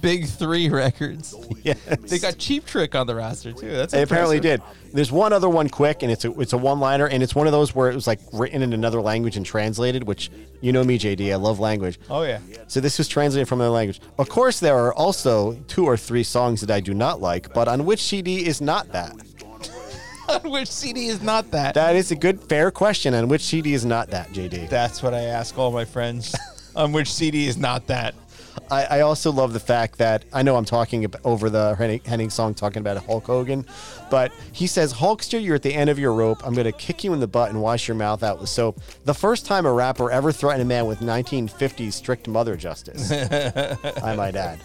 Big 0.00 0.28
Three 0.28 0.68
Records. 0.68 1.34
Yes. 1.64 1.78
They 2.08 2.18
got 2.18 2.38
Cheap 2.38 2.66
Trick 2.66 2.96
on 2.96 3.06
the 3.06 3.14
roster, 3.14 3.52
too. 3.52 3.70
That's 3.70 3.92
They 3.92 4.02
apparently 4.02 4.40
did. 4.40 4.62
There's 4.92 5.12
one 5.12 5.32
other 5.32 5.48
one 5.48 5.68
quick, 5.68 6.02
and 6.02 6.10
it's 6.10 6.24
a 6.24 6.32
it's 6.40 6.52
a 6.52 6.58
one 6.58 6.80
liner, 6.80 7.06
and 7.06 7.22
it's 7.22 7.34
one 7.36 7.46
of 7.46 7.52
those 7.52 7.72
where 7.74 7.90
it 7.90 7.94
was 7.94 8.06
like 8.06 8.18
written 8.32 8.62
in 8.62 8.72
another 8.72 9.00
language 9.00 9.36
and 9.36 9.46
translated. 9.46 10.04
Which 10.04 10.30
you 10.60 10.72
know 10.72 10.82
me, 10.82 10.98
JD, 10.98 11.32
I 11.32 11.36
love 11.36 11.60
language. 11.60 12.00
Oh, 12.10 12.22
yeah. 12.22 12.40
So 12.66 12.80
this 12.80 12.98
was 12.98 13.06
translated 13.06 13.48
from 13.48 13.60
another 13.60 13.74
language. 13.74 14.00
Of 14.18 14.28
course, 14.28 14.58
there 14.58 14.76
are 14.76 14.92
also 14.94 15.54
two 15.68 15.84
or 15.84 15.96
three 15.96 16.24
songs 16.24 16.60
that 16.62 16.70
I 16.70 16.80
do 16.80 16.94
not 16.94 17.20
like, 17.20 17.52
but 17.54 17.68
on 17.68 17.84
which 17.84 18.02
CD 18.02 18.44
is 18.46 18.60
not 18.60 18.90
that? 18.92 19.14
Which 20.44 20.70
CD 20.70 21.06
is 21.06 21.22
not 21.22 21.50
that? 21.50 21.74
That 21.74 21.96
is 21.96 22.10
a 22.10 22.16
good, 22.16 22.40
fair 22.40 22.70
question. 22.70 23.14
On 23.14 23.28
which 23.28 23.42
CD 23.42 23.74
is 23.74 23.84
not 23.84 24.10
that, 24.10 24.30
JD? 24.30 24.68
That's 24.68 25.02
what 25.02 25.14
I 25.14 25.20
ask 25.20 25.58
all 25.58 25.70
my 25.70 25.84
friends. 25.84 26.34
on 26.76 26.92
which 26.92 27.12
CD 27.12 27.46
is 27.46 27.56
not 27.56 27.86
that? 27.88 28.14
I, 28.70 28.84
I 28.84 29.00
also 29.00 29.30
love 29.30 29.52
the 29.52 29.60
fact 29.60 29.98
that 29.98 30.24
I 30.32 30.42
know 30.42 30.56
I'm 30.56 30.64
talking 30.64 31.04
ab- 31.04 31.20
over 31.24 31.50
the 31.50 31.74
Henning, 31.76 32.00
Henning 32.04 32.30
song 32.30 32.54
talking 32.54 32.80
about 32.80 33.04
Hulk 33.04 33.26
Hogan, 33.26 33.66
but 34.10 34.32
he 34.52 34.66
says, 34.66 34.94
Hulkster, 34.94 35.42
you're 35.42 35.56
at 35.56 35.62
the 35.62 35.74
end 35.74 35.90
of 35.90 35.98
your 35.98 36.12
rope. 36.12 36.46
I'm 36.46 36.54
going 36.54 36.66
to 36.66 36.72
kick 36.72 37.04
you 37.04 37.12
in 37.12 37.20
the 37.20 37.26
butt 37.26 37.50
and 37.50 37.60
wash 37.60 37.88
your 37.88 37.96
mouth 37.96 38.22
out 38.22 38.40
with 38.40 38.48
soap. 38.48 38.80
The 39.04 39.14
first 39.14 39.46
time 39.46 39.66
a 39.66 39.72
rapper 39.72 40.10
ever 40.10 40.32
threatened 40.32 40.62
a 40.62 40.66
man 40.66 40.86
with 40.86 41.00
1950s 41.00 41.92
strict 41.92 42.28
mother 42.28 42.56
justice, 42.56 43.10
I 44.02 44.14
might 44.16 44.36
add. 44.36 44.60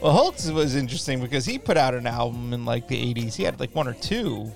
Well, 0.00 0.12
Hulk's 0.12 0.50
was 0.50 0.76
interesting 0.76 1.20
because 1.20 1.44
he 1.44 1.58
put 1.58 1.76
out 1.76 1.94
an 1.94 2.06
album 2.06 2.52
in 2.52 2.64
like 2.64 2.88
the 2.88 3.14
80s. 3.14 3.34
He 3.34 3.42
had 3.42 3.58
like 3.58 3.74
one 3.74 3.88
or 3.88 3.94
two 3.94 4.52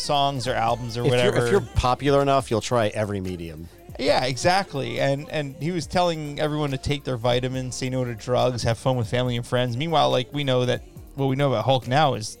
songs 0.00 0.46
or 0.48 0.54
albums 0.54 0.96
or 0.96 1.04
If 1.04 1.10
whatever. 1.10 1.36
you're, 1.36 1.46
if 1.46 1.52
you're 1.52 1.60
popular 1.76 2.22
enough, 2.22 2.50
you'll 2.50 2.60
try 2.60 2.88
every 2.88 3.20
medium. 3.20 3.68
Yeah, 3.98 4.24
exactly. 4.24 4.98
And 4.98 5.28
and 5.30 5.54
he 5.56 5.72
was 5.72 5.86
telling 5.86 6.40
everyone 6.40 6.70
to 6.70 6.78
take 6.78 7.04
their 7.04 7.18
vitamins, 7.18 7.76
say 7.76 7.90
no 7.90 8.04
to 8.04 8.14
drugs, 8.14 8.62
have 8.62 8.78
fun 8.78 8.96
with 8.96 9.08
family 9.08 9.36
and 9.36 9.46
friends. 9.46 9.76
Meanwhile, 9.76 10.10
like 10.10 10.32
we 10.32 10.42
know 10.42 10.64
that 10.64 10.82
what 11.16 11.26
we 11.26 11.36
know 11.36 11.52
about 11.52 11.64
Hulk 11.66 11.86
now 11.86 12.14
is 12.14 12.38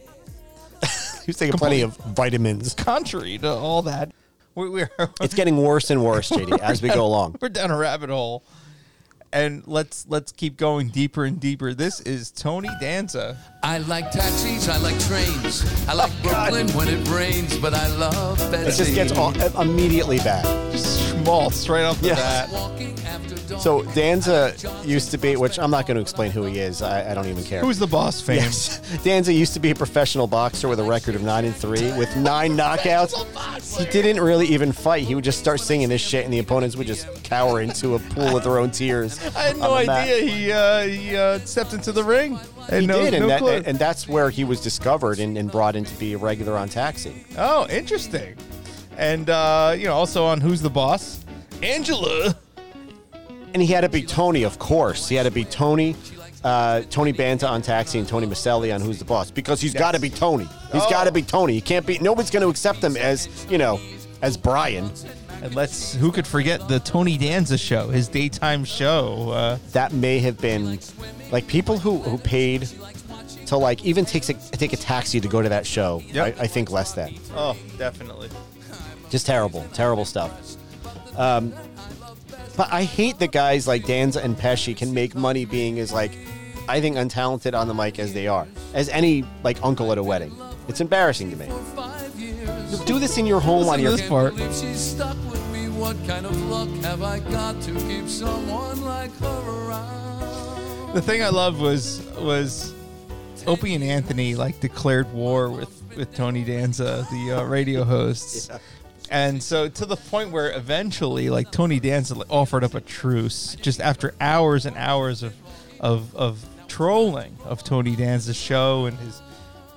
He's 1.26 1.36
taking 1.36 1.58
plenty 1.58 1.82
of 1.82 1.96
vitamins. 1.98 2.72
contrary 2.74 3.36
to 3.38 3.48
all 3.48 3.82
that. 3.82 4.12
We, 4.54 4.70
we're 4.70 4.90
It's 5.20 5.34
getting 5.34 5.58
worse 5.58 5.90
and 5.90 6.02
worse, 6.04 6.30
JD, 6.30 6.58
as 6.62 6.80
we 6.82 6.88
go 6.88 7.04
along. 7.04 7.36
we're 7.40 7.50
down 7.50 7.70
a 7.70 7.76
rabbit 7.76 8.10
hole. 8.10 8.42
And 9.32 9.62
let's 9.68 10.06
let's 10.08 10.32
keep 10.32 10.56
going 10.56 10.88
deeper 10.88 11.24
and 11.24 11.38
deeper. 11.38 11.72
This 11.72 12.00
is 12.00 12.32
Tony 12.32 12.68
Danza. 12.80 13.36
I 13.62 13.78
like 13.78 14.10
taxis, 14.10 14.68
I 14.68 14.78
like 14.78 14.98
trains. 15.00 15.64
I 15.86 15.92
like 15.92 16.10
Brooklyn 16.22 16.68
when 16.70 16.88
it 16.88 17.06
rains, 17.08 17.58
but 17.58 17.74
I 17.74 17.88
love 17.96 18.38
Betty. 18.50 18.70
It 18.70 18.74
just 18.74 18.94
gets 18.94 19.12
all, 19.12 19.34
immediately 19.60 20.18
bad. 20.18 20.44
Just 20.72 21.10
schmaltz 21.10 21.68
right 21.68 21.84
off 21.84 22.00
the 22.00 22.08
Yeah. 22.08 22.14
bat. 22.46 23.60
So 23.60 23.82
Danza 23.94 24.54
used 24.84 25.10
to 25.10 25.18
be, 25.18 25.36
which 25.36 25.58
I'm 25.58 25.70
not 25.70 25.86
going 25.86 25.96
to 25.96 26.00
explain 26.00 26.30
who 26.30 26.44
he 26.44 26.60
is. 26.60 26.80
I, 26.80 27.10
I 27.10 27.14
don't 27.14 27.26
even 27.26 27.44
care. 27.44 27.60
Who's 27.60 27.78
the 27.78 27.86
boss 27.86 28.18
fame? 28.20 28.36
Yes. 28.38 28.80
Danza 29.04 29.32
used 29.32 29.52
to 29.54 29.60
be 29.60 29.70
a 29.70 29.74
professional 29.74 30.26
boxer 30.26 30.66
with 30.68 30.80
a 30.80 30.84
record 30.84 31.14
of 31.14 31.22
nine 31.22 31.44
and 31.44 31.54
three 31.54 31.92
with 31.98 32.16
nine 32.16 32.56
knockouts. 32.56 33.76
He 33.78 33.84
didn't 33.90 34.22
really 34.22 34.46
even 34.46 34.72
fight. 34.72 35.02
He 35.02 35.14
would 35.14 35.24
just 35.24 35.38
start 35.38 35.60
singing 35.60 35.90
this 35.90 36.00
shit, 36.00 36.24
and 36.24 36.32
the 36.32 36.38
opponents 36.38 36.76
would 36.76 36.86
just 36.86 37.06
cower 37.24 37.60
into 37.60 37.96
a 37.96 37.98
pool 37.98 38.36
of 38.38 38.44
their 38.44 38.56
own 38.58 38.70
tears. 38.70 39.18
I 39.36 39.40
had 39.42 39.56
no 39.58 39.72
on 39.74 39.86
mat. 39.86 40.08
idea 40.08 40.22
he 40.32 40.52
uh, 40.52 40.82
he 40.84 41.16
uh, 41.16 41.38
stepped 41.40 41.74
into 41.74 41.92
the 41.92 42.04
ring. 42.04 42.38
Had 42.68 42.80
He 42.82 42.86
no, 42.86 42.98
did, 43.02 43.14
and, 43.14 43.22
no 43.22 43.28
that, 43.28 43.38
clue. 43.40 43.62
and 43.66 43.78
that's 43.78 44.06
where 44.08 44.30
he 44.30 44.44
was 44.44 44.60
discovered 44.60 45.18
and, 45.18 45.36
and 45.38 45.50
brought 45.50 45.76
in 45.76 45.84
to 45.84 45.94
be 45.96 46.12
a 46.14 46.18
regular 46.18 46.56
on 46.56 46.68
Taxi. 46.68 47.24
oh, 47.38 47.66
interesting. 47.68 48.36
And 48.98 49.30
uh, 49.30 49.74
you 49.78 49.86
know, 49.86 49.94
also 49.94 50.24
on 50.24 50.40
Who's 50.40 50.60
the 50.60 50.70
Boss, 50.70 51.24
Angela. 51.62 52.34
And 53.52 53.60
he 53.62 53.68
had 53.72 53.80
to 53.80 53.88
be 53.88 54.02
Tony, 54.02 54.44
of 54.44 54.58
course. 54.58 55.08
He 55.08 55.16
had 55.16 55.24
to 55.24 55.30
be 55.30 55.44
Tony, 55.44 55.96
uh, 56.44 56.82
Tony 56.90 57.10
Banta 57.12 57.48
on 57.48 57.62
Taxi, 57.62 57.98
and 57.98 58.06
Tony 58.06 58.26
Micelli 58.26 58.72
on 58.74 58.80
Who's 58.80 58.98
the 59.00 59.04
Boss 59.04 59.30
because 59.30 59.60
he's 59.60 59.74
got 59.74 59.92
to 59.92 60.00
be 60.00 60.08
Tony. 60.10 60.44
He's 60.72 60.82
Oh. 60.84 60.90
got 60.90 61.04
to 61.04 61.12
be 61.12 61.22
Tony. 61.22 61.54
He 61.54 61.60
can't 61.60 61.84
be. 61.86 61.98
Nobody's 61.98 62.30
going 62.30 62.42
to 62.44 62.48
accept 62.48 62.82
him 62.84 62.96
as 62.96 63.28
you 63.50 63.58
know, 63.58 63.80
as 64.22 64.36
Brian. 64.36 64.90
And 65.42 65.54
let's 65.54 65.94
who 65.94 66.12
could 66.12 66.26
forget 66.26 66.68
the 66.68 66.80
Tony 66.80 67.16
Danza 67.16 67.56
show, 67.56 67.88
his 67.88 68.08
daytime 68.08 68.64
show. 68.64 69.30
Uh, 69.30 69.58
That 69.72 69.92
may 69.92 70.18
have 70.18 70.38
been 70.38 70.78
like 71.32 71.46
people 71.46 71.78
who 71.78 71.98
who 71.98 72.18
paid 72.18 72.68
to 73.46 73.56
like 73.56 73.84
even 73.84 74.04
take 74.04 74.28
a, 74.28 74.34
take 74.34 74.72
a 74.72 74.76
taxi 74.76 75.20
to 75.20 75.28
go 75.28 75.42
to 75.42 75.48
that 75.48 75.66
show. 75.66 76.02
Yep. 76.12 76.38
I, 76.38 76.42
I 76.42 76.46
think 76.46 76.70
less 76.70 76.92
than. 76.92 77.14
oh, 77.34 77.56
definitely. 77.78 78.28
Just 79.08 79.26
terrible, 79.26 79.64
terrible 79.72 80.04
stuff. 80.04 80.30
Um, 81.16 81.52
but 82.56 82.72
I 82.72 82.84
hate 82.84 83.18
that 83.18 83.32
guys 83.32 83.66
like 83.66 83.86
Danza 83.86 84.22
and 84.22 84.36
Pesci 84.36 84.76
can 84.76 84.92
make 84.94 85.14
money 85.14 85.44
being 85.44 85.78
as 85.80 85.92
like, 85.92 86.12
I 86.68 86.80
think 86.80 86.96
untalented 86.96 87.58
on 87.58 87.66
the 87.66 87.74
mic 87.74 87.98
as 87.98 88.12
they 88.12 88.28
are, 88.28 88.46
as 88.74 88.88
any 88.90 89.24
like 89.42 89.62
uncle 89.64 89.90
at 89.90 89.98
a 89.98 90.02
wedding. 90.02 90.36
It's 90.68 90.80
embarrassing 90.80 91.30
to 91.30 91.36
me. 91.36 91.48
Do 92.86 92.98
this 92.98 93.18
in 93.18 93.26
your 93.26 93.40
home 93.40 93.68
on 93.68 93.80
your. 93.80 93.92
this 93.92 94.08
part. 94.08 94.34
She's 94.36 94.78
stuck 94.78 95.16
with 95.30 95.52
me, 95.52 95.68
what 95.68 95.96
kind 96.06 96.26
of 96.26 96.40
luck 96.48 96.68
have 96.84 97.02
I 97.02 97.18
got 97.18 97.60
to 97.62 97.74
keep 97.74 98.08
someone 98.08 98.82
like 98.84 99.12
her 99.18 99.68
around? 99.68 100.94
The 100.94 101.02
thing 101.02 101.22
I 101.22 101.28
loved 101.28 101.60
was 101.60 102.00
was 102.18 102.74
Opie 103.46 103.74
and 103.74 103.84
Anthony 103.84 104.34
like 104.34 104.60
declared 104.60 105.12
war 105.12 105.50
with 105.50 105.80
with 105.96 106.14
Tony 106.14 106.44
Danza, 106.44 107.06
the 107.10 107.32
uh, 107.32 107.44
radio 107.44 107.84
hosts. 107.84 108.50
And 109.12 109.42
so 109.42 109.68
to 109.68 109.86
the 109.86 109.96
point 109.96 110.30
where 110.30 110.56
eventually, 110.56 111.30
like 111.30 111.50
Tony 111.50 111.80
Danza 111.80 112.14
offered 112.30 112.62
up 112.62 112.74
a 112.74 112.80
truce 112.80 113.56
just 113.60 113.80
after 113.80 114.14
hours 114.20 114.66
and 114.66 114.76
hours 114.76 115.24
of 115.24 115.34
of, 115.80 116.14
of 116.14 116.44
trolling 116.68 117.36
of 117.44 117.64
Tony 117.64 117.96
Danza's 117.96 118.36
show 118.36 118.86
and 118.86 118.96
his 118.98 119.20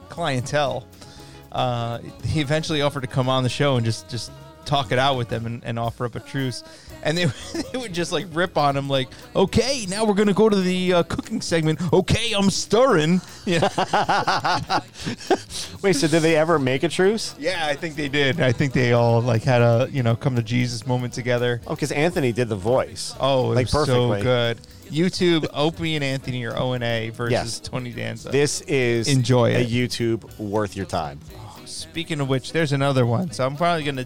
clientele. 0.10 0.86
Uh, 1.54 2.00
he 2.26 2.42
eventually 2.42 2.82
offered 2.82 3.02
to 3.02 3.08
come 3.08 3.30
on 3.30 3.44
the 3.44 3.50
show 3.50 3.76
and 3.76 3.86
just 3.86 4.10
just 4.10 4.32
talk 4.66 4.94
it 4.94 4.98
out 4.98 5.18
with 5.18 5.28
them 5.28 5.46
and, 5.46 5.62
and 5.66 5.78
offer 5.78 6.06
up 6.06 6.16
a 6.16 6.22
truce. 6.22 6.64
And 7.04 7.18
they, 7.18 7.26
they 7.74 7.78
would 7.78 7.94
just 7.94 8.14
like 8.14 8.26
rip 8.32 8.58
on 8.58 8.78
him, 8.78 8.88
like, 8.88 9.10
okay, 9.36 9.86
now 9.90 10.06
we're 10.06 10.14
gonna 10.14 10.34
go 10.34 10.48
to 10.50 10.56
the 10.56 10.94
uh, 10.94 11.04
cooking 11.04 11.42
segment. 11.42 11.80
Okay, 11.94 12.34
I'm 12.34 12.50
stirring. 12.50 13.22
Yeah, 13.46 13.60
Wait, 15.82 15.98
so 15.98 16.08
did 16.08 16.22
they 16.22 16.38
ever 16.38 16.58
make 16.58 16.84
a 16.84 16.88
truce? 16.90 17.36
yeah, 17.38 17.66
I 17.68 17.76
think 17.76 17.96
they 17.98 18.08
did. 18.08 18.40
I 18.40 18.54
think 18.54 18.72
they 18.72 18.94
all 18.94 19.22
like 19.22 19.44
had 19.44 19.62
a 19.62 19.90
you 19.92 20.02
know 20.02 20.16
come 20.16 20.38
to 20.38 20.42
Jesus 20.42 20.88
moment 20.88 21.14
together. 21.14 21.60
Oh, 21.68 21.76
because 21.76 21.92
Anthony 21.92 22.32
did 22.32 22.48
the 22.48 22.56
voice. 22.56 23.14
Oh, 23.20 23.52
it 23.52 23.56
like 23.56 23.70
perfectly. 23.70 24.20
so 24.20 24.24
good. 24.24 24.58
YouTube, 24.90 25.46
Opie 25.54 25.96
and 25.96 26.04
Anthony 26.06 26.46
or 26.46 26.58
O 26.58 26.72
and 26.74 26.84
A 26.86 27.10
versus 27.10 27.32
Yes. 27.32 27.60
Tony 27.60 27.92
Danza. 27.92 28.30
This 28.30 28.62
is 28.62 29.08
Enjoy 29.10 29.54
a 29.56 29.60
it. 29.64 29.68
YouTube 29.68 30.40
worth 30.40 30.76
your 30.78 30.86
time. 30.86 31.20
Speaking 31.84 32.20
of 32.22 32.30
which, 32.30 32.52
there's 32.54 32.72
another 32.72 33.06
one. 33.06 33.32
So 33.32 33.46
I'm 33.46 33.56
probably 33.56 33.84
gonna 33.84 34.06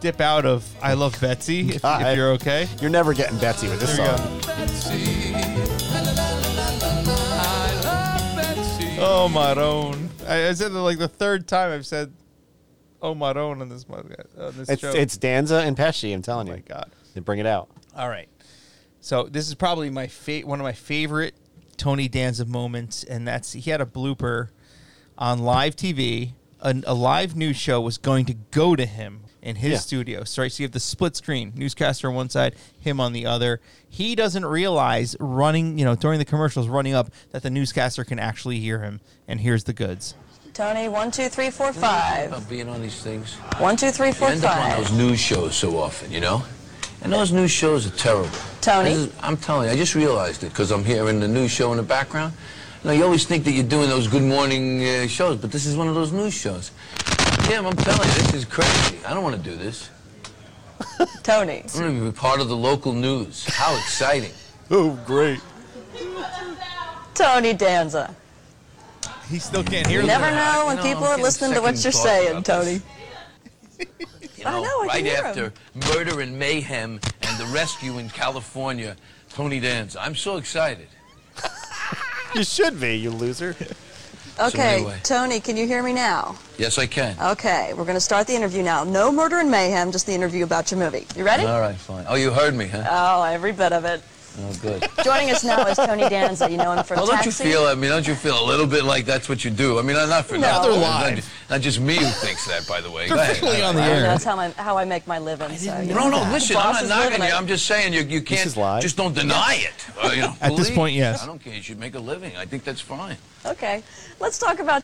dip 0.00 0.20
out 0.20 0.44
of 0.46 0.64
I 0.82 0.94
Love 0.94 1.20
Betsy 1.20 1.70
if, 1.70 1.84
if 1.84 2.16
you're 2.16 2.30
okay. 2.32 2.68
You're 2.80 2.90
never 2.90 3.14
getting 3.14 3.38
Betsy 3.38 3.68
with 3.68 3.80
this 3.80 3.96
There 3.96 4.16
song. 4.16 4.40
Betsy. 4.46 5.34
I 5.34 5.38
love 8.98 9.00
Oh, 9.00 9.28
Maron. 9.28 10.10
I, 10.26 10.48
I 10.48 10.52
said 10.52 10.72
it 10.72 10.74
like 10.74 10.98
the 10.98 11.08
third 11.08 11.46
time 11.48 11.72
I've 11.72 11.86
said 11.86 12.12
Oh 13.00 13.14
Maron 13.14 13.62
on 13.62 13.68
this 13.68 13.84
podcast. 13.84 14.38
On 14.38 14.56
this 14.56 14.68
It's 14.68 14.82
show. 14.82 14.90
it's 14.90 15.16
Danza 15.16 15.56
and 15.60 15.76
Pesci. 15.76 16.12
I'm 16.14 16.22
telling 16.22 16.48
oh 16.48 16.52
my 16.52 16.56
you. 16.58 16.62
god. 16.66 16.90
They 17.14 17.20
bring 17.20 17.38
it 17.38 17.46
out. 17.46 17.68
All 17.96 18.08
right. 18.08 18.28
So 19.00 19.24
this 19.24 19.48
is 19.48 19.54
probably 19.54 19.90
my 19.90 20.06
fa- 20.08 20.40
one 20.40 20.60
of 20.60 20.64
my 20.64 20.72
favorite 20.72 21.34
Tony 21.76 22.08
Danza 22.08 22.44
moments, 22.44 23.04
and 23.04 23.26
that's 23.26 23.52
he 23.52 23.70
had 23.70 23.80
a 23.80 23.86
blooper 23.86 24.48
on 25.16 25.38
live 25.40 25.76
TV. 25.76 26.32
An, 26.60 26.82
a 26.86 26.94
live 26.94 27.36
news 27.36 27.56
show 27.56 27.80
was 27.80 27.98
going 27.98 28.24
to 28.26 28.34
go 28.50 28.74
to 28.74 28.84
him 28.84 29.20
in 29.42 29.56
his 29.56 29.72
Yeah. 29.72 29.78
studio. 29.78 30.24
So 30.24 30.42
right, 30.42 30.50
so 30.52 30.62
you 30.62 30.64
have 30.64 30.72
the 30.72 30.80
split 30.80 31.14
screen, 31.16 31.52
newscaster 31.54 32.08
on 32.08 32.14
one 32.14 32.28
side, 32.30 32.56
him 32.80 33.00
on 33.00 33.12
the 33.12 33.26
other. 33.26 33.60
He 33.88 34.14
doesn't 34.16 34.44
realize 34.44 35.14
running, 35.20 35.78
you 35.78 35.84
know, 35.84 35.94
during 35.94 36.18
the 36.18 36.24
commercials 36.24 36.66
running 36.66 36.94
up 36.94 37.10
that 37.30 37.42
the 37.44 37.50
newscaster 37.50 38.02
can 38.04 38.18
actually 38.18 38.58
hear 38.58 38.80
him, 38.80 39.00
and 39.28 39.40
here's 39.40 39.64
the 39.64 39.72
goods. 39.72 40.14
Tony, 40.52 40.88
one, 40.88 41.12
two, 41.12 41.28
three, 41.28 41.50
four, 41.50 41.72
five. 41.72 42.30
About 42.32 42.48
being 42.48 42.68
on 42.68 42.82
these 42.82 43.00
things. 43.00 43.34
One, 43.58 43.76
two, 43.76 43.92
three, 43.92 44.08
You 44.08 44.12
four, 44.14 44.28
end 44.30 44.44
up 44.44 44.56
on 44.58 44.80
those 44.80 44.90
news 44.92 45.20
shows 45.20 45.54
so 45.54 45.78
often, 45.78 46.10
you 46.10 46.20
know? 46.20 46.42
And 47.00 47.12
those 47.12 47.30
news 47.30 47.52
shows 47.52 47.86
are 47.86 47.96
terrible. 47.96 48.36
Tony? 48.60 48.90
Is- 48.90 49.12
I'm 49.22 49.36
telling 49.36 49.68
you, 49.68 49.72
I 49.74 49.76
just 49.76 49.94
realized 49.94 50.42
it 50.42 50.48
because 50.48 50.72
I'm 50.72 50.84
hearing 50.84 51.20
the 51.20 51.28
news 51.28 51.52
show 51.52 51.70
in 51.70 51.76
the 51.76 51.84
background. 51.84 52.32
You 52.84 52.90
know, 52.90 52.92
you 52.92 53.04
always 53.04 53.24
think 53.26 53.44
that 53.44 53.52
you're 53.52 53.64
doing 53.66 53.88
those 53.88 54.06
good 54.06 54.22
morning 54.22 54.84
uh, 54.86 55.06
shows, 55.08 55.36
but 55.38 55.50
this 55.50 55.66
is 55.66 55.76
one 55.76 55.88
of 55.88 55.94
those 55.94 56.12
news 56.12 56.32
shows. 56.34 56.70
Tim, 57.42 57.66
I'm 57.66 57.76
telling 57.76 58.06
you, 58.08 58.14
this 58.14 58.34
is 58.34 58.44
crazy. 58.44 58.98
I 59.04 59.14
don't 59.14 59.24
want 59.24 59.36
to 59.36 59.42
do 59.50 59.56
this. 59.56 59.90
Tony. 61.24 61.64
I 61.74 61.80
want 61.80 61.98
to 61.98 62.04
be 62.04 62.12
part 62.12 62.40
of 62.40 62.48
the 62.48 62.56
local 62.56 62.92
news. 62.92 63.44
How 63.46 63.74
exciting. 63.76 64.32
Oh, 64.70 64.90
great. 65.06 65.40
Tony 67.14 67.54
Danza. 67.54 68.14
He 69.30 69.38
still 69.38 69.64
can't 69.64 69.86
hear 69.86 70.02
You 70.02 70.06
them. 70.06 70.20
never 70.20 70.30
know 70.36 70.64
when 70.66 70.76
know, 70.76 70.82
people 70.82 71.04
are 71.04 71.16
listening 71.16 71.54
to 71.54 71.62
what 71.62 71.82
you're 71.82 71.90
saying, 71.90 72.42
Tony. 72.42 72.82
You 73.78 73.86
I 74.44 74.50
know, 74.50 74.62
know, 74.62 74.80
I 74.82 74.86
can 74.88 74.88
right 74.88 75.04
hear 75.06 75.16
'em. 75.16 75.24
after 75.24 75.52
Murder 75.94 76.20
and 76.20 76.38
Mayhem 76.38 77.00
and 77.22 77.38
the 77.38 77.46
Rescue 77.46 77.96
in 77.96 78.10
California, 78.10 78.94
Tony 79.30 79.58
Danza. 79.58 80.02
I'm 80.02 80.14
so 80.14 80.36
excited. 80.36 80.88
You 82.34 82.44
should 82.44 82.80
be, 82.80 82.96
you 82.96 83.10
loser. 83.10 83.56
Okay, 84.40 84.76
anyway. 84.76 84.96
Tony, 85.02 85.40
can 85.40 85.56
you 85.56 85.66
hear 85.66 85.82
me 85.82 85.92
now? 85.92 86.36
Yes, 86.58 86.78
I 86.78 86.86
can. 86.86 87.16
Okay, 87.20 87.72
we're 87.76 87.82
going 87.82 87.96
to 87.96 88.00
start 88.00 88.28
the 88.28 88.36
interview 88.36 88.62
now. 88.62 88.84
No 88.84 89.10
murder 89.10 89.38
and 89.38 89.50
mayhem, 89.50 89.90
just 89.90 90.06
the 90.06 90.12
interview 90.12 90.44
about 90.44 90.70
your 90.70 90.78
movie. 90.78 91.08
You 91.16 91.24
ready? 91.24 91.44
All 91.44 91.60
right, 91.60 91.74
fine. 91.74 92.04
Oh, 92.08 92.14
you 92.14 92.30
heard 92.30 92.54
me, 92.54 92.68
huh? 92.68 92.86
Oh, 92.88 93.24
every 93.24 93.50
bit 93.50 93.72
of 93.72 93.84
it. 93.84 94.00
Oh, 94.40 94.52
good. 94.62 94.86
Joining 95.04 95.30
us 95.30 95.42
now 95.42 95.66
is 95.66 95.76
Tony 95.76 96.08
Danza. 96.08 96.48
You 96.50 96.58
know 96.58 96.72
him 96.72 96.84
from 96.84 96.98
Well, 96.98 97.06
don't 97.08 97.26
you 97.26 97.32
feel? 97.32 97.64
I 97.64 97.74
mean, 97.74 97.90
don't 97.90 98.06
you 98.06 98.14
feel 98.14 98.40
a 98.42 98.46
little 98.46 98.66
bit 98.66 98.84
like 98.84 99.04
that's 99.04 99.28
what 99.28 99.44
you 99.44 99.50
do? 99.50 99.78
I 99.78 99.82
mean, 99.82 99.96
I'm 99.96 100.08
not 100.08 100.26
for 100.26 100.34
No. 100.34 100.40
nothing. 100.42 100.70
They're 100.72 100.80
Not 100.80 101.02
live. 101.14 101.32
Not, 101.50 101.60
just 101.60 101.80
me 101.80 101.96
who 101.96 102.04
thinks 102.06 102.46
that, 102.46 102.66
by 102.68 102.80
the 102.80 102.90
way. 102.90 103.08
They're 103.08 103.16
Go 103.16 103.22
ahead. 103.22 103.36
officially 103.36 103.62
on 103.62 103.74
the 103.74 103.82
air. 103.82 104.02
that's 104.02 104.22
how 104.24 104.38
I, 104.38 104.50
how 104.50 104.78
I 104.78 104.84
make 104.84 105.06
my 105.08 105.18
living. 105.18 105.56
So, 105.56 105.82
No, 105.82 106.08
know. 106.08 106.24
no, 106.24 106.30
listen, 106.32 106.56
I'm 106.56 106.72
not 106.72 106.82
is 106.84 106.88
knocking 106.88 107.22
you. 107.24 107.30
I'm 107.30 107.46
just 107.48 107.66
saying 107.66 107.92
you, 107.92 108.02
you 108.02 108.20
can't 108.22 108.54
just 108.80 108.96
don't 108.96 109.14
deny 109.14 109.56
it. 109.60 109.86
Uh, 110.02 110.10
you 110.12 110.20
know, 110.22 110.36
At 110.40 110.56
this 110.56 110.70
point, 110.70 110.94
yes. 110.94 111.22
I 111.22 111.26
don't 111.26 111.42
care. 111.42 111.54
You 111.54 111.62
should 111.62 111.80
make 111.80 111.94
a 111.96 112.00
living. 112.00 112.36
I 112.36 112.44
think 112.46 112.62
that's 112.64 112.80
fine. 112.80 113.16
Okay, 113.44 113.82
let's 114.20 114.38
talk 114.38 114.60
about 114.60 114.82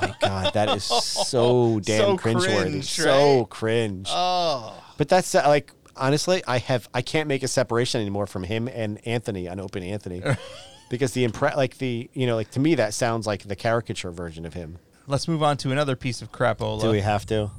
My 0.00 0.14
God, 0.20 0.54
that 0.54 0.74
is 0.76 0.84
so 0.84 1.80
damn 1.80 2.00
So 2.00 2.16
cringeworthy. 2.16 2.70
cringe, 2.70 2.84
So 2.86 3.44
cringe. 3.46 4.08
Oh. 4.10 4.82
But 4.96 5.08
that's 5.08 5.34
uh, 5.34 5.42
like 5.46 5.72
honestly, 5.96 6.42
I 6.46 6.58
have 6.58 6.88
I 6.94 7.02
can't 7.02 7.28
make 7.28 7.42
a 7.42 7.48
separation 7.48 8.00
anymore 8.00 8.26
from 8.26 8.44
him 8.44 8.68
and 8.68 9.00
Anthony 9.06 9.48
on 9.48 9.60
Open 9.60 9.82
Anthony. 9.82 10.22
because 10.90 11.12
the 11.12 11.26
impre- 11.26 11.56
like 11.56 11.78
the 11.78 12.08
you 12.12 12.26
know 12.26 12.36
like 12.36 12.50
to 12.52 12.60
me 12.60 12.74
that 12.76 12.94
sounds 12.94 13.26
like 13.26 13.42
the 13.42 13.56
caricature 13.56 14.10
version 14.10 14.46
of 14.46 14.54
him. 14.54 14.78
Let's 15.06 15.28
move 15.28 15.42
on 15.42 15.56
to 15.58 15.70
another 15.70 15.96
piece 15.96 16.22
of 16.22 16.32
crapola. 16.32 16.80
Do 16.80 16.90
we 16.90 17.00
have 17.00 17.26
to? 17.26 17.50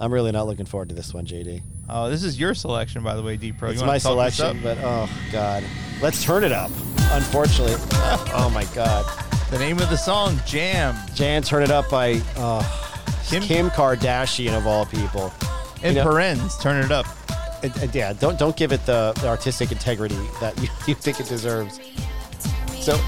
I'm 0.00 0.12
really 0.12 0.32
not 0.32 0.46
looking 0.46 0.66
forward 0.66 0.88
to 0.90 0.94
this 0.94 1.12
one, 1.14 1.26
JD. 1.26 1.62
Oh, 1.88 2.08
this 2.08 2.22
is 2.24 2.38
your 2.38 2.54
selection, 2.54 3.02
by 3.02 3.14
the 3.14 3.22
way, 3.22 3.36
D 3.36 3.52
Pro. 3.52 3.70
It's 3.70 3.80
my 3.80 3.86
wanna 3.86 4.00
talk 4.00 4.24
this 4.26 4.36
selection, 4.36 4.62
but 4.62 4.78
oh 4.82 5.08
god, 5.30 5.62
let's 6.00 6.24
turn 6.24 6.44
it 6.44 6.52
up. 6.52 6.70
Unfortunately, 7.12 7.74
oh 8.34 8.50
my 8.54 8.64
god, 8.74 9.04
The 9.50 9.58
name 9.58 9.78
of 9.80 9.90
the 9.90 9.96
song, 9.96 10.38
Jam. 10.46 10.96
Jan, 11.14 11.42
turn 11.42 11.62
it 11.62 11.70
up 11.70 11.90
by 11.90 12.20
uh, 12.36 12.62
Kim- 13.26 13.42
Kim, 13.42 13.70
Kardashian 13.70 14.56
of 14.56 14.66
all 14.66 14.86
people. 14.86 15.32
In 15.82 15.90
You 15.90 16.02
know- 16.02 16.10
parens, 16.10 16.56
turn 16.58 16.82
it 16.84 16.90
up. 16.90 17.06
And- 17.62 17.76
and 17.76 17.94
yeah, 17.94 18.12
don't 18.12 18.38
don't 18.38 18.56
give 18.56 18.72
it 18.72 18.84
the, 18.86 19.12
the 19.20 19.28
artistic 19.28 19.70
integrity 19.72 20.18
that 20.40 20.56
you, 20.62 20.68
you 20.86 20.94
think 20.94 21.20
it 21.20 21.26
deserves. 21.26 21.78
So 22.80 22.98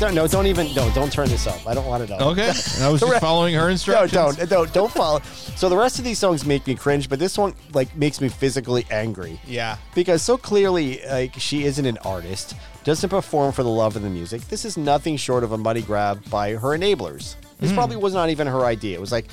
Don't, 0.00 0.14
no, 0.16 0.26
don't 0.26 0.46
even. 0.46 0.74
No, 0.74 0.90
don't 0.94 1.12
turn 1.12 1.28
this 1.28 1.46
up. 1.46 1.64
I 1.64 1.74
don't 1.74 1.86
want 1.86 2.04
to 2.08 2.18
know. 2.18 2.30
Okay. 2.30 2.48
I 2.80 2.88
was 2.88 3.00
just 3.06 3.20
following 3.20 3.54
her 3.54 3.70
instructions. 3.70 4.12
No, 4.12 4.32
don't, 4.32 4.48
don't, 4.50 4.72
don't 4.72 4.90
follow. 4.92 5.20
So 5.54 5.68
the 5.68 5.76
rest 5.76 5.98
of 6.00 6.04
these 6.04 6.18
songs 6.18 6.44
make 6.44 6.66
me 6.66 6.74
cringe, 6.74 7.08
but 7.08 7.20
this 7.20 7.38
one 7.38 7.54
like 7.72 7.94
makes 7.96 8.20
me 8.20 8.28
physically 8.28 8.84
angry. 8.90 9.38
Yeah. 9.46 9.76
because 9.94 10.20
so 10.22 10.36
clearly, 10.36 11.00
like 11.08 11.34
she 11.38 11.62
isn't 11.64 11.86
an 11.86 11.98
artist, 11.98 12.56
doesn't 12.82 13.10
perform 13.10 13.52
for 13.52 13.62
the 13.62 13.68
love 13.70 13.94
of 13.94 14.02
the 14.02 14.10
music. 14.10 14.40
This 14.48 14.64
is 14.64 14.76
nothing 14.76 15.16
short 15.16 15.44
of 15.44 15.52
a 15.52 15.58
money 15.58 15.82
grab 15.82 16.28
by 16.30 16.54
her 16.54 16.70
enablers. 16.76 17.36
This 17.60 17.70
Mm. 17.70 17.74
probably 17.74 17.96
was 17.96 18.12
not 18.12 18.28
even 18.30 18.48
her 18.48 18.64
idea. 18.64 18.96
It 18.96 19.00
was 19.00 19.12
like, 19.12 19.26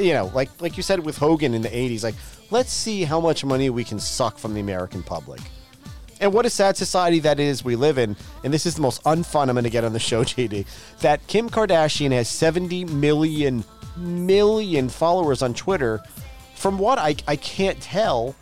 you 0.00 0.14
know, 0.14 0.30
like 0.34 0.48
like 0.62 0.78
you 0.78 0.82
said 0.82 1.00
with 1.04 1.18
Hogan 1.18 1.52
in 1.52 1.60
the 1.60 1.68
'80s, 1.68 2.02
like 2.02 2.14
let's 2.50 2.72
see 2.72 3.04
how 3.04 3.20
much 3.20 3.44
money 3.44 3.70
we 3.70 3.84
can 3.84 3.98
suck 3.98 4.38
from 4.38 4.54
the 4.54 4.60
American 4.60 5.02
public. 5.02 5.40
And 6.20 6.32
what 6.32 6.46
a 6.46 6.50
sad 6.50 6.76
society 6.76 7.18
that 7.20 7.40
is 7.40 7.64
we 7.64 7.76
live 7.76 7.98
in. 7.98 8.16
And 8.44 8.54
this 8.54 8.66
is 8.66 8.76
the 8.76 8.82
most 8.82 9.02
unfun 9.04 9.48
I'm 9.48 9.54
going 9.54 9.64
to 9.64 9.70
get 9.70 9.84
on 9.84 9.92
the 9.92 9.98
show, 9.98 10.24
JD. 10.24 10.66
That 11.00 11.26
Kim 11.26 11.50
Kardashian 11.50 12.12
has 12.12 12.28
70 12.28 12.86
million, 12.86 13.64
million 13.96 14.88
followers 14.88 15.42
on 15.42 15.54
Twitter. 15.54 16.02
From 16.54 16.78
what 16.78 16.98
I, 16.98 17.16
I 17.26 17.36
can't 17.36 17.80
tell, 17.80 18.34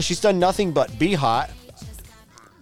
she's 0.00 0.20
done 0.20 0.38
nothing 0.38 0.72
but 0.72 0.98
be 0.98 1.14
hot, 1.14 1.50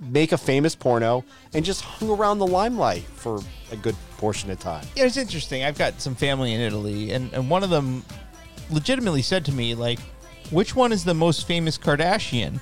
make 0.00 0.32
a 0.32 0.38
famous 0.38 0.74
porno, 0.74 1.24
and 1.54 1.64
just 1.64 1.82
hung 1.82 2.10
around 2.10 2.38
the 2.38 2.46
limelight 2.46 3.02
for 3.02 3.40
a 3.70 3.76
good 3.76 3.96
portion 4.16 4.50
of 4.50 4.58
time. 4.58 4.84
Yeah, 4.96 5.04
it's 5.04 5.16
interesting. 5.16 5.62
I've 5.62 5.78
got 5.78 6.00
some 6.00 6.14
family 6.14 6.54
in 6.54 6.60
Italy, 6.60 7.12
and, 7.12 7.32
and 7.32 7.50
one 7.50 7.62
of 7.62 7.70
them 7.70 8.04
legitimately 8.70 9.22
said 9.22 9.44
to 9.44 9.52
me, 9.52 9.74
like, 9.74 10.00
which 10.50 10.74
one 10.74 10.92
is 10.92 11.04
the 11.04 11.14
most 11.14 11.46
famous 11.46 11.76
Kardashian? 11.78 12.60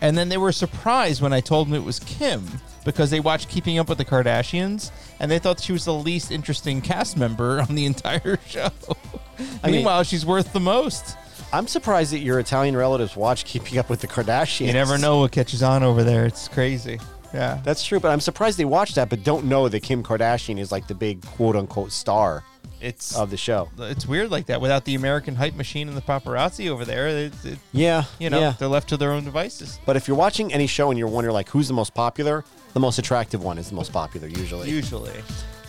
And 0.00 0.16
then 0.16 0.28
they 0.28 0.36
were 0.36 0.52
surprised 0.52 1.22
when 1.22 1.32
I 1.32 1.40
told 1.40 1.68
them 1.68 1.74
it 1.74 1.82
was 1.84 1.98
Kim 2.00 2.44
because 2.84 3.10
they 3.10 3.20
watched 3.20 3.48
Keeping 3.48 3.78
Up 3.78 3.88
with 3.88 3.98
the 3.98 4.04
Kardashians 4.04 4.90
and 5.20 5.30
they 5.30 5.38
thought 5.38 5.60
she 5.60 5.72
was 5.72 5.84
the 5.86 5.94
least 5.94 6.30
interesting 6.30 6.80
cast 6.82 7.16
member 7.16 7.60
on 7.60 7.74
the 7.74 7.86
entire 7.92 8.38
show. 8.46 8.68
I 9.62 9.66
mean- 9.66 9.76
Meanwhile, 9.76 10.02
she's 10.04 10.26
worth 10.26 10.52
the 10.52 10.60
most. 10.60 11.16
I'm 11.52 11.66
surprised 11.68 12.12
that 12.12 12.18
your 12.18 12.38
Italian 12.40 12.76
relatives 12.76 13.16
watch 13.16 13.44
Keeping 13.44 13.78
Up 13.78 13.88
with 13.88 14.00
the 14.00 14.08
Kardashians. 14.08 14.66
You 14.66 14.72
never 14.72 14.98
know 14.98 15.20
what 15.20 15.32
catches 15.32 15.62
on 15.62 15.82
over 15.82 16.02
there. 16.04 16.26
It's 16.26 16.48
crazy. 16.48 16.98
Yeah. 17.32 17.60
That's 17.64 17.84
true, 17.84 18.00
but 18.00 18.10
I'm 18.10 18.20
surprised 18.20 18.58
they 18.58 18.64
watch 18.64 18.94
that 18.94 19.08
but 19.10 19.22
don't 19.24 19.46
know 19.46 19.68
that 19.68 19.82
Kim 19.82 20.02
Kardashian 20.02 20.58
is 20.58 20.72
like 20.72 20.86
the 20.88 20.94
big 20.94 21.24
quote 21.24 21.54
unquote 21.56 21.92
star 21.92 22.42
It's 22.80 23.16
of 23.16 23.30
the 23.30 23.36
show. 23.36 23.68
it's 23.78 24.06
weird 24.06 24.30
like 24.30 24.46
that 24.46 24.60
without 24.60 24.84
the 24.84 24.94
American 24.94 25.34
hype 25.34 25.54
machine 25.54 25.88
and 25.88 25.96
the 25.96 26.02
paparazzi 26.02 26.68
over 26.68 26.84
there. 26.84 27.08
It, 27.08 27.32
it, 27.44 27.58
Yeah, 27.72 28.04
you 28.18 28.28
know, 28.30 28.38
yeah. 28.40 28.54
they're 28.58 28.68
left 28.68 28.88
to 28.90 28.96
their 28.96 29.12
own 29.12 29.24
devices. 29.24 29.78
But 29.86 29.96
if 29.96 30.06
you're 30.06 30.16
watching 30.16 30.52
any 30.52 30.66
show 30.66 30.90
and 30.90 30.98
you're 30.98 31.08
wondering 31.08 31.34
like 31.34 31.48
who's 31.48 31.68
the 31.68 31.74
most 31.74 31.94
popular, 31.94 32.44
the 32.74 32.80
most 32.80 32.98
attractive 32.98 33.42
one 33.42 33.56
is 33.58 33.68
the 33.70 33.74
most 33.74 33.92
popular 33.92 34.28
usually. 34.28 34.70
Usually. 34.70 35.12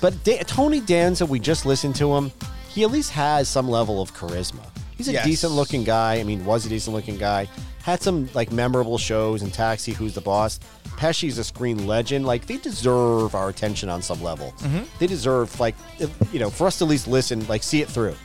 But 0.01 0.22
da- 0.24 0.43
Tony 0.43 0.80
Danza, 0.82 1.26
we 1.26 1.39
just 1.39 1.66
listened 1.66 1.95
to 1.95 2.16
him. 2.16 2.32
He 2.70 2.84
at 2.84 2.91
least 2.91 3.12
has 3.12 3.47
some 3.49 3.70
level 3.70 4.01
of 4.01 4.14
charisma. 4.14 4.64
He's 4.97 5.08
a 5.08 5.14
Yes. 5.14 5.26
decent 5.26 5.53
looking 5.53 5.84
guy. 5.84 6.16
I 6.16 6.24
mean, 6.24 6.43
was 6.45 6.66
a 6.66 6.70
decent 6.70 6.95
looking 6.95 7.18
guy. 7.18 7.47
Had 7.84 8.01
some 8.01 8.30
like 8.34 8.51
memorable 8.51 8.97
shows 8.97 9.41
in 9.43 9.49
Taxi, 9.51 9.93
Who's 9.93 10.14
the 10.14 10.22
Boss. 10.22 10.60
Pesci's 10.98 11.38
a 11.38 11.43
screen 11.43 11.88
legend. 11.88 12.26
Like 12.26 12.45
they 12.48 12.58
deserve 12.58 13.36
our 13.36 13.50
attention 13.50 13.88
on 13.88 14.02
some 14.02 14.22
level. 14.22 14.54
Mhm. 14.60 14.86
They 15.00 15.08
deserve 15.08 15.58
like 15.60 15.76
if- 16.00 16.12
you 16.34 16.39
know 16.39 16.50
for 16.50 16.68
us 16.68 16.78
to 16.80 16.86
at 16.86 16.89
least 16.89 17.08
listen, 17.08 17.48
like 17.48 17.64
see 17.64 17.82
it 17.82 17.88
through. 17.89 18.16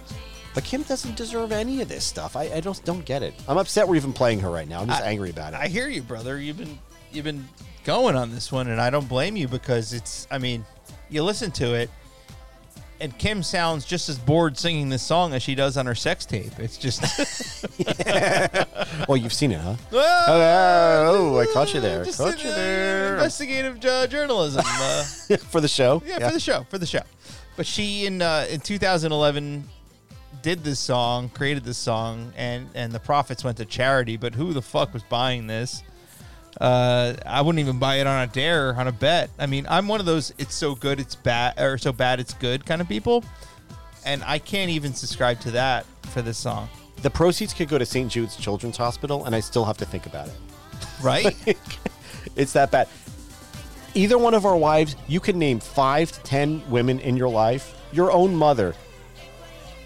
But 0.55 0.65
Kim 0.65 0.83
doesn't 0.83 1.17
deserve 1.17 1.51
any 1.53 1.81
of 1.81 1.89
this 1.89 2.05
stuff. 2.05 2.37
I, 2.37 2.45
I 2.55 2.61
don't 2.61 2.83
don't 2.85 3.05
get 3.05 3.23
it. 3.23 3.35
I'm 3.49 3.57
upset 3.59 3.87
we're 3.89 3.97
even 3.97 4.13
playing 4.13 4.41
her 4.41 4.51
right 4.51 4.69
now. 4.69 4.81
I'm 4.81 4.89
just 4.89 5.03
I- 5.03 5.07
angry 5.07 5.31
about 5.31 5.53
it. 5.55 5.61
I 5.61 5.69
hear 5.69 5.89
you, 5.89 6.03
brother. 6.03 6.39
You've 6.41 6.59
been 6.59 6.79
you've 7.13 7.25
been 7.25 7.49
going 7.85 8.17
on 8.17 8.31
this 8.33 8.51
one, 8.53 8.69
and 8.69 8.81
I 8.81 8.91
don't 8.91 9.09
blame 9.09 9.37
you 9.37 9.49
because 9.49 9.93
it's. 9.93 10.27
I 10.31 10.39
mean, 10.39 10.65
you 11.11 11.23
listen 11.23 11.51
to 11.53 11.75
it, 11.75 11.91
and 13.03 13.19
Kim 13.19 13.43
sounds 13.43 13.85
just 13.85 14.09
as 14.09 14.17
bored 14.17 14.57
singing 14.57 14.89
this 14.89 15.03
song 15.03 15.35
as 15.35 15.43
she 15.43 15.57
does 15.57 15.77
on 15.77 15.87
her 15.87 15.95
sex 15.95 16.25
tape. 16.25 16.59
It's 16.59 16.79
just. 16.79 17.03
well, 19.09 19.17
you've 19.17 19.33
seen 19.33 19.51
it, 19.51 19.61
huh? 19.61 19.75
Well, 19.91 21.05
oh, 21.09 21.39
I 21.41 21.47
caught 21.47 21.75
you 21.75 21.81
there. 21.81 22.05
just 22.05 22.19
Caught 22.19 22.35
in, 22.35 22.47
you 22.47 22.53
uh, 22.53 22.55
there. 22.55 23.15
investigative 23.15 23.85
uh, 23.85 24.07
journalism. 24.07 24.63
Uh, 24.65 25.03
for 25.51 25.61
the 25.61 25.69
show. 25.69 26.01
yeah, 26.07 26.29
for 26.29 26.33
the 26.33 26.41
show, 26.41 26.65
for 26.71 26.79
the 26.79 26.87
show. 26.87 27.03
But 27.57 27.67
she 27.67 28.07
in 28.07 28.23
uh, 28.23 28.47
in 28.49 28.61
2011 28.61 29.69
did 30.41 30.63
this 30.63 30.79
song, 30.79 31.29
created 31.29 31.65
this 31.65 31.79
song, 31.79 32.33
and 32.37 32.69
and 32.75 32.93
the 32.93 33.01
profits 33.01 33.43
went 33.43 33.57
to 33.57 33.65
charity. 33.65 34.17
But 34.17 34.37
who 34.37 34.53
the 34.53 34.63
fuck 34.63 34.95
was 34.95 35.03
buying 35.03 35.49
this? 35.49 35.83
Uh, 36.61 37.15
I 37.25 37.41
wouldn't 37.41 37.61
even 37.61 37.79
buy 37.79 37.97
it 37.97 38.07
on 38.07 38.23
a 38.23 38.27
dare, 38.27 38.75
on 38.75 38.87
a 38.87 38.93
bet. 38.93 39.31
I 39.39 39.47
mean, 39.47 39.67
I'm 39.69 39.89
one 39.89 40.01
of 40.01 40.07
those 40.07 40.33
"it's 40.39 40.55
so 40.55 40.75
good, 40.75 41.01
it's 41.01 41.15
bad," 41.15 41.59
or 41.59 41.79
"so 41.79 41.93
bad, 41.93 42.21
it's 42.21 42.35
good" 42.35 42.67
kind 42.67 42.81
of 42.81 42.89
people, 42.89 43.25
and 44.05 44.23
I 44.25 44.39
can't 44.39 44.71
even 44.71 44.95
subscribe 44.95 45.41
to 45.41 45.51
that 45.53 45.87
for 46.11 46.23
this 46.23 46.39
song. 46.39 46.69
The 47.03 47.11
proceeds 47.11 47.53
could 47.53 47.69
go 47.69 47.79
to 47.79 47.87
St. 47.87 48.11
Jude's 48.11 48.37
Children's 48.37 48.77
Hospital, 48.77 49.25
and 49.25 49.35
I 49.35 49.41
still 49.41 49.65
have 49.65 49.79
to 49.79 49.85
think 49.85 50.07
about 50.07 50.29
it. 50.29 50.35
Right? 51.03 51.35
it's 52.37 52.53
that 52.53 52.71
bad. 52.71 52.89
Either 53.95 54.17
one 54.19 54.35
of 54.35 54.47
our 54.47 54.57
wives, 54.57 54.95
you 55.09 55.21
can 55.21 55.39
name 55.39 55.59
five 55.59 56.13
to 56.13 56.21
ten 56.21 56.63
women 56.71 57.01
in 57.01 57.17
your 57.17 57.29
life. 57.29 57.75
Your 57.93 58.13
own 58.13 58.35
mother, 58.35 58.75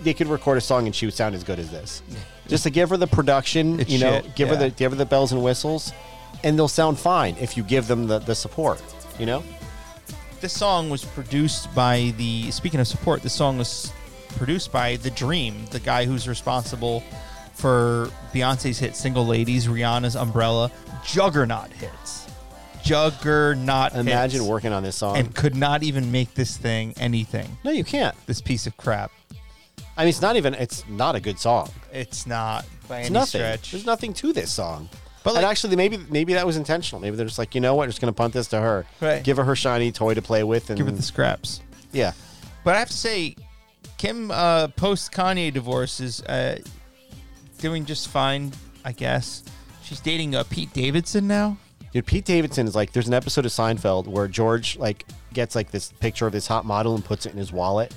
they 0.01 0.15
could 0.15 0.29
record 0.29 0.59
a 0.59 0.61
song 0.61 0.87
and 0.87 0.95
she 0.95 1.07
would 1.07 1.15
sound 1.15 1.35
as 1.35 1.43
good 1.43 1.59
as 1.59 1.71
this. 1.71 2.03
Just 2.49 2.63
to 2.65 2.71
give 2.71 2.91
her 2.91 2.97
the 2.97 3.07
production, 3.07 3.81
It's 3.81 3.91
you 3.91 3.99
know, 3.99 4.21
shit, 4.21 4.37
give 4.37 4.49
her 4.51 4.57
the 4.57 4.71
give 4.71 4.93
her 4.93 4.97
the 4.97 5.07
bells 5.07 5.33
and 5.33 5.43
whistles, 5.43 5.93
and 6.47 6.57
they'll 6.57 6.69
sound 6.69 6.97
fine 6.97 7.37
if 7.41 7.57
you 7.57 7.65
give 7.65 7.89
them 7.89 8.07
the, 8.07 8.21
the 8.21 8.35
support. 8.35 8.81
You 9.19 9.27
know, 9.27 9.43
this 10.41 10.53
song 10.53 10.89
was 10.91 11.05
produced 11.05 11.75
by 11.75 12.15
the 12.19 12.51
speaking 12.53 12.79
of 12.79 12.87
support 12.87 13.23
this 13.23 13.33
song 13.33 13.59
was 13.59 13.93
produced 14.37 14.71
by 14.71 14.97
the 14.97 15.11
dream 15.11 15.65
the 15.71 15.81
guy 15.81 16.05
who's 16.05 16.29
responsible 16.29 17.03
for 17.55 18.11
beyonce's 18.35 18.79
hit 18.79 18.95
single 18.95 19.27
ladies 19.27 19.67
rihanna's 19.67 20.15
umbrella 20.15 20.71
juggernaut 21.03 21.73
hits 21.73 22.29
juggernaut 22.85 23.95
imagine 23.95 24.41
hits, 24.41 24.51
working 24.51 24.75
on 24.75 24.83
this 24.83 24.97
song. 24.97 25.17
and 25.17 25.35
could 25.35 25.57
not 25.57 25.83
even 25.83 26.13
make 26.13 26.35
this 26.35 26.59
thing 26.59 26.93
anything 26.99 27.57
no, 27.65 27.71
you 27.71 27.83
can't. 27.83 28.15
this 28.27 28.43
piece 28.43 28.67
of 28.67 28.77
crap 28.77 29.11
I 29.97 30.03
mean, 30.03 30.11
it's 30.11 30.21
not 30.21 30.37
even. 30.37 30.53
It's 30.53 30.87
not 30.89 31.17
a 31.17 31.21
good 31.21 31.39
song. 31.39 31.71
it's 31.91 32.27
not 32.27 32.67
by 32.87 32.99
It's 32.99 33.07
any 33.07 33.15
nothing. 33.15 33.41
stretch 33.41 33.71
There's 33.73 33.87
nothing 33.87 34.13
to 34.13 34.35
this 34.35 34.53
song. 34.53 34.91
But, 35.27 35.35
and 35.35 35.43
like- 35.43 35.51
actually, 35.51 35.77
maybe 35.77 35.99
maybe 36.09 36.35
that 36.35 36.47
was 36.47 36.57
intentional. 36.57 37.01
Maybe 37.03 37.17
they're 37.17 37.27
just 37.27 37.39
like, 37.39 37.55
you 37.55 37.61
know 37.61 37.75
what, 37.75 37.85
we're 37.85 37.89
just 37.89 38.01
gonna 38.01 38.13
punt 38.13 38.33
this 38.33 38.47
to 38.49 38.61
her. 38.61 38.87
Right. 39.01 39.23
Give 39.23 39.37
her 39.37 39.45
her 39.45 39.57
shiny 39.57 39.93
toy 39.93 40.15
to 40.15 40.23
play 40.23 40.45
with, 40.45 40.71
and 40.71 40.79
give 40.79 40.89
it 40.89 40.97
the 40.97 41.03
scraps 41.03 41.61
yeah. 41.93 42.13
But 42.65 42.77
I 42.77 42.79
have 42.79 42.89
to 42.89 42.97
say, 42.97 43.37
Kim, 43.99 44.31
uh, 44.31 44.69
post 44.69 45.13
Kanye 45.13 45.53
divorce, 45.53 46.01
is 46.01 46.23
uh, 46.23 46.59
doing 47.59 47.85
just 47.85 48.09
fine, 48.09 48.53
I 48.85 48.93
guess. 48.93 49.45
She's 49.83 50.01
dating 50.01 50.35
uh, 50.35 50.45
Pete 50.51 50.73
Davidson 50.73 51.27
now. 51.27 51.57
Dude, 51.93 52.07
Pete 52.07 52.25
Davidson 52.25 52.67
is 52.67 52.75
like, 52.75 52.93
there's 52.93 53.09
an 53.09 53.15
episode 53.15 53.47
of 53.47 53.53
Seinfeld 53.53 54.07
where 54.07 54.29
George 54.29 54.77
like 54.77 55.05
gets 55.33 55.55
like 55.55 55.71
this 55.71 55.93
picture 55.93 56.27
of 56.27 56.33
this 56.33 56.47
hot 56.47 56.65
model 56.65 56.95
and 56.95 57.05
puts 57.05 57.25
it 57.25 57.33
in 57.33 57.39
his 57.39 57.53
wallet, 57.53 57.95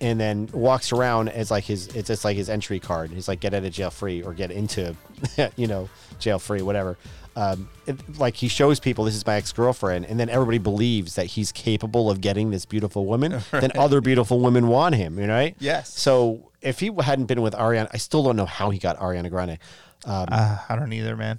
and 0.00 0.20
then 0.20 0.48
walks 0.52 0.92
around 0.92 1.28
as 1.28 1.50
like 1.50 1.64
his 1.64 1.88
it's 1.88 2.08
just 2.08 2.24
like 2.24 2.36
his 2.36 2.48
entry 2.50 2.80
card. 2.80 3.10
He's 3.10 3.28
like, 3.28 3.40
get 3.40 3.54
out 3.54 3.64
of 3.64 3.72
jail 3.72 3.90
free 3.90 4.22
or 4.22 4.32
get 4.34 4.50
into, 4.50 4.94
you 5.56 5.66
know, 5.66 5.88
jail 6.18 6.38
free, 6.38 6.62
whatever. 6.62 6.96
Um, 7.36 7.68
it- 7.86 8.18
like 8.18 8.36
he 8.36 8.48
shows 8.48 8.78
people 8.80 9.04
this 9.04 9.14
is 9.14 9.26
my 9.26 9.34
ex 9.36 9.52
girlfriend, 9.52 10.06
and 10.06 10.18
then 10.20 10.28
everybody 10.28 10.58
believes 10.58 11.14
that 11.16 11.26
he's 11.26 11.50
capable 11.52 12.10
of 12.10 12.20
getting 12.20 12.50
this 12.50 12.64
beautiful 12.66 13.06
woman. 13.06 13.40
Then 13.50 13.72
other 13.76 14.00
beautiful 14.00 14.40
women 14.40 14.68
want 14.68 14.94
him, 14.94 15.18
you 15.18 15.26
know, 15.26 15.34
right? 15.34 15.56
Yes. 15.58 15.98
So 15.98 16.50
if 16.60 16.80
he 16.80 16.90
hadn't 17.02 17.26
been 17.26 17.42
with 17.42 17.54
Ariana, 17.54 17.88
I 17.92 17.96
still 17.96 18.22
don't 18.22 18.36
know 18.36 18.46
how 18.46 18.70
he 18.70 18.78
got 18.78 18.98
Ariana 18.98 19.30
Grande. 19.30 19.58
Um, 20.06 20.26
Uh, 20.30 20.58
I 20.68 20.76
don't 20.76 20.92
either, 20.92 21.16
man. 21.16 21.38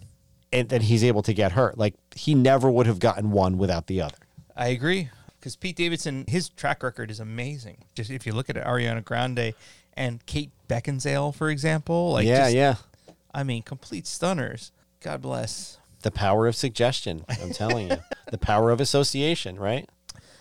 and 0.51 0.67
then 0.69 0.81
he's 0.81 1.03
able 1.03 1.21
to 1.23 1.33
get 1.33 1.53
her. 1.53 1.73
Like 1.77 1.93
he 2.15 2.35
never 2.35 2.69
would 2.69 2.87
have 2.87 2.99
gotten 2.99 3.31
one 3.31 3.57
without 3.57 3.87
the 3.87 4.01
other. 4.01 4.17
I 4.55 4.67
agree. 4.69 5.09
Because 5.45 5.55
Pete 5.57 5.75
Davidson, 5.75 6.25
his 6.27 6.49
track 6.49 6.81
record 6.81 7.11
is 7.11 7.19
amazing. 7.19 7.77
Just 7.93 8.09
if 8.09 8.25
you 8.25 8.33
look 8.33 8.49
at 8.49 8.57
it, 8.57 8.63
Ariana 8.65 9.05
Grande 9.05 9.53
and 9.93 10.25
Kate 10.25 10.49
Beckinsale, 10.67 11.35
for 11.35 11.51
example. 11.51 12.13
Like 12.13 12.25
yeah, 12.25 12.45
just- 12.45 12.55
yeah. 12.55 12.75
I 13.31 13.43
mean, 13.43 13.61
complete 13.61 14.07
stunners. 14.07 14.71
God 15.01 15.21
bless. 15.21 15.77
The 16.01 16.09
power 16.09 16.47
of 16.47 16.55
suggestion. 16.55 17.25
I'm 17.29 17.51
telling 17.51 17.91
you, 17.91 17.97
the 18.31 18.39
power 18.39 18.71
of 18.71 18.81
association. 18.81 19.59
Right? 19.59 19.87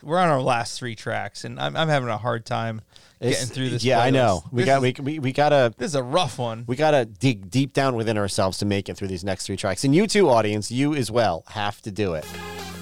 We're 0.02 0.16
on 0.18 0.30
our 0.30 0.40
last 0.40 0.78
three 0.78 0.94
tracks, 0.94 1.44
and 1.44 1.60
I'm, 1.60 1.76
I'm 1.76 1.88
having 1.90 2.08
a 2.08 2.16
hard 2.16 2.46
time 2.46 2.80
It's- 3.20 3.40
getting 3.40 3.54
through 3.54 3.68
this. 3.68 3.84
Yeah, 3.84 4.00
I 4.00 4.08
know. 4.08 4.42
We 4.50 4.62
This 4.62 4.66
got 4.66 4.82
is- 4.82 4.98
we, 5.00 5.04
we 5.04 5.18
we 5.18 5.32
gotta 5.34 5.74
This 5.76 5.88
is 5.88 5.96
a 5.96 6.02
rough 6.02 6.38
one. 6.38 6.64
we 6.66 6.76
gotta 6.76 7.04
dig 7.04 7.50
deep 7.50 7.74
down 7.74 7.94
within 7.94 8.16
ourselves 8.16 8.56
to 8.60 8.64
make 8.64 8.88
it 8.88 8.96
through 8.96 9.08
these 9.08 9.22
next 9.22 9.44
three 9.44 9.58
tracks. 9.58 9.84
And 9.84 9.94
you 9.94 10.06
too, 10.06 10.30
audience, 10.30 10.70
you 10.70 10.94
as 10.94 11.10
well 11.10 11.44
have 11.48 11.82
to 11.82 11.90
do 11.90 12.14
it. 12.14 12.24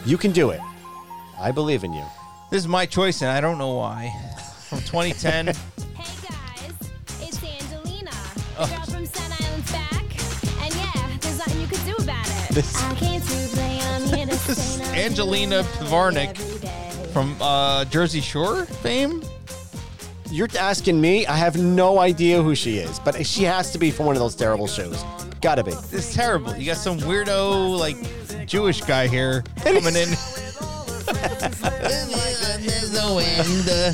You 0.07 0.17
can 0.17 0.31
do 0.31 0.51
it. 0.51 0.61
I 1.43 1.51
believe 1.51 1.85
in 1.85 1.93
you. 1.93 2.05
This 2.51 2.61
is 2.63 2.69
my 2.69 2.87
choice, 2.87 3.21
and 3.23 3.31
I 3.31 3.41
don't 3.41 3.59
know 3.59 3.75
why. 3.75 4.13
From 4.69 4.79
2010. 4.83 5.47
Hey 5.47 5.55
guys, 6.29 6.73
it's 7.21 7.43
Angelina, 7.43 8.11
Oh. 8.59 8.67
girl 8.67 8.85
from 8.87 9.07
Staten 9.07 9.33
Island's 9.45 9.73
back, 9.73 10.03
and 10.63 10.75
yeah, 10.75 11.17
there's 11.21 11.39
nothing 11.39 11.61
you 11.61 11.67
could 11.67 11.85
do 11.85 11.95
about 12.03 12.27
it. 12.27 12.55
This- 12.55 12.77
I 12.83 12.95
came 12.95 13.21
to 13.21 13.27
play, 13.27 13.81
I'm 13.83 14.03
here 14.17 14.27
to 14.27 14.31
This 14.33 14.49
is 14.51 14.59
stay, 14.59 14.85
now 14.85 14.93
Angelina 14.93 15.57
every 15.57 15.87
Pivarnick. 15.87 16.61
day. 16.61 16.91
from 17.13 17.37
uh, 17.43 17.85
Jersey 17.87 18.21
Shore 18.21 18.65
fame. 18.67 19.23
You're 20.31 20.49
asking 20.59 20.99
me? 20.99 21.27
I 21.27 21.37
have 21.37 21.59
no 21.59 21.99
idea 21.99 22.41
who 22.43 22.55
she 22.55 22.79
is, 22.79 22.99
but 23.01 23.27
she 23.27 23.43
has 23.43 23.71
to 23.73 23.79
be 23.79 23.91
from 23.91 24.07
one 24.07 24.17
of 24.17 24.21
those 24.21 24.35
terrible 24.35 24.67
shows. 24.67 25.05
Gotta 25.43 25.63
be. 25.63 25.73
It's 25.91 26.15
terrible. 26.15 26.57
You 26.57 26.65
got 26.67 26.79
some 26.79 26.99
weirdo 27.01 27.79
like 27.79 27.97
Jewish 28.47 28.81
guy 28.83 29.09
here 29.09 29.45
coming 29.63 29.95
in. 29.95 30.09
There's 32.61 32.93
no 32.93 33.19
end. 33.19 33.69
uh, 33.69 33.93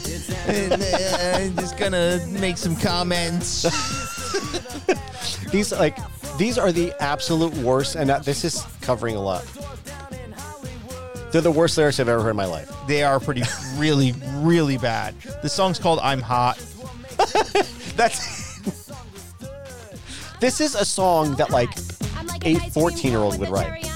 I'm 1.36 1.56
just 1.56 1.76
gonna 1.76 2.24
make 2.28 2.56
some 2.56 2.76
comments. 2.76 3.64
These 5.50 5.72
like 5.72 5.96
these 6.36 6.58
are 6.58 6.72
the 6.72 6.92
absolute 7.00 7.54
worst, 7.58 7.96
and 7.96 8.10
uh, 8.10 8.18
this 8.20 8.44
is 8.44 8.64
covering 8.80 9.16
a 9.16 9.20
lot. 9.20 9.44
They're 11.32 11.42
the 11.42 11.50
worst 11.50 11.76
lyrics 11.76 12.00
I've 12.00 12.08
ever 12.08 12.22
heard 12.22 12.30
in 12.30 12.36
my 12.36 12.46
life. 12.46 12.70
They 12.86 13.02
are 13.02 13.20
pretty, 13.20 13.42
really, 13.76 14.14
really 14.36 14.78
bad. 14.78 15.14
The 15.42 15.48
song's 15.48 15.78
called 15.78 15.98
"I'm 16.02 16.20
Hot." 16.20 16.58
That's. 17.96 18.58
this 20.40 20.60
is 20.60 20.74
a 20.74 20.84
song 20.84 21.34
that 21.36 21.50
like 21.50 21.70
a 22.44 22.54
14 22.70 23.10
year 23.10 23.20
old 23.20 23.38
would 23.38 23.50
write. 23.50 23.87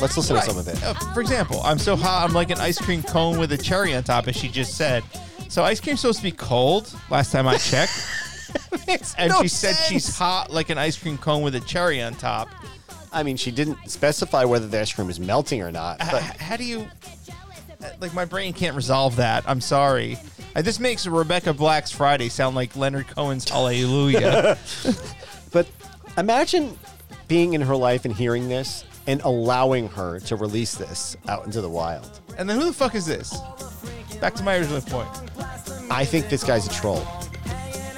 Let's 0.00 0.16
listen 0.16 0.36
Right. 0.36 0.44
to 0.44 0.50
some 0.50 0.58
of 0.58 0.68
it. 0.68 0.82
Uh, 0.82 0.94
for 1.12 1.20
example, 1.20 1.60
I'm 1.62 1.78
so 1.78 1.96
hot, 1.96 2.26
I'm 2.28 2.34
like 2.34 2.50
an 2.50 2.58
ice 2.58 2.78
cream 2.78 3.02
cone 3.02 3.38
with 3.38 3.52
a 3.52 3.58
cherry 3.58 3.94
on 3.94 4.02
top, 4.02 4.28
as 4.28 4.36
she 4.36 4.48
just 4.48 4.76
said. 4.76 5.02
So 5.48 5.62
ice 5.64 5.80
cream's 5.80 6.00
supposed 6.00 6.18
to 6.18 6.24
be 6.24 6.32
cold. 6.32 6.94
Last 7.10 7.32
time 7.32 7.46
I 7.48 7.56
checked, 7.58 7.92
and 9.18 9.30
no 9.30 9.42
she 9.42 9.48
said 9.48 9.74
she's 9.88 10.16
hot 10.16 10.50
like 10.50 10.70
an 10.70 10.78
ice 10.78 10.96
cream 10.96 11.18
cone 11.18 11.42
with 11.42 11.54
a 11.54 11.60
cherry 11.60 12.00
on 12.00 12.14
top. 12.14 12.48
I 13.12 13.22
mean, 13.24 13.36
she 13.36 13.50
didn't 13.50 13.90
specify 13.90 14.44
whether 14.44 14.68
the 14.68 14.80
ice 14.80 14.92
cream 14.92 15.10
is 15.10 15.18
melting 15.18 15.62
or 15.62 15.72
not. 15.72 16.00
H- 16.00 16.08
But 16.12 16.22
how 16.22 16.56
do 16.56 16.64
you? 16.64 16.86
Like 18.00 18.14
my 18.14 18.24
brain 18.24 18.52
can't 18.52 18.76
resolve 18.76 19.16
that. 19.16 19.42
I'm 19.48 19.60
sorry. 19.60 20.18
Uh, 20.54 20.62
this 20.62 20.78
makes 20.78 21.06
Rebecca 21.06 21.52
Black's 21.54 21.90
Friday 21.90 22.28
sound 22.28 22.54
like 22.54 22.76
Leonard 22.76 23.08
Cohen's 23.08 23.48
Hallelujah. 23.48 24.56
but 25.52 25.66
imagine 26.18 26.78
being 27.26 27.54
in 27.54 27.60
her 27.62 27.74
life 27.76 28.04
and 28.04 28.14
hearing 28.14 28.48
this 28.48 28.84
and 29.10 29.20
allowing 29.22 29.88
her 29.88 30.20
to 30.20 30.36
release 30.36 30.76
this 30.76 31.16
out 31.28 31.44
into 31.44 31.60
the 31.60 31.68
wild. 31.68 32.20
and 32.38 32.48
then 32.48 32.56
who 32.56 32.66
the 32.66 32.72
fuck 32.72 32.94
is 32.94 33.04
this? 33.04 33.36
Back 34.20 34.34
to 34.34 34.44
my 34.44 34.56
original 34.56 34.80
point. 34.82 35.08
I 35.90 36.04
think 36.04 36.28
this 36.28 36.44
guy's 36.44 36.68
a 36.68 36.70
troll. 36.70 37.04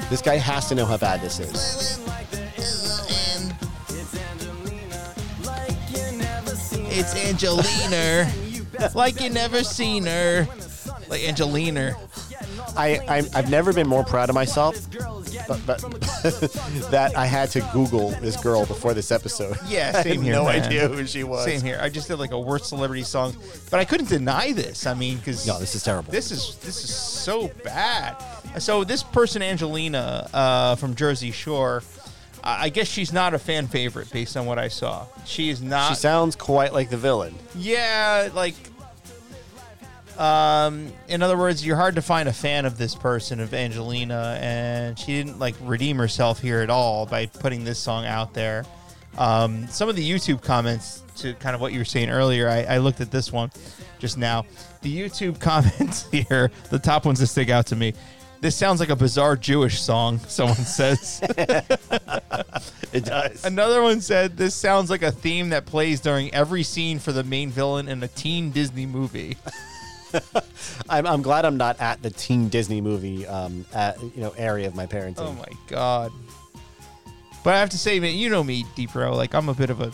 This 0.08 0.22
guy 0.22 0.36
has 0.36 0.70
to 0.70 0.74
know 0.74 0.86
how 0.86 0.96
bad 0.96 1.20
this 1.20 1.38
is. 1.38 2.00
It's 6.94 7.14
Angelina, 7.14 8.32
like 8.94 9.20
you 9.20 9.28
never 9.28 9.62
seen 9.64 10.06
her, 10.06 10.48
like 11.08 11.22
Angelina. 11.24 11.94
I, 12.76 12.98
I 13.08 13.22
I've 13.34 13.50
never 13.50 13.72
been 13.72 13.86
more 13.88 14.04
proud 14.04 14.28
of 14.28 14.34
myself, 14.34 14.76
but, 15.48 15.60
but 15.66 15.80
that 16.90 17.12
I 17.16 17.26
had 17.26 17.50
to 17.50 17.60
Google 17.72 18.10
this 18.20 18.36
girl 18.36 18.64
before 18.66 18.94
this 18.94 19.10
episode. 19.10 19.58
Yeah, 19.66 19.92
I 19.96 20.02
same 20.02 20.16
had 20.16 20.24
here. 20.24 20.32
no 20.34 20.44
man. 20.44 20.62
idea 20.62 20.88
who 20.88 21.06
she 21.06 21.24
was. 21.24 21.44
Same 21.44 21.60
here. 21.60 21.78
I 21.80 21.88
just 21.88 22.08
did 22.08 22.18
like 22.18 22.30
a 22.32 22.40
worst 22.40 22.66
celebrity 22.66 23.02
song, 23.02 23.34
but 23.70 23.80
I 23.80 23.84
couldn't 23.84 24.08
deny 24.08 24.52
this. 24.52 24.86
I 24.86 24.94
mean, 24.94 25.18
because 25.18 25.46
No, 25.46 25.58
this 25.58 25.74
is 25.74 25.82
terrible. 25.84 26.12
This 26.12 26.30
is 26.30 26.56
this 26.62 26.82
is 26.84 26.94
so 26.94 27.50
bad. 27.64 28.16
So 28.58 28.84
this 28.84 29.02
person, 29.02 29.42
Angelina 29.42 30.28
uh, 30.32 30.76
from 30.76 30.94
Jersey 30.94 31.30
Shore, 31.30 31.82
I 32.42 32.64
I 32.64 32.68
guess 32.70 32.88
she's 32.88 33.12
not 33.12 33.34
a 33.34 33.38
fan 33.38 33.66
favorite 33.68 34.10
based 34.10 34.36
on 34.36 34.46
what 34.46 34.58
I 34.58 34.68
saw. 34.68 35.06
She 35.24 35.50
is 35.50 35.62
not. 35.62 35.90
She 35.90 35.94
sounds 35.96 36.36
quite 36.36 36.72
like 36.72 36.90
the 36.90 36.96
villain. 36.96 37.34
Yeah, 37.54 38.30
like 38.34 38.54
um 40.18 40.92
in 41.08 41.22
other 41.22 41.36
words, 41.36 41.64
you're 41.64 41.76
hard 41.76 41.94
to 41.96 42.02
find 42.02 42.28
a 42.28 42.32
fan 42.32 42.66
of 42.66 42.78
this 42.78 42.94
person 42.94 43.40
of 43.40 43.54
Angelina 43.54 44.38
and 44.40 44.98
she 44.98 45.12
didn't 45.12 45.38
like 45.38 45.54
redeem 45.62 45.96
herself 45.96 46.40
here 46.40 46.60
at 46.60 46.70
all 46.70 47.06
by 47.06 47.26
putting 47.26 47.64
this 47.64 47.78
song 47.78 48.06
out 48.06 48.34
there. 48.34 48.64
Um 49.18 49.66
some 49.68 49.88
of 49.88 49.96
the 49.96 50.08
YouTube 50.08 50.42
comments 50.42 51.02
to 51.16 51.34
kind 51.34 51.54
of 51.54 51.60
what 51.60 51.72
you 51.72 51.78
were 51.78 51.84
saying 51.84 52.10
earlier, 52.10 52.48
I, 52.48 52.62
I 52.64 52.78
looked 52.78 53.00
at 53.00 53.10
this 53.10 53.32
one 53.32 53.50
just 53.98 54.18
now. 54.18 54.46
The 54.82 54.96
YouTube 54.96 55.40
comments 55.40 56.08
here, 56.10 56.50
the 56.70 56.78
top 56.78 57.04
ones 57.04 57.20
that 57.20 57.26
stick 57.28 57.50
out 57.50 57.66
to 57.66 57.76
me. 57.76 57.94
This 58.40 58.56
sounds 58.56 58.80
like 58.80 58.88
a 58.88 58.96
bizarre 58.96 59.36
Jewish 59.36 59.80
song, 59.80 60.18
someone 60.26 60.56
says. 60.56 61.22
It 62.92 63.06
does. 63.06 63.44
Another 63.44 63.82
one 63.82 64.00
said 64.02 64.36
this 64.36 64.54
sounds 64.54 64.90
like 64.90 65.02
a 65.02 65.10
theme 65.10 65.48
that 65.48 65.64
plays 65.64 66.00
during 66.00 66.32
every 66.34 66.62
scene 66.62 66.98
for 66.98 67.10
the 67.10 67.24
main 67.24 67.50
villain 67.50 67.88
in 67.88 68.02
a 68.02 68.08
teen 68.08 68.50
Disney 68.50 68.84
movie. 68.84 69.38
I'm, 70.88 71.06
I'm 71.06 71.22
glad 71.22 71.44
I'm 71.44 71.56
not 71.56 71.80
at 71.80 72.02
the 72.02 72.10
teen 72.10 72.48
Disney 72.48 72.80
movie 72.80 73.26
um, 73.26 73.64
at, 73.72 74.00
you 74.02 74.10
know 74.22 74.32
area 74.36 74.66
of 74.66 74.74
my 74.74 74.86
parenting. 74.86 75.14
Oh 75.18 75.32
my 75.32 75.48
god! 75.66 76.12
But 77.44 77.54
I 77.54 77.60
have 77.60 77.70
to 77.70 77.78
say, 77.78 77.98
man, 78.00 78.14
you 78.14 78.28
know 78.28 78.44
me, 78.44 78.64
D-Pro. 78.76 79.14
Like 79.16 79.34
I'm 79.34 79.48
a 79.48 79.54
bit 79.54 79.70
of 79.70 79.80
a 79.80 79.92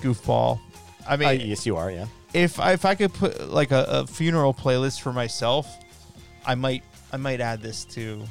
goofball. 0.00 0.60
I 1.08 1.16
mean, 1.16 1.28
Uh, 1.28 1.32
yes, 1.32 1.66
you 1.66 1.76
are. 1.76 1.90
Yeah. 1.90 2.06
if 2.34 2.60
I, 2.60 2.72
if 2.72 2.84
I 2.84 2.94
could 2.94 3.12
put 3.12 3.50
like 3.50 3.70
a, 3.72 3.84
a 3.88 4.06
funeral 4.06 4.54
playlist 4.54 5.00
for 5.00 5.12
myself, 5.12 5.66
I 6.46 6.54
might 6.54 6.84
I 7.12 7.16
might 7.16 7.40
add 7.40 7.60
this 7.62 7.84
to 7.86 8.22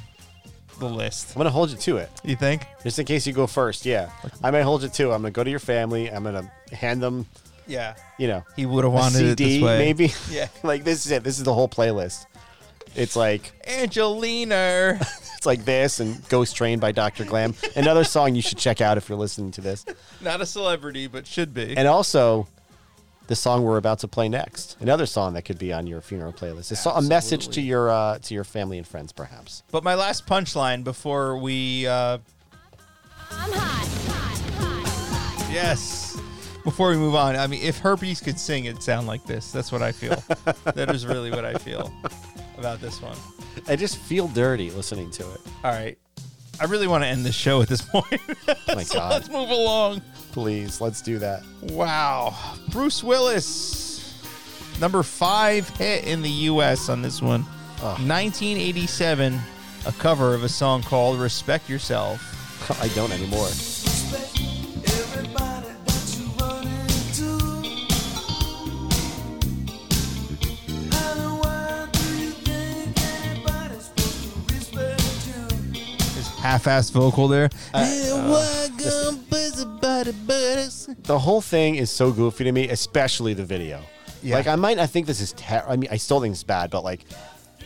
the 0.78 0.88
list. 0.88 1.32
I'm 1.34 1.38
gonna 1.40 1.50
hold 1.50 1.70
you 1.70 1.76
to 1.76 1.98
it. 1.98 2.08
You 2.24 2.36
think? 2.36 2.62
Just 2.82 2.98
in 2.98 3.04
case 3.04 3.26
you 3.26 3.34
go 3.34 3.46
first, 3.46 3.84
yeah. 3.84 4.08
I 4.42 4.50
may 4.50 4.62
hold 4.62 4.82
you 4.82 4.88
to. 4.88 5.04
I'm 5.12 5.20
gonna 5.22 5.30
go 5.30 5.44
to 5.44 5.50
your 5.50 5.58
family. 5.58 6.10
I'm 6.10 6.24
gonna 6.24 6.50
hand 6.72 7.02
them, 7.02 7.26
Yeah. 7.70 7.94
you 8.18 8.26
know, 8.28 8.44
He 8.56 8.66
would 8.66 8.84
have 8.84 8.92
a 8.92 8.96
wanted 8.96 9.22
it 9.24 9.38
this 9.38 9.62
way. 9.62 9.78
maybe. 9.78 10.12
Yeah. 10.30 10.48
like 10.62 10.84
this 10.84 11.06
is 11.06 11.12
it. 11.12 11.24
This 11.24 11.38
is 11.38 11.44
the 11.44 11.54
whole 11.54 11.68
playlist. 11.68 12.26
It's 12.96 13.14
like 13.14 13.52
Angelina. 13.68 14.98
it's 15.36 15.46
like 15.46 15.64
this 15.64 16.00
and 16.00 16.26
Ghost 16.28 16.56
Train 16.56 16.80
by 16.80 16.90
Dr. 16.92 17.24
Glam. 17.24 17.54
Another 17.76 18.02
song 18.04 18.34
you 18.34 18.42
should 18.42 18.58
check 18.58 18.80
out 18.80 18.96
if 18.98 19.08
you're 19.08 19.18
listening 19.18 19.52
to 19.52 19.60
this. 19.60 19.84
Not 20.20 20.40
a 20.40 20.46
celebrity, 20.46 21.06
but 21.06 21.26
should 21.26 21.54
be. 21.54 21.76
And 21.76 21.86
also 21.86 22.48
the 23.28 23.36
song 23.36 23.62
we're 23.62 23.76
about 23.76 24.00
to 24.00 24.08
play 24.08 24.28
next. 24.28 24.76
Another 24.80 25.06
song 25.06 25.34
that 25.34 25.42
could 25.42 25.58
be 25.58 25.72
on 25.72 25.86
your 25.86 26.00
funeral 26.00 26.32
playlist. 26.32 26.72
It's 26.72 26.84
a 26.84 27.00
message 27.00 27.46
to 27.50 27.60
your 27.60 27.88
uh, 27.88 28.18
to 28.18 28.34
your 28.34 28.42
family 28.44 28.76
and 28.76 28.86
friends, 28.86 29.12
perhaps. 29.12 29.62
But 29.70 29.84
my 29.84 29.94
last 29.94 30.26
punchline 30.26 30.82
before 30.82 31.36
we. 31.38 31.86
Uh, 31.86 32.18
I'm 33.30 33.52
hot, 33.52 33.86
hot, 34.08 34.38
hot, 34.58 34.88
hot. 34.88 35.52
yes. 35.52 36.09
Before 36.64 36.90
we 36.90 36.96
move 36.96 37.14
on, 37.14 37.36
I 37.36 37.46
mean, 37.46 37.62
if 37.62 37.78
herpes 37.78 38.20
could 38.20 38.38
sing, 38.38 38.66
it'd 38.66 38.82
sound 38.82 39.06
like 39.06 39.24
this. 39.24 39.50
That's 39.50 39.72
what 39.72 39.82
I 39.82 39.92
feel. 39.92 40.22
that 40.74 40.90
is 40.94 41.06
really 41.06 41.30
what 41.30 41.44
I 41.44 41.54
feel 41.54 41.92
about 42.58 42.80
this 42.80 43.00
one. 43.00 43.16
I 43.66 43.76
just 43.76 43.96
feel 43.96 44.28
dirty 44.28 44.70
listening 44.70 45.10
to 45.12 45.22
it. 45.32 45.40
All 45.64 45.72
right. 45.72 45.96
I 46.60 46.64
really 46.64 46.86
want 46.86 47.02
to 47.04 47.08
end 47.08 47.24
this 47.24 47.34
show 47.34 47.62
at 47.62 47.68
this 47.68 47.80
point. 47.90 48.20
Oh 48.48 48.54
my 48.74 48.82
So 48.82 48.98
God. 48.98 49.12
let's 49.12 49.30
move 49.30 49.48
along. 49.48 50.02
Please, 50.32 50.80
let's 50.80 51.00
do 51.00 51.18
that. 51.18 51.42
Wow. 51.62 52.36
Bruce 52.68 53.02
Willis, 53.02 54.22
number 54.78 55.02
five 55.02 55.68
hit 55.70 56.04
in 56.04 56.20
the 56.20 56.28
U.S. 56.30 56.88
on 56.90 57.00
this 57.00 57.22
one. 57.22 57.44
1987, 57.80 59.40
a 59.86 59.92
cover 59.92 60.34
of 60.34 60.44
a 60.44 60.48
song 60.50 60.82
called 60.82 61.18
Respect 61.18 61.68
Yourself. 61.70 62.20
I 62.82 62.88
don't 62.88 63.10
anymore. 63.10 63.48
Half-assed 76.40 76.92
vocal 76.92 77.28
there. 77.28 77.50
Uh, 77.74 77.78
uh, 77.78 78.68
the 81.02 81.18
whole 81.18 81.40
thing 81.40 81.76
is 81.76 81.90
so 81.90 82.12
goofy 82.12 82.44
to 82.44 82.52
me, 82.52 82.68
especially 82.68 83.34
the 83.34 83.44
video. 83.44 83.82
Yeah. 84.22 84.36
Like 84.36 84.46
I 84.46 84.56
might 84.56 84.76
not 84.76 84.90
think 84.90 85.06
this 85.06 85.20
is 85.20 85.32
ter- 85.32 85.64
I 85.66 85.76
mean, 85.76 85.88
I 85.90 85.96
still 85.96 86.20
think 86.20 86.32
it's 86.32 86.44
bad, 86.44 86.70
but 86.70 86.84
like 86.84 87.04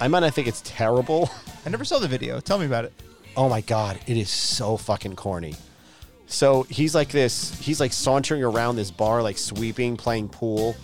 I 0.00 0.08
might 0.08 0.20
not 0.20 0.34
think 0.34 0.48
it's 0.48 0.62
terrible. 0.64 1.30
I 1.66 1.70
never 1.70 1.84
saw 1.84 1.98
the 1.98 2.08
video. 2.08 2.40
Tell 2.40 2.58
me 2.58 2.66
about 2.66 2.84
it. 2.84 2.92
Oh 3.36 3.48
my 3.48 3.60
god, 3.60 3.98
it 4.06 4.16
is 4.16 4.30
so 4.30 4.76
fucking 4.76 5.16
corny. 5.16 5.54
So 6.26 6.62
he's 6.64 6.94
like 6.94 7.10
this, 7.10 7.58
he's 7.60 7.80
like 7.80 7.92
sauntering 7.92 8.42
around 8.42 8.76
this 8.76 8.90
bar, 8.90 9.22
like 9.22 9.38
sweeping, 9.38 9.96
playing 9.96 10.28
pool. 10.28 10.76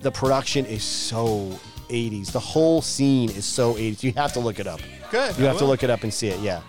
The 0.00 0.10
production 0.10 0.66
is 0.66 0.82
so 0.82 1.58
80s. 1.90 2.32
The 2.32 2.40
whole 2.40 2.80
scene 2.80 3.30
is 3.30 3.44
so 3.44 3.74
80s. 3.74 4.02
You 4.02 4.12
have 4.12 4.32
to 4.32 4.40
look 4.40 4.58
it 4.58 4.66
up. 4.66 4.80
Good. 5.10 5.36
You 5.38 5.44
I 5.44 5.48
have 5.48 5.58
to 5.58 5.66
look 5.66 5.82
it 5.82 5.90
up 5.90 6.02
and 6.02 6.12
see 6.12 6.28
it. 6.28 6.40
Yeah. 6.40 6.62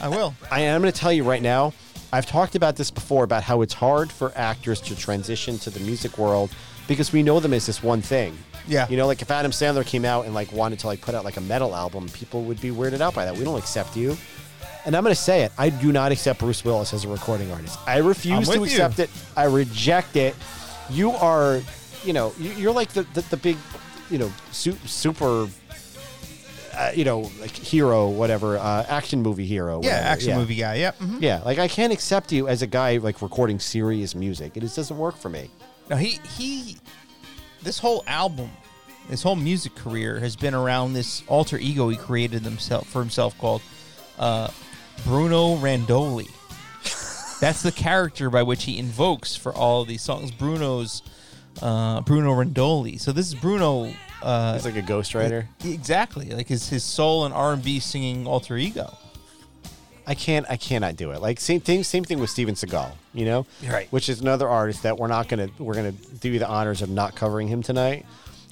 I 0.00 0.08
will. 0.08 0.34
I 0.50 0.60
am 0.60 0.80
going 0.80 0.92
to 0.92 0.98
tell 0.98 1.12
you 1.12 1.24
right 1.24 1.42
now. 1.42 1.72
I've 2.12 2.26
talked 2.26 2.54
about 2.56 2.76
this 2.76 2.90
before 2.90 3.24
about 3.24 3.42
how 3.42 3.62
it's 3.62 3.72
hard 3.74 4.12
for 4.12 4.32
actors 4.36 4.80
to 4.82 4.96
transition 4.96 5.58
to 5.60 5.70
the 5.70 5.80
music 5.80 6.18
world 6.18 6.50
because 6.88 7.12
we 7.12 7.22
know 7.22 7.40
them 7.40 7.54
as 7.54 7.64
this 7.66 7.82
one 7.82 8.02
thing. 8.02 8.36
Yeah. 8.68 8.86
You 8.88 8.96
know, 8.96 9.06
like 9.06 9.22
if 9.22 9.30
Adam 9.30 9.50
Sandler 9.50 9.84
came 9.86 10.04
out 10.04 10.24
and 10.26 10.34
like 10.34 10.52
wanted 10.52 10.78
to 10.80 10.86
like 10.88 11.00
put 11.00 11.14
out 11.14 11.24
like 11.24 11.36
a 11.36 11.40
metal 11.40 11.74
album, 11.74 12.08
people 12.10 12.42
would 12.44 12.60
be 12.60 12.70
weirded 12.70 13.00
out 13.00 13.14
by 13.14 13.24
that. 13.24 13.36
We 13.36 13.44
don't 13.44 13.58
accept 13.58 13.96
you. 13.96 14.16
And 14.84 14.96
I'm 14.96 15.02
going 15.04 15.14
to 15.14 15.20
say 15.20 15.42
it. 15.42 15.52
I 15.56 15.70
do 15.70 15.92
not 15.92 16.10
accept 16.12 16.40
Bruce 16.40 16.64
Willis 16.64 16.92
as 16.92 17.04
a 17.04 17.08
recording 17.08 17.50
artist. 17.52 17.78
I 17.86 17.98
refuse 17.98 18.48
to 18.48 18.56
you. 18.58 18.64
accept 18.64 18.98
it. 18.98 19.10
I 19.36 19.44
reject 19.44 20.16
it. 20.16 20.34
You 20.90 21.12
are, 21.12 21.60
you 22.04 22.12
know, 22.12 22.34
you- 22.38 22.50
you're 22.52 22.72
like 22.72 22.88
the, 22.92 23.04
the, 23.14 23.20
the 23.22 23.36
big, 23.36 23.56
you 24.10 24.18
know, 24.18 24.30
su- 24.50 24.76
super, 24.84 25.48
uh, 26.76 26.90
you 26.94 27.04
know, 27.04 27.30
like 27.40 27.50
hero, 27.54 28.08
whatever, 28.08 28.56
uh, 28.58 28.84
action 28.88 29.22
movie 29.22 29.46
hero. 29.46 29.80
Yeah, 29.82 29.90
whatever. 29.90 30.08
action 30.08 30.36
movie 30.36 30.54
guy. 30.56 30.74
Yep. 30.76 30.98
mhm. 30.98 31.22
Yeah, 31.22 31.42
like 31.44 31.58
I 31.58 31.68
can't 31.68 31.92
accept 31.92 32.32
you 32.32 32.48
as 32.48 32.62
a 32.62 32.66
guy 32.66 32.96
like 32.98 33.20
recording 33.22 33.58
serious 33.58 34.14
music. 34.14 34.56
It 34.56 34.60
just 34.60 34.76
doesn't 34.76 34.96
work 34.96 35.16
for 35.16 35.28
me. 35.28 35.50
No, 35.90 35.96
he 35.96 36.18
he. 36.36 36.76
This 37.62 37.78
whole 37.78 38.02
album, 38.06 38.50
this 39.08 39.22
whole 39.22 39.36
music 39.36 39.74
career 39.74 40.18
has 40.18 40.34
been 40.34 40.54
around 40.54 40.94
this 40.94 41.22
alter 41.28 41.58
ego 41.58 41.88
he 41.88 41.96
created 41.96 42.42
himself 42.42 42.88
for 42.88 43.00
himself 43.00 43.36
called 43.38 43.62
uh, 44.18 44.48
Bruno 45.04 45.56
Randoli. 45.56 46.28
That's 47.40 47.62
the 47.62 47.72
character 47.72 48.30
by 48.30 48.42
which 48.42 48.64
he 48.64 48.78
invokes 48.78 49.36
for 49.36 49.52
all 49.52 49.84
these 49.84 50.02
songs. 50.02 50.30
Bruno's 50.30 51.02
uh, 51.60 52.00
Bruno 52.00 52.30
Randoli. 52.32 52.98
So 53.00 53.12
this 53.12 53.26
is 53.28 53.34
Bruno. 53.34 53.92
Uh, 54.22 54.54
He's 54.54 54.64
like 54.64 54.76
a 54.76 54.82
ghostwriter. 54.82 55.46
Exactly, 55.64 56.30
like 56.30 56.48
his 56.48 56.68
his 56.68 56.84
soul 56.84 57.24
and 57.24 57.34
R 57.34 57.52
and 57.54 57.62
B 57.62 57.80
singing 57.80 58.26
alter 58.26 58.56
ego. 58.56 58.96
I 60.06 60.14
can't. 60.14 60.46
I 60.48 60.56
cannot 60.56 60.96
do 60.96 61.12
it. 61.12 61.20
Like 61.20 61.38
same 61.40 61.60
thing. 61.60 61.84
Same 61.84 62.04
thing 62.04 62.18
with 62.18 62.30
Steven 62.30 62.54
Seagal. 62.54 62.92
You 63.14 63.24
know, 63.26 63.46
Right. 63.68 63.86
Which 63.92 64.08
is 64.08 64.20
another 64.20 64.48
artist 64.48 64.82
that 64.84 64.98
we're 64.98 65.06
not 65.08 65.28
gonna 65.28 65.48
we're 65.58 65.74
gonna 65.74 65.92
do 65.92 66.30
you 66.30 66.38
the 66.38 66.48
honors 66.48 66.82
of 66.82 66.88
not 66.90 67.14
covering 67.14 67.46
him 67.48 67.62
tonight. 67.62 68.06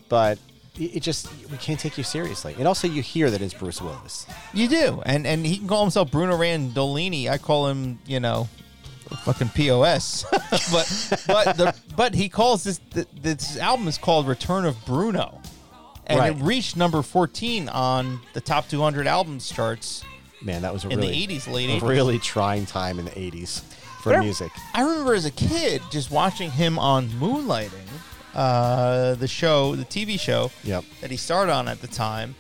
But 0.09 0.39
it, 0.79 1.01
just 1.01 1.29
we 1.51 1.57
can't 1.59 1.79
take 1.81 1.99
you 1.99 2.05
seriously. 2.05 2.55
And 2.59 2.69
also, 2.69 2.87
you 2.89 3.03
hear 3.03 3.31
that 3.31 3.43
it's 3.43 3.55
Bruce 3.55 3.81
Willis. 3.83 4.27
You 4.55 4.69
do, 4.69 5.03
and 5.05 5.27
and 5.27 5.45
he 5.45 5.59
can 5.59 5.67
call 5.67 5.83
himself 5.83 6.11
Bruno 6.11 6.37
Radolini. 6.37 7.29
I 7.29 7.39
call 7.39 7.67
him, 7.69 7.99
you 8.07 8.21
know, 8.21 8.49
fucking 9.25 9.49
pos. 9.49 10.25
but 10.31 11.25
but 11.27 11.57
the 11.57 11.75
but 11.97 12.15
he 12.15 12.29
calls 12.29 12.63
this 12.65 12.81
th- 12.93 13.09
this 13.21 13.59
album 13.59 13.89
is 13.89 13.99
called 13.99 14.29
Return 14.29 14.65
of 14.65 14.85
Bruno, 14.87 15.40
and 16.07 16.19
Right. 16.19 16.33
it 16.37 16.43
reached 16.43 16.77
number 16.77 17.03
fourteen 17.03 17.69
on 17.69 18.21
the 18.33 18.41
top 18.41 18.69
two 18.69 18.81
hundred 18.81 19.07
albums 19.07 19.49
charts. 19.49 20.03
Man, 20.43 20.63
that 20.63 20.73
was 20.73 20.85
a 20.85 20.89
In 20.89 21.01
the 21.01 21.07
really 21.09 21.27
80s, 21.27 21.47
late 21.49 21.69
80s. 21.71 21.83
really 21.89 22.19
trying 22.19 22.65
time 22.67 22.99
in 22.99 23.05
the 23.05 23.11
'80s 23.19 23.61
for 24.03 24.11
But 24.11 24.17
I- 24.17 24.21
music. 24.23 24.51
I 24.75 24.81
remember 24.83 25.15
as 25.15 25.27
a 25.27 25.31
kid 25.31 25.83
just 25.91 26.11
watching 26.11 26.51
him 26.51 26.79
on 26.79 27.09
Moonlighting, 27.11 27.87
uh, 28.35 29.15
the 29.17 29.29
show, 29.29 29.77
the 29.77 29.85
TV 29.85 30.19
show 30.19 30.51
Yep. 30.65 30.85
that 31.03 31.11
he 31.11 31.17
starred 31.17 31.51
on 31.51 31.69
at 31.69 31.81
the 31.83 31.87
time, 31.89 32.35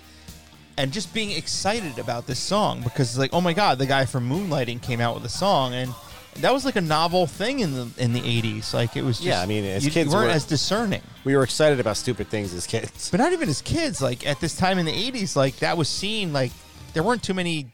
and 0.79 0.93
just 0.93 1.13
being 1.13 1.31
excited 1.33 1.99
about 1.99 2.27
this 2.27 2.39
song 2.39 2.81
because 2.81 3.11
it's 3.11 3.19
like, 3.19 3.35
oh 3.35 3.41
my 3.43 3.53
god, 3.53 3.79
the 3.79 3.87
guy 3.87 4.07
from 4.07 4.29
Moonlighting 4.31 4.81
came 4.81 5.01
out 5.01 5.15
with 5.15 5.25
a 5.25 5.29
song, 5.29 5.75
and 5.75 5.93
that 6.37 6.53
was 6.53 6.65
like 6.65 6.77
a 6.77 6.81
novel 6.81 7.27
thing 7.27 7.61
in 7.61 7.75
the 7.75 7.89
in 7.99 8.13
the 8.13 8.21
eighties. 8.25 8.73
Like 8.73 8.97
it 8.97 9.03
was, 9.03 9.17
just, 9.19 9.27
Yeah, 9.27 9.41
I 9.43 9.47
mean, 9.47 9.65
as 9.65 9.85
you, 9.85 9.91
kids 9.91 10.11
you 10.11 10.15
weren't 10.17 10.27
we're- 10.29 10.35
as 10.37 10.45
discerning. 10.45 11.03
We 11.25 11.37
were 11.37 11.43
excited 11.43 11.81
about 11.81 11.97
stupid 11.97 12.29
things 12.29 12.55
as 12.55 12.67
kids. 12.67 13.11
But 13.11 13.19
not 13.21 13.33
even 13.33 13.49
as 13.49 13.61
kids. 13.61 14.01
Like 14.01 14.27
at 14.27 14.41
this 14.41 14.57
time 14.57 14.79
in 14.79 14.87
the 14.87 14.93
eighties, 14.95 15.37
like 15.37 15.57
that 15.57 15.77
was 15.77 15.89
seen. 15.89 16.33
Like 16.33 16.53
there 16.95 17.03
weren't 17.03 17.23
too 17.23 17.35
many 17.35 17.67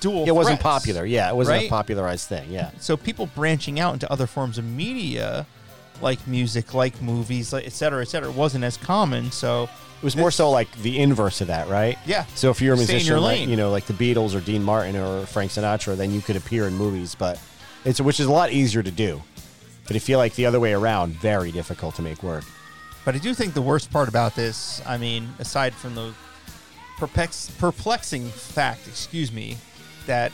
dual. 0.00 0.24
It 0.26 0.34
wasn't 0.34 0.60
popular. 0.60 1.04
Yeah, 1.04 1.28
it 1.30 1.36
wasn't 1.36 1.58
right? 1.58 1.66
a 1.66 1.70
popularized 1.70 2.28
thing. 2.28 2.50
Yeah. 2.50 2.70
So 2.80 2.96
people 2.96 3.26
branching 3.26 3.78
out 3.80 3.92
into 3.92 4.10
other 4.10 4.26
forms 4.26 4.56
of 4.56 4.64
media, 4.64 5.46
like 6.00 6.26
music, 6.26 6.72
like 6.72 7.02
movies, 7.02 7.52
like 7.52 7.66
et 7.66 7.72
cetera, 7.72 8.00
et 8.00 8.08
cetera, 8.08 8.30
wasn't 8.30 8.64
as 8.64 8.78
common. 8.78 9.30
So 9.30 9.64
It 9.98 10.04
was 10.04 10.16
more 10.16 10.30
so 10.30 10.50
like 10.50 10.72
the 10.80 10.98
inverse 10.98 11.42
of 11.42 11.48
that, 11.48 11.68
right? 11.68 11.98
Yeah. 12.06 12.24
So 12.34 12.48
if 12.50 12.62
you're 12.62 12.72
a 12.72 12.78
musician, 12.78 13.06
your 13.08 13.20
like, 13.20 13.46
you 13.46 13.56
know, 13.56 13.70
like 13.70 13.84
the 13.84 13.92
Beatles 13.92 14.34
or 14.34 14.40
Dean 14.40 14.62
Martin 14.62 14.96
or 14.96 15.26
Frank 15.26 15.50
Sinatra, 15.50 15.96
then 15.98 16.10
you 16.12 16.22
could 16.22 16.36
appear 16.36 16.66
in 16.66 16.74
movies, 16.74 17.14
but 17.14 17.38
it's 17.84 18.00
which 18.00 18.20
is 18.20 18.26
a 18.26 18.32
lot 18.32 18.52
easier 18.52 18.82
to 18.82 18.90
do. 18.90 19.22
But 19.86 19.96
I 19.96 19.98
feel 19.98 20.18
like 20.18 20.34
the 20.34 20.46
other 20.46 20.60
way 20.60 20.72
around, 20.72 21.14
very 21.14 21.50
difficult 21.50 21.96
to 21.96 22.02
make 22.02 22.22
work. 22.22 22.44
But 23.04 23.14
I 23.14 23.18
do 23.18 23.34
think 23.34 23.54
the 23.54 23.62
worst 23.62 23.90
part 23.90 24.08
about 24.08 24.36
this, 24.36 24.80
I 24.86 24.98
mean, 24.98 25.28
aside 25.38 25.74
from 25.74 25.94
the 25.94 26.12
perplex- 26.98 27.50
perplexing 27.58 28.28
fact, 28.28 28.86
excuse 28.86 29.32
me, 29.32 29.56
that 30.06 30.32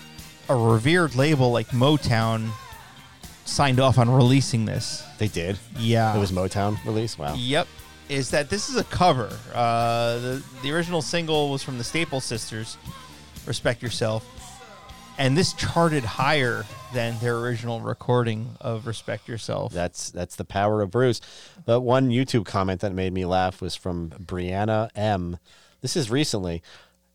a 0.49 0.57
revered 0.57 1.15
label 1.15 1.53
like 1.53 1.69
Motown 1.69 2.51
signed 3.45 3.81
off 3.81 3.99
on 3.99 4.11
releasing 4.11 4.65
this. 4.65 5.05
They 5.19 5.29
did. 5.29 5.59
Yeah. 5.79 6.15
It 6.15 6.19
was 6.19 6.33
Motown 6.33 6.85
release. 6.85 7.17
Wow. 7.19 7.35
Yep. 7.37 7.69
Is 8.09 8.31
that 8.31 8.51
this 8.51 8.69
is 8.69 8.77
a 8.77 8.85
cover. 8.85 9.31
Uh, 9.55 10.19
the, 10.19 10.43
the 10.63 10.71
original 10.73 11.03
single 11.03 11.51
was 11.51 11.63
from 11.63 11.79
the 11.79 11.85
Staple 11.85 12.21
Sisters, 12.21 12.77
Respect 13.47 13.83
Yourself. 13.83 14.25
And 15.19 15.37
this 15.37 15.55
charted 15.55 16.05
higher 16.05 16.65
than 16.93 17.19
their 17.21 17.39
original 17.39 17.81
recording 17.81 18.57
of 18.61 18.87
Respect 18.87 19.29
Yourself. 19.29 19.73
That's 19.73 20.11
that's 20.11 20.37
the 20.37 20.45
power 20.45 20.83
of 20.83 20.91
Bruce. 20.91 21.21
But 21.65 21.81
one 21.81 22.11
YouTube 22.11 22.45
comment 22.45 22.81
that 22.83 22.93
made 22.93 23.13
me 23.13 23.25
laugh 23.25 23.61
was 23.63 23.75
from 23.75 24.11
Brianna 24.11 24.91
M. 24.95 25.39
This 25.81 25.97
is 25.97 26.11
recently. 26.11 26.63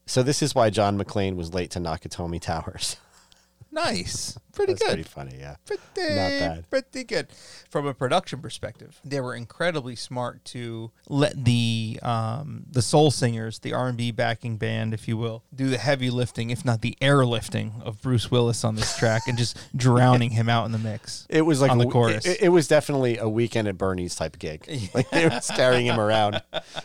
So 0.06 0.24
this 0.24 0.42
is 0.42 0.56
why 0.56 0.70
John 0.72 0.98
McClane 0.98 1.36
was 1.36 1.54
late 1.54 1.72
to 1.72 1.80
Nakatomi 1.80 2.42
Towers. 2.42 2.98
Nice. 3.72 4.38
Pretty 4.54 4.74
That's 4.74 4.84
good. 4.84 4.90
pretty 4.90 5.04
funny, 5.04 5.38
yeah. 5.40 5.56
Pretty, 5.66 5.82
Not 5.98 6.06
bad. 6.06 6.70
Pretty 6.70 7.04
good. 7.06 7.28
From 7.70 7.88
a 7.88 7.94
production 7.94 8.42
perspective, 8.42 9.00
they 9.04 9.22
were 9.22 9.34
incredibly 9.34 9.96
smart 9.96 10.44
to 10.46 10.92
let 11.08 11.46
the 11.46 11.98
um, 12.04 12.66
the 12.70 12.82
soul 12.82 13.12
singers, 13.12 13.60
the 13.60 13.74
R 13.74 13.88
and 13.88 13.98
B 13.98 14.12
backing 14.12 14.58
band, 14.58 14.94
if 14.94 15.08
you 15.08 15.16
will, 15.16 15.44
do 15.56 15.70
the 15.70 15.78
heavy 15.78 16.10
lifting, 16.10 16.50
if 16.50 16.66
not 16.66 16.82
the 16.82 16.98
airlifting, 17.02 17.82
of 17.84 18.02
Bruce 18.02 18.30
Willis 18.30 18.66
on 18.66 18.76
this 18.76 18.98
track 18.98 19.24
and 19.28 19.38
just 19.38 19.58
drowning 19.76 20.32
him 20.32 20.50
out 20.50 20.66
in 20.66 20.74
the 20.74 20.80
mix. 20.80 21.26
It 21.30 21.44
was 21.44 21.62
like 21.62 21.72
on 21.72 21.78
the 21.78 21.88
chorus. 21.88 22.26
It, 22.26 22.42
it 22.42 22.50
was 22.50 22.68
definitely 22.68 23.18
a 23.18 23.30
weekend 23.30 23.70
at 23.70 23.78
Bernie's 23.78 24.16
type 24.16 24.38
gig. 24.38 24.68
Like 24.94 25.10
they 25.12 25.26
were 25.26 25.40
carrying 25.56 25.86
him 25.86 26.00
around, 26.00 26.42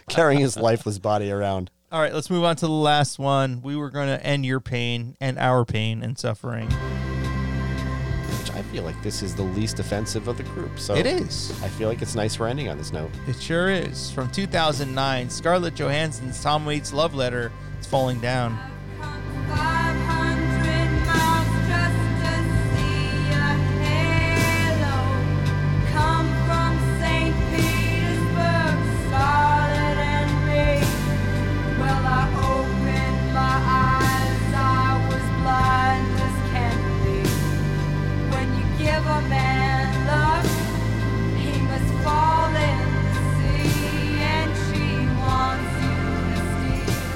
carrying 0.09 0.41
his 0.41 0.57
lifeless 0.57 0.99
body 0.99 1.31
around. 1.33 1.71
All 1.93 2.01
right, 2.01 2.13
let's 2.13 2.31
move 2.31 2.43
on 2.43 2.57
to 2.57 2.67
the 2.67 2.73
last 2.73 3.17
one. 3.17 3.63
We 3.63 3.77
were 3.77 3.91
going 3.91 4.09
to 4.09 4.25
end 4.27 4.45
your 4.45 4.59
pain 4.59 5.17
and 5.21 5.39
our 5.39 5.65
pain 5.65 6.03
and 6.03 6.19
suffering. 6.19 6.69
Which 6.69 8.51
I 8.55 8.63
feel 8.63 8.83
like 8.83 9.01
this 9.05 9.23
is 9.23 9.37
the 9.37 9.45
least 9.45 9.79
offensive 9.79 10.27
of 10.27 10.37
the 10.37 10.43
group. 10.43 10.81
So 10.81 10.97
It 10.97 11.07
is. 11.07 11.53
I 11.63 11.69
feel 11.69 11.89
like 11.89 12.03
it's 12.03 12.17
nice 12.17 12.41
we're 12.41 12.49
ending 12.49 12.69
on 12.69 12.77
this 12.77 12.93
note. 12.93 13.11
It 13.29 13.41
sure 13.41 13.69
is. 13.69 14.11
From 14.11 14.29
2009, 14.33 15.31
Scarlett 15.31 15.77
Johansson's 15.77 16.43
Tom 16.43 16.67
Waits 16.67 16.93
love 16.93 17.15
letter. 17.15 17.53
It's 17.79 17.87
falling 17.87 18.19
down. 18.19 18.59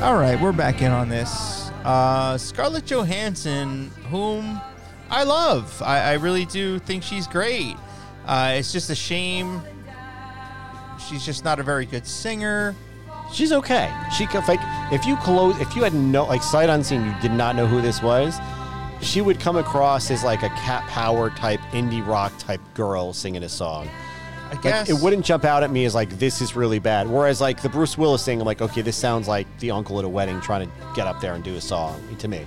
All 0.00 0.16
right, 0.16 0.40
we're 0.40 0.52
back 0.52 0.82
in 0.82 0.90
on 0.90 1.08
this. 1.08 1.70
Uh, 1.84 2.38
Scarlett 2.38 2.86
Johansson, 2.86 3.90
whom 4.08 4.60
I 5.10 5.24
love. 5.24 5.82
I, 5.82 6.00
I 6.00 6.12
really 6.14 6.46
do 6.46 6.78
think 6.78 7.02
she's 7.02 7.26
great. 7.26 7.76
Uh, 8.26 8.54
it's 8.56 8.72
just 8.72 8.90
a 8.90 8.94
shame 8.94 9.62
she's 11.10 11.24
just 11.24 11.44
not 11.44 11.58
a 11.58 11.62
very 11.62 11.86
good 11.86 12.06
singer. 12.06 12.74
She's 13.32 13.52
okay. 13.52 13.92
She 14.16 14.26
could 14.26 14.46
like 14.48 14.60
if 14.92 15.06
you 15.06 15.16
close 15.16 15.58
if 15.60 15.74
you 15.76 15.82
had 15.82 15.94
no 15.94 16.24
like 16.24 16.42
sight 16.42 16.68
unseen, 16.68 17.04
you 17.04 17.14
did 17.20 17.32
not 17.32 17.56
know 17.56 17.66
who 17.66 17.80
this 17.80 18.02
was. 18.02 18.38
She 19.00 19.20
would 19.20 19.40
come 19.40 19.56
across 19.56 20.10
as 20.10 20.22
like 20.24 20.42
a 20.42 20.48
Cat 20.50 20.86
Power 20.88 21.30
type 21.30 21.60
indie 21.72 22.06
rock 22.06 22.32
type 22.38 22.60
girl 22.74 23.12
singing 23.12 23.42
a 23.42 23.48
song. 23.48 23.88
I 24.50 24.54
Like, 24.80 24.88
it 24.88 24.94
wouldn't 25.00 25.24
jump 25.24 25.44
out 25.44 25.62
at 25.62 25.70
me 25.70 25.84
as 25.84 25.94
like 25.94 26.10
this 26.18 26.40
is 26.40 26.56
really 26.56 26.78
bad. 26.78 27.08
Whereas 27.08 27.40
like 27.40 27.62
the 27.62 27.68
Bruce 27.68 27.96
Willis 27.96 28.24
thing, 28.24 28.40
I'm 28.40 28.46
like, 28.46 28.60
okay, 28.60 28.82
this 28.82 28.96
sounds 28.96 29.28
like 29.28 29.46
the 29.60 29.70
uncle 29.70 29.98
at 29.98 30.04
a 30.04 30.08
wedding 30.08 30.40
trying 30.40 30.68
to 30.68 30.74
get 30.94 31.06
up 31.06 31.20
there 31.20 31.34
and 31.34 31.44
do 31.44 31.54
a 31.54 31.60
song 31.60 32.00
to 32.18 32.28
me. 32.28 32.44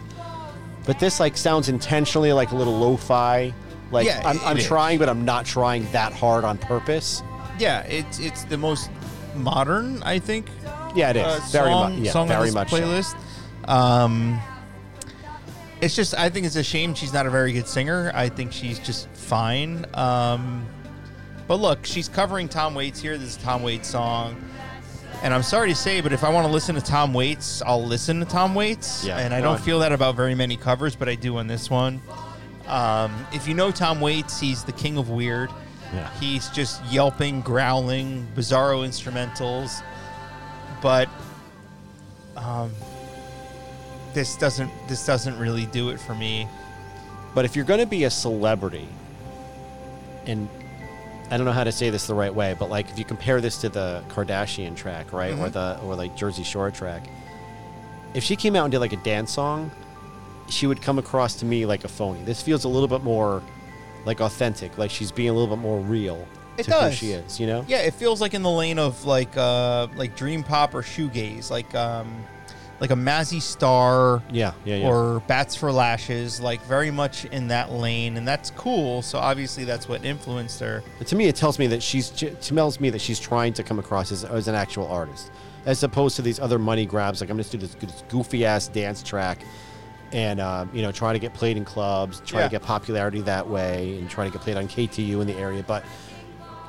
But 0.86 1.00
this 1.00 1.20
like 1.20 1.38
sounds 1.38 1.70
intentionally 1.70 2.34
like 2.34 2.52
a 2.52 2.56
little 2.56 2.78
lo-fi. 2.78 3.54
Like 3.92 4.06
Yeah, 4.08 4.22
I'm, 4.26 4.40
I'm 4.42 4.58
trying, 4.58 5.00
but 5.00 5.08
I'm 5.08 5.24
not 5.24 5.46
trying 5.46 5.90
that 5.92 6.14
hard 6.14 6.44
on 6.44 6.58
purpose. 6.58 7.24
Yeah, 7.60 7.82
it's 7.84 8.20
it's 8.20 8.44
the 8.46 8.58
most 8.58 8.90
modern, 9.36 10.02
I 10.04 10.20
think. 10.20 10.48
Yeah, 10.96 11.12
it 11.12 11.16
is. 11.18 11.24
uh, 11.26 11.40
Very 11.52 11.70
song, 11.72 11.98
yeah, 12.00 12.12
song 12.12 12.28
very 12.28 12.52
much 12.52 12.70
so. 12.70 12.78
playlist. 12.78 13.16
Um, 13.68 14.40
it's 15.82 15.96
just 15.96 16.16
I 16.16 16.30
think 16.30 16.46
it's 16.46 16.56
a 16.56 16.64
shame 16.64 16.94
she's 16.96 17.14
not 17.14 17.26
a 17.26 17.30
very 17.30 17.54
good 17.54 17.68
singer. 17.68 18.12
I 18.14 18.30
think 18.30 18.52
she's 18.52 18.80
just 18.80 19.08
fine. 19.10 19.86
Um, 19.94 20.66
but 21.48 21.56
look, 21.56 21.86
she's 21.86 22.10
covering 22.10 22.48
Tom 22.48 22.76
Waits 22.76 23.02
here. 23.02 23.18
This 23.18 23.30
is 23.30 23.38
a 23.38 23.42
Tom 23.42 23.64
Waits 23.64 23.90
song. 23.90 24.42
And 25.22 25.34
I'm 25.34 25.44
sorry 25.44 25.70
to 25.70 25.76
say, 25.76 26.02
but 26.02 26.12
if 26.12 26.24
I 26.24 26.30
want 26.30 26.46
to 26.48 26.52
listen 26.52 26.76
to 26.76 26.82
Tom 26.82 27.14
Waits, 27.14 27.62
I'll 27.62 27.84
listen 27.86 28.20
to 28.20 28.26
Tom 28.26 28.56
Waits. 28.56 29.06
Yeah, 29.06 29.20
and 29.20 29.34
I 29.34 29.40
don't 29.40 29.56
on. 29.56 29.62
feel 29.62 29.80
that 29.80 29.94
about 29.94 30.16
very 30.16 30.36
many 30.36 30.58
covers, 30.58 30.96
but 30.98 31.08
I 31.08 31.16
do 31.16 31.38
on 31.38 31.48
this 31.48 31.70
one. 31.70 32.02
Um, 32.68 33.26
if 33.32 33.48
you 33.48 33.54
know 33.54 33.72
Tom 33.72 34.02
Waits, 34.02 34.40
he's 34.40 34.64
the 34.64 34.72
king 34.74 34.98
of 34.98 35.10
weird. 35.10 35.50
Yeah. 35.94 36.10
He's 36.20 36.50
just 36.50 36.84
yelping, 36.86 37.42
growling, 37.42 38.28
bizarro 38.36 38.86
instrumentals, 38.86 39.82
but 40.82 41.08
um, 42.36 42.72
this 44.14 44.36
doesn't 44.36 44.72
this 44.88 45.06
doesn't 45.06 45.38
really 45.38 45.68
do 45.68 45.90
it 45.90 46.00
for 46.00 46.16
me. 46.16 46.48
But 47.36 47.46
if 47.46 47.56
you're 47.56 47.66
going 47.66 47.80
to 47.80 47.86
be 47.86 48.04
a 48.06 48.10
celebrity, 48.10 48.88
and 50.26 50.50
I 51.34 51.38
don't 51.38 51.48
know 51.48 51.52
how 51.52 51.64
to 51.64 51.72
say 51.72 51.90
this 51.90 52.06
the 52.06 52.14
right 52.14 52.34
way, 52.34 52.56
but 52.60 52.70
like 52.70 52.90
if 52.92 53.00
you 53.00 53.06
compare 53.06 53.42
this 53.42 53.58
to 53.62 53.70
the 53.70 54.04
Kardashian 54.10 54.76
track, 54.76 55.12
right, 55.12 55.34
or 55.34 55.48
Mhm. 55.50 55.54
the 55.54 55.80
or 55.84 55.96
like 55.96 56.16
Jersey 56.16 56.44
Shore 56.44 56.70
track, 56.70 57.08
if 58.14 58.24
she 58.24 58.36
came 58.36 58.56
out 58.56 58.66
and 58.66 58.72
did 58.72 58.78
like 58.80 58.94
a 58.94 58.98
dance 58.98 59.32
song, 59.32 59.72
she 60.48 60.68
would 60.68 60.80
come 60.82 61.00
across 61.00 61.34
to 61.38 61.46
me 61.46 61.66
like 61.66 61.86
a 61.86 61.88
phony. 61.88 62.22
This 62.24 62.42
feels 62.44 62.66
a 62.66 62.68
little 62.68 62.88
bit 62.88 63.04
more 63.04 63.42
like 64.06 64.20
authentic, 64.22 64.78
like 64.78 64.92
she's 64.92 65.12
being 65.12 65.30
a 65.30 65.34
little 65.34 65.48
bit 65.56 65.60
more 65.62 65.80
real 65.80 66.28
It 66.58 66.64
to 66.66 66.70
does. 66.70 66.92
who 66.92 66.96
she 66.98 67.12
is, 67.14 67.40
you 67.40 67.48
know? 67.48 67.66
Yeah, 67.68 67.80
it 67.80 67.96
feels 67.96 68.22
like 68.22 68.36
in 68.36 68.44
the 68.44 68.52
lane 68.52 68.78
of 68.78 69.04
like 69.06 69.36
uh 69.36 69.88
like 69.96 70.16
dream 70.16 70.44
pop 70.44 70.76
or 70.76 70.84
shoegaze, 70.84 71.50
like 71.50 71.74
um 71.74 72.14
like 72.84 72.92
a 72.92 72.96
Mazzy 72.96 73.42
Star, 73.42 74.22
Yeah, 74.30 74.52
yeah, 74.66 74.76
yeah. 74.76 74.88
or 74.90 75.22
Bats 75.22 75.56
for 75.56 75.72
Lashes, 75.72 76.42
like 76.42 76.62
very 76.66 76.92
much 76.92 77.24
in 77.24 77.48
that 77.48 77.72
lane, 77.72 78.18
and 78.18 78.28
that's 78.28 78.52
cool. 78.52 79.02
So 79.02 79.18
obviously 79.20 79.64
that's 79.64 79.88
what 79.88 80.04
influenced 80.04 80.60
her. 80.60 80.84
And 81.00 81.08
to 81.08 81.16
me, 81.16 81.28
it 81.28 81.38
tells 81.38 81.58
me 81.60 81.68
that 81.68 81.82
she's 81.82 82.12
it 82.22 82.42
tells 82.42 82.82
me 82.82 82.90
that 82.90 83.00
she's 83.00 83.22
trying 83.22 83.54
to 83.54 83.64
come 83.64 83.80
across 83.80 84.12
as, 84.12 84.26
as 84.26 84.50
an 84.50 84.56
actual 84.56 84.86
artist, 84.88 85.32
as 85.66 85.82
opposed 85.82 86.18
to 86.18 86.22
these 86.22 86.42
other 86.42 86.60
money 86.60 86.86
grabs. 86.86 87.22
Like 87.22 87.30
I'm 87.30 87.38
just 87.38 87.54
do 87.54 87.58
this, 87.58 87.74
this 87.76 88.04
goofy 88.10 88.44
ass 88.46 88.68
dance 88.68 89.02
track, 89.02 89.38
and 90.12 90.42
um, 90.42 90.70
you 90.74 90.82
know 90.82 90.92
try 90.92 91.14
to 91.14 91.20
get 91.20 91.34
played 91.34 91.56
in 91.56 91.64
clubs, 91.64 92.22
try 92.26 92.42
Yeah. 92.42 92.48
to 92.48 92.52
get 92.52 92.64
popularity 92.64 93.22
that 93.22 93.48
way, 93.48 93.98
and 93.98 94.10
try 94.10 94.26
to 94.26 94.30
get 94.30 94.42
played 94.42 94.58
on 94.58 94.68
KTU 94.68 95.22
in 95.22 95.28
the 95.28 95.36
area. 95.38 95.64
But 95.66 95.86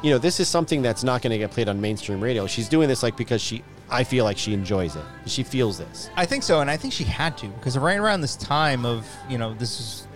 you 0.04 0.10
know, 0.10 0.18
this 0.18 0.38
is 0.38 0.46
something 0.48 0.80
that's 0.80 1.02
not 1.02 1.22
going 1.22 1.32
to 1.32 1.38
get 1.38 1.50
played 1.50 1.68
on 1.68 1.80
mainstream 1.80 2.20
radio. 2.20 2.46
She's 2.46 2.68
doing 2.68 2.88
this 2.88 3.02
like 3.02 3.16
because 3.16 3.40
she, 3.42 3.64
I 3.90 4.04
feel 4.04 4.24
like 4.24 4.38
she 4.38 4.54
enjoys 4.54 4.96
it. 4.96 5.04
She 5.26 5.42
feels 5.42 5.78
this. 5.78 6.10
I 6.16 6.26
think 6.26 6.42
so, 6.42 6.60
and 6.60 6.70
I 6.70 6.76
think 6.76 6.92
she 6.92 7.04
had 7.04 7.36
to 7.38 7.48
because 7.48 7.76
right 7.78 7.98
around 7.98 8.22
this 8.22 8.36
time 8.36 8.84
of 8.86 9.06
you 9.28 9.38
know 9.38 9.54
this 9.54 9.80
is 9.80 10.08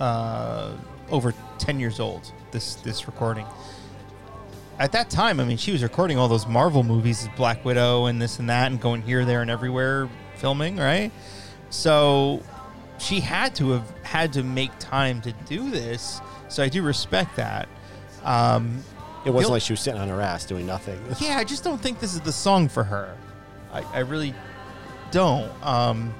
uh, 0.00 0.72
over 1.10 1.34
ten 1.58 1.78
years 1.78 2.00
old. 2.00 2.32
This 2.50 2.76
this 2.76 3.06
recording. 3.06 3.46
At 4.78 4.92
that 4.92 5.10
time, 5.10 5.38
I 5.38 5.44
mean, 5.44 5.58
she 5.58 5.70
was 5.70 5.82
recording 5.82 6.18
all 6.18 6.28
those 6.28 6.46
Marvel 6.46 6.82
movies, 6.82 7.28
Black 7.36 7.64
Widow, 7.64 8.06
and 8.06 8.20
this 8.20 8.38
and 8.38 8.48
that, 8.48 8.70
and 8.70 8.80
going 8.80 9.02
here, 9.02 9.24
there, 9.24 9.42
and 9.42 9.50
everywhere, 9.50 10.08
filming. 10.36 10.76
Right, 10.76 11.12
so 11.70 12.42
she 12.98 13.20
had 13.20 13.54
to 13.56 13.70
have 13.70 13.90
had 14.02 14.32
to 14.32 14.42
make 14.42 14.76
time 14.78 15.20
to 15.22 15.32
do 15.32 15.70
this. 15.70 16.20
So 16.48 16.62
I 16.62 16.68
do 16.68 16.82
respect 16.82 17.36
that. 17.36 17.68
Um, 18.24 18.82
It 19.24 19.30
wasn't 19.30 19.52
like 19.52 19.62
she 19.62 19.72
was 19.72 19.80
sitting 19.80 20.00
on 20.00 20.08
her 20.08 20.20
ass 20.20 20.44
doing 20.44 20.66
nothing. 20.66 21.00
yeah, 21.20 21.38
I 21.38 21.44
just 21.44 21.62
don't 21.62 21.80
think 21.80 22.00
this 22.00 22.14
is 22.14 22.20
the 22.20 22.32
song 22.32 22.68
for 22.68 22.84
her. 22.84 23.16
I, 23.72 23.82
I 23.92 23.98
really 24.00 24.34
don't. 25.10 25.50
Um, 25.64 26.12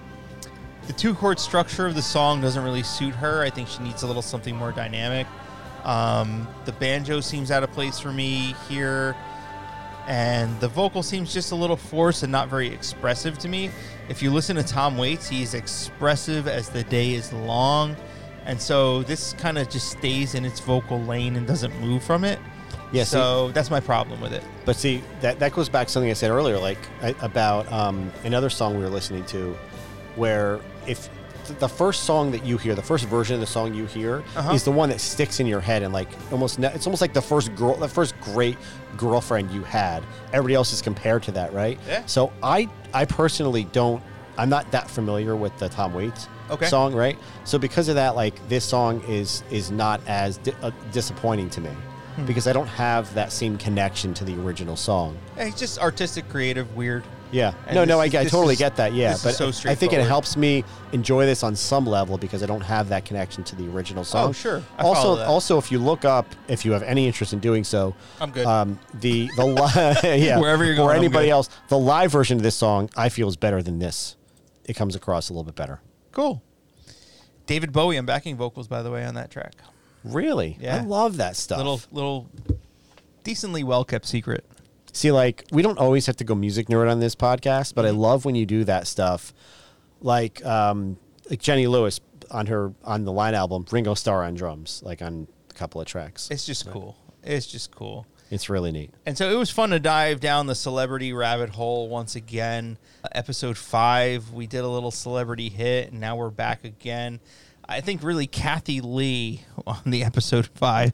the 0.87 0.93
two 0.93 1.15
chord 1.15 1.39
structure 1.39 1.87
of 1.87 1.95
the 1.95 2.03
song 2.03 2.41
doesn't 2.41 2.63
really 2.63 2.83
suit 2.83 3.15
her. 3.15 3.43
I 3.43 3.51
think 3.51 3.69
she 3.69 3.83
needs 3.83 4.03
a 4.03 4.07
little 4.07 4.23
something 4.23 4.57
more 4.57 4.73
dynamic. 4.73 5.27
Um, 5.85 6.47
the 6.65 6.73
banjo 6.73 7.21
seems 7.21 7.51
out 7.51 7.63
of 7.63 7.73
place 7.73 7.99
for 7.99 8.13
me 8.13 8.55
here, 8.69 9.17
and 10.07 10.59
the 10.61 10.69
vocal 10.69 11.03
seems 11.03 11.33
just 11.33 11.53
a 11.53 11.55
little 11.55 11.77
forced 11.77 12.23
and 12.23 12.31
not 12.31 12.49
very 12.49 12.69
expressive 12.69 13.39
to 13.39 13.49
me. 13.49 13.71
If 14.09 14.23
you 14.23 14.33
listen 14.33 14.57
to 14.57 14.63
Tom 14.63 14.97
Waits, 14.97 15.29
he's 15.29 15.55
expressive 15.55 16.47
as 16.47 16.69
the 16.69 16.85
day 16.85 17.15
is 17.15 17.33
long, 17.33 17.97
and 18.45 18.61
so 18.61 19.03
this 19.03 19.33
kind 19.35 19.59
of 19.59 19.69
just 19.69 19.91
stays 19.91 20.35
in 20.35 20.45
its 20.45 20.61
vocal 20.61 21.01
lane 21.01 21.37
and 21.37 21.47
doesn't 21.47 21.79
move 21.81 22.03
from 22.03 22.25
it. 22.25 22.39
Yeah, 22.93 23.05
see- 23.05 23.11
so 23.13 23.51
that's 23.53 23.71
my 23.71 23.81
problem 23.81 24.21
with 24.21 24.33
it. 24.33 24.43
But 24.65 24.77
see, 24.77 25.03
that, 25.21 25.39
that 25.39 25.53
goes 25.53 25.69
back 25.69 25.87
to 25.89 25.93
something 25.93 26.11
I 26.11 26.15
said 26.15 26.31
earlier, 26.31 26.59
like 26.59 26.79
I, 27.03 27.15
about 27.23 27.71
um, 27.73 28.13
another 28.25 28.51
song 28.51 28.77
we 28.77 28.83
were 28.83 28.91
listening 28.91 29.25
to, 29.27 29.57
where 30.17 30.61
if 30.87 31.09
th- 31.47 31.59
the 31.59 31.69
first 31.69 32.05
song 32.05 32.31
that 32.33 32.45
you 32.45 32.59
hear, 32.59 32.75
the 32.75 32.83
first 32.83 33.07
version 33.07 33.35
of 33.35 33.41
the 33.41 33.47
song 33.47 33.73
you 33.75 33.87
hear, 33.87 34.23
Uh-huh. 34.37 34.53
is 34.53 34.63
the 34.65 34.73
one 34.73 34.89
that 34.91 35.01
sticks 35.01 35.41
in 35.41 35.47
your 35.47 35.61
head, 35.61 35.83
and 35.83 35.93
like 35.93 36.09
almost, 36.31 36.59
ne- 36.59 36.73
it's 36.75 36.87
almost 36.87 37.01
like 37.01 37.15
the 37.15 37.23
first 37.23 37.55
girl, 37.55 37.75
the 37.77 37.89
first 37.89 38.19
great 38.21 38.59
girlfriend 38.97 39.51
you 39.51 39.63
had. 39.63 40.03
Everybody 40.33 40.55
else 40.55 40.73
is 40.73 40.83
compared 40.83 41.23
to 41.25 41.33
that, 41.33 41.53
right? 41.55 41.79
Yeah. 41.89 42.05
So 42.07 42.31
I, 42.43 42.69
I 42.93 43.05
personally 43.07 43.65
don't, 43.73 44.03
I'm 44.37 44.49
not 44.51 44.71
that 44.73 44.91
familiar 44.91 45.35
with 45.37 45.57
the 45.59 45.69
Tom 45.69 45.93
Waits 45.95 46.29
Okay. 46.51 46.67
song, 46.67 46.95
right? 46.95 47.19
So 47.45 47.59
because 47.59 47.89
of 47.89 47.95
that, 47.95 48.15
like 48.17 48.47
this 48.49 48.65
song 48.65 49.03
is 49.09 49.43
is 49.51 49.71
not 49.71 50.01
as 50.07 50.37
di- 50.39 50.53
uh, 50.63 50.71
disappointing 50.91 51.49
to 51.51 51.61
me. 51.63 51.71
Hmm. 52.17 52.27
Because 52.27 52.47
I 52.47 52.53
don't 52.53 52.67
have 52.69 53.13
that 53.15 53.33
same 53.33 53.57
connection 53.57 54.13
to 54.15 54.25
the 54.25 54.35
original 54.41 54.77
song. 54.77 55.17
Yeah, 55.37 55.47
he's 55.47 55.55
just 55.59 55.79
artistic, 55.79 56.29
creative, 56.29 56.75
weird. 56.77 57.05
Yeah. 57.31 57.55
And 57.67 57.75
no, 57.75 57.87
no, 57.87 57.99
I, 57.99 58.09
this- 58.09 58.21
I 58.21 58.25
totally 58.29 58.53
is- 58.53 58.59
get 58.59 58.77
that. 58.77 58.93
Yeah, 58.93 59.17
but 59.23 59.33
so 59.35 59.49
I 59.69 59.75
think 59.75 59.95
it 59.95 60.07
helps 60.07 60.37
me 60.37 60.65
enjoy 60.93 61.25
this 61.25 61.43
on 61.43 61.57
some 61.57 61.87
level 61.87 62.19
because 62.19 62.43
I 62.43 62.47
don't 62.47 62.61
have 62.61 62.91
that 62.91 63.07
connection 63.07 63.43
to 63.45 63.57
the 63.57 63.67
original 63.71 64.05
song. 64.05 64.29
Oh, 64.29 64.33
sure. 64.33 64.63
I 64.77 64.83
also, 64.83 65.19
also, 65.23 65.57
if 65.57 65.73
you 65.73 65.79
look 65.79 66.05
up, 66.05 66.27
if 66.49 66.67
you 66.67 66.73
have 66.73 66.83
any 66.83 67.07
interest 67.07 67.33
in 67.33 67.39
doing 67.39 67.65
so, 67.65 67.95
I'm 68.21 68.31
good. 68.31 68.45
Um, 68.45 68.79
the 69.01 69.31
the 69.37 69.47
li- 69.47 70.19
yeah, 70.27 70.39
Wherever 70.39 70.63
you're 70.65 70.75
going, 70.75 70.91
I'm 70.91 70.97
anybody 70.99 71.31
else, 71.31 71.49
the 71.69 71.79
live 71.79 72.13
version 72.13 72.37
of 72.37 72.43
this 72.43 72.55
song 72.55 72.91
I 72.99 73.09
feel 73.09 73.29
is 73.29 73.37
better 73.37 73.63
than 73.63 73.79
this. 73.79 74.17
It 74.67 74.75
comes 74.75 74.95
across 74.95 75.31
a 75.31 75.33
little 75.33 75.45
bit 75.45 75.55
better. 75.55 75.81
Cool. 76.13 76.43
David 77.47 77.73
Bowie 77.73 77.97
on 77.99 78.05
backing 78.05 78.37
vocals, 78.37 78.69
by 78.69 78.83
the 78.83 78.91
way, 78.91 79.05
on 79.07 79.15
that 79.15 79.31
track. 79.31 79.55
Really, 80.05 80.59
Yeah. 80.61 80.77
I 80.77 80.81
love 80.81 81.19
that 81.19 81.37
stuff. 81.37 81.59
Little, 81.59 81.81
little, 81.91 82.31
decently 83.25 83.63
well 83.63 83.85
kept 83.85 84.07
secret. 84.07 84.45
See, 84.93 85.11
like 85.11 85.45
we 85.51 85.63
don't 85.63 85.79
always 85.79 86.07
have 86.07 86.17
to 86.17 86.25
go 86.25 86.35
music 86.35 86.67
nerd 86.69 86.91
on 86.91 87.01
this 87.01 87.15
podcast, 87.15 87.75
but 87.75 87.87
I 87.87 87.91
love 87.91 88.25
when 88.25 88.35
you 88.35 88.45
do 88.45 88.65
that 88.65 88.87
stuff. 88.87 89.33
Like, 90.01 90.45
um, 90.45 90.99
like 91.31 91.41
Jenny 91.41 91.67
Lewis 91.67 92.01
on 92.31 92.47
her 92.47 92.73
on 92.85 93.05
the 93.05 93.13
Line 93.13 93.35
album, 93.35 93.65
Ringo 93.71 93.95
Starr 93.95 94.25
on 94.25 94.35
drums, 94.35 94.83
like 94.85 95.01
on 95.01 95.29
a 95.51 95.55
couple 95.55 95.81
of 95.81 95.87
tracks. 95.87 96.29
It's 96.31 96.45
just 96.45 96.69
cool. 96.71 96.97
It's 97.23 97.47
just 97.47 97.75
cool. 97.75 98.07
It's 98.31 98.49
really 98.49 98.73
neat. 98.73 98.91
And 99.05 99.17
so 99.17 99.31
it 99.31 99.37
was 99.37 99.51
fun 99.51 99.71
to 99.71 99.79
dive 99.79 100.19
down 100.19 100.47
the 100.47 100.55
celebrity 100.55 101.13
rabbit 101.13 101.51
hole 101.51 101.89
once 101.91 102.17
again. 102.17 102.79
Uh, 103.05 103.09
episode 103.13 103.59
five, 103.59 104.31
we 104.33 104.47
did 104.47 104.61
a 104.65 104.69
little 104.69 104.91
celebrity 104.91 105.51
hit, 105.51 105.91
and 105.93 106.01
now 106.01 106.17
we're 106.17 106.31
back 106.31 106.65
again. 106.65 107.21
I 107.69 107.81
think 107.81 108.03
really 108.03 108.27
Kathie 108.27 108.81
Lee 108.81 109.43
on 109.67 109.81
the 109.87 110.05
episode 110.05 110.47
five, 110.47 110.93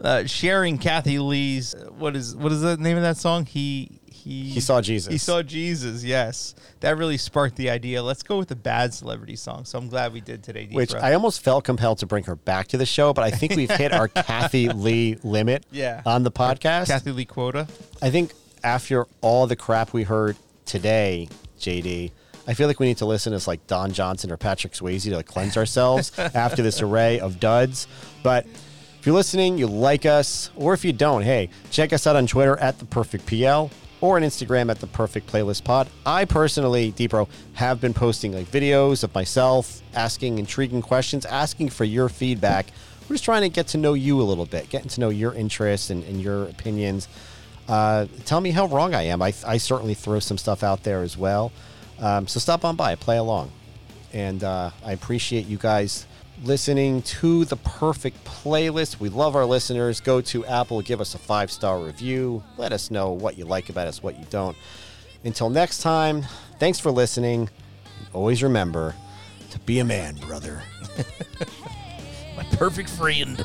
uh, 0.00 0.24
sharing 0.26 0.78
Kathie 0.78 1.18
Lee's 1.18 1.74
what 1.96 2.16
is 2.16 2.34
what 2.36 2.52
is 2.52 2.60
the 2.60 2.76
name 2.76 2.96
of 2.96 3.02
that 3.02 3.16
song? 3.16 3.46
He 3.46 4.00
he 4.12 4.50
He 4.50 4.60
saw 4.60 4.80
Jesus. 4.82 5.10
He 5.12 5.18
saw 5.18 5.42
Jesus. 5.42 6.02
Yes, 6.04 6.54
that 6.80 6.98
really 6.98 7.16
sparked 7.16 7.56
the 7.56 7.70
idea. 7.70 8.02
Let's 8.02 8.22
go 8.22 8.36
with 8.36 8.48
the 8.48 8.56
bad 8.56 8.92
celebrity 8.92 9.36
song. 9.36 9.64
So 9.64 9.78
I'm 9.78 9.88
glad 9.88 10.12
we 10.12 10.20
did 10.20 10.42
today. 10.42 10.66
Deep 10.66 10.74
Which 10.74 10.90
Breath. 10.90 11.04
I 11.04 11.14
almost 11.14 11.40
felt 11.42 11.64
compelled 11.64 11.98
to 11.98 12.06
bring 12.06 12.24
her 12.24 12.34
back 12.36 12.68
to 12.68 12.76
the 12.78 12.84
show, 12.86 13.12
but 13.14 13.24
I 13.24 13.30
think 13.30 13.54
we've 13.56 13.70
hit 13.70 13.92
our 13.92 14.08
Kathie 14.08 14.68
Lee 14.70 15.16
limit 15.22 15.64
Yeah. 15.70 16.02
on 16.04 16.24
the 16.24 16.32
podcast. 16.32 16.88
Kathie 16.88 17.12
Lee 17.12 17.24
quota. 17.24 17.68
I 18.02 18.10
think 18.10 18.32
after 18.64 19.06
all 19.20 19.46
the 19.46 19.56
crap 19.56 19.92
we 19.92 20.02
heard 20.02 20.36
today, 20.66 21.28
JD, 21.60 22.10
I 22.48 22.54
feel 22.54 22.66
like 22.66 22.80
we 22.80 22.86
need 22.86 22.96
to 22.96 23.06
listen 23.06 23.38
to 23.38 23.48
like 23.48 23.66
Don 23.66 23.92
Johnson 23.92 24.32
or 24.32 24.38
Patrick 24.38 24.72
Swayze 24.72 25.02
to 25.04 25.14
like 25.14 25.26
cleanse 25.26 25.58
ourselves 25.58 26.18
after 26.18 26.62
this 26.62 26.80
array 26.80 27.20
of 27.20 27.38
duds. 27.38 27.86
But 28.22 28.46
if 28.98 29.06
you're 29.06 29.14
listening, 29.14 29.58
you 29.58 29.66
like 29.66 30.06
us, 30.06 30.50
or 30.56 30.72
if 30.72 30.82
you 30.82 30.94
don't, 30.94 31.22
hey, 31.22 31.50
check 31.70 31.92
us 31.92 32.06
out 32.06 32.16
on 32.16 32.26
Twitter 32.26 32.56
at 32.58 32.78
the 32.78 32.86
Perfect 32.86 33.26
PL 33.26 33.70
or 34.00 34.16
on 34.16 34.22
Instagram 34.22 34.70
at 34.70 34.80
the 34.80 34.86
Perfect 34.86 35.30
Playlist 35.30 35.62
Pod. 35.62 35.88
I 36.06 36.24
personally, 36.24 36.90
D-Pro, 36.92 37.28
have 37.52 37.82
been 37.82 37.92
posting 37.92 38.32
like 38.32 38.46
videos 38.50 39.04
of 39.04 39.14
myself 39.14 39.82
asking 39.94 40.38
intriguing 40.38 40.80
questions, 40.80 41.26
asking 41.26 41.68
for 41.68 41.84
your 41.84 42.08
feedback. 42.08 42.68
We're 43.08 43.14
just 43.14 43.24
trying 43.24 43.42
to 43.42 43.50
get 43.50 43.68
to 43.68 43.78
know 43.78 43.92
you 43.92 44.20
a 44.20 44.24
little 44.24 44.46
bit, 44.46 44.70
getting 44.70 44.88
to 44.88 45.00
know 45.00 45.10
your 45.10 45.34
interests 45.34 45.90
and, 45.90 46.02
and 46.04 46.20
your 46.20 46.44
opinions. 46.44 47.08
Uh, 47.68 48.06
tell 48.24 48.40
me 48.40 48.52
how 48.52 48.66
wrong 48.66 48.94
I 48.94 49.02
am. 49.02 49.20
I, 49.20 49.34
I 49.46 49.58
certainly 49.58 49.94
throw 49.94 50.20
some 50.20 50.38
stuff 50.38 50.62
out 50.62 50.82
there 50.82 51.02
as 51.02 51.16
well. 51.18 51.52
Um, 52.00 52.26
so 52.26 52.40
stop 52.40 52.64
on 52.64 52.76
by, 52.76 52.94
play 52.94 53.18
along. 53.18 53.50
And 54.12 54.42
uh, 54.42 54.70
I 54.84 54.92
appreciate 54.92 55.46
you 55.46 55.58
guys 55.58 56.06
listening 56.44 57.02
to 57.02 57.44
the 57.44 57.56
perfect 57.56 58.24
playlist. 58.24 59.00
We 59.00 59.08
love 59.08 59.34
our 59.36 59.44
listeners. 59.44 60.00
Go 60.00 60.20
to 60.22 60.46
Apple, 60.46 60.80
give 60.82 61.00
us 61.00 61.14
a 61.14 61.18
five 61.18 61.50
star 61.50 61.78
review. 61.78 62.42
Let 62.56 62.72
us 62.72 62.90
know 62.90 63.12
what 63.12 63.36
you 63.36 63.44
like 63.44 63.68
about 63.68 63.86
us, 63.86 64.02
what 64.02 64.18
you 64.18 64.24
don't. 64.30 64.56
Until 65.24 65.50
next 65.50 65.80
time, 65.80 66.24
thanks 66.58 66.78
for 66.78 66.90
listening. 66.90 67.50
Always 68.12 68.42
remember 68.42 68.94
to 69.50 69.58
be 69.60 69.80
a 69.80 69.84
man, 69.84 70.16
brother. 70.16 70.62
My 72.36 72.44
perfect 72.52 72.88
friend. 72.88 73.44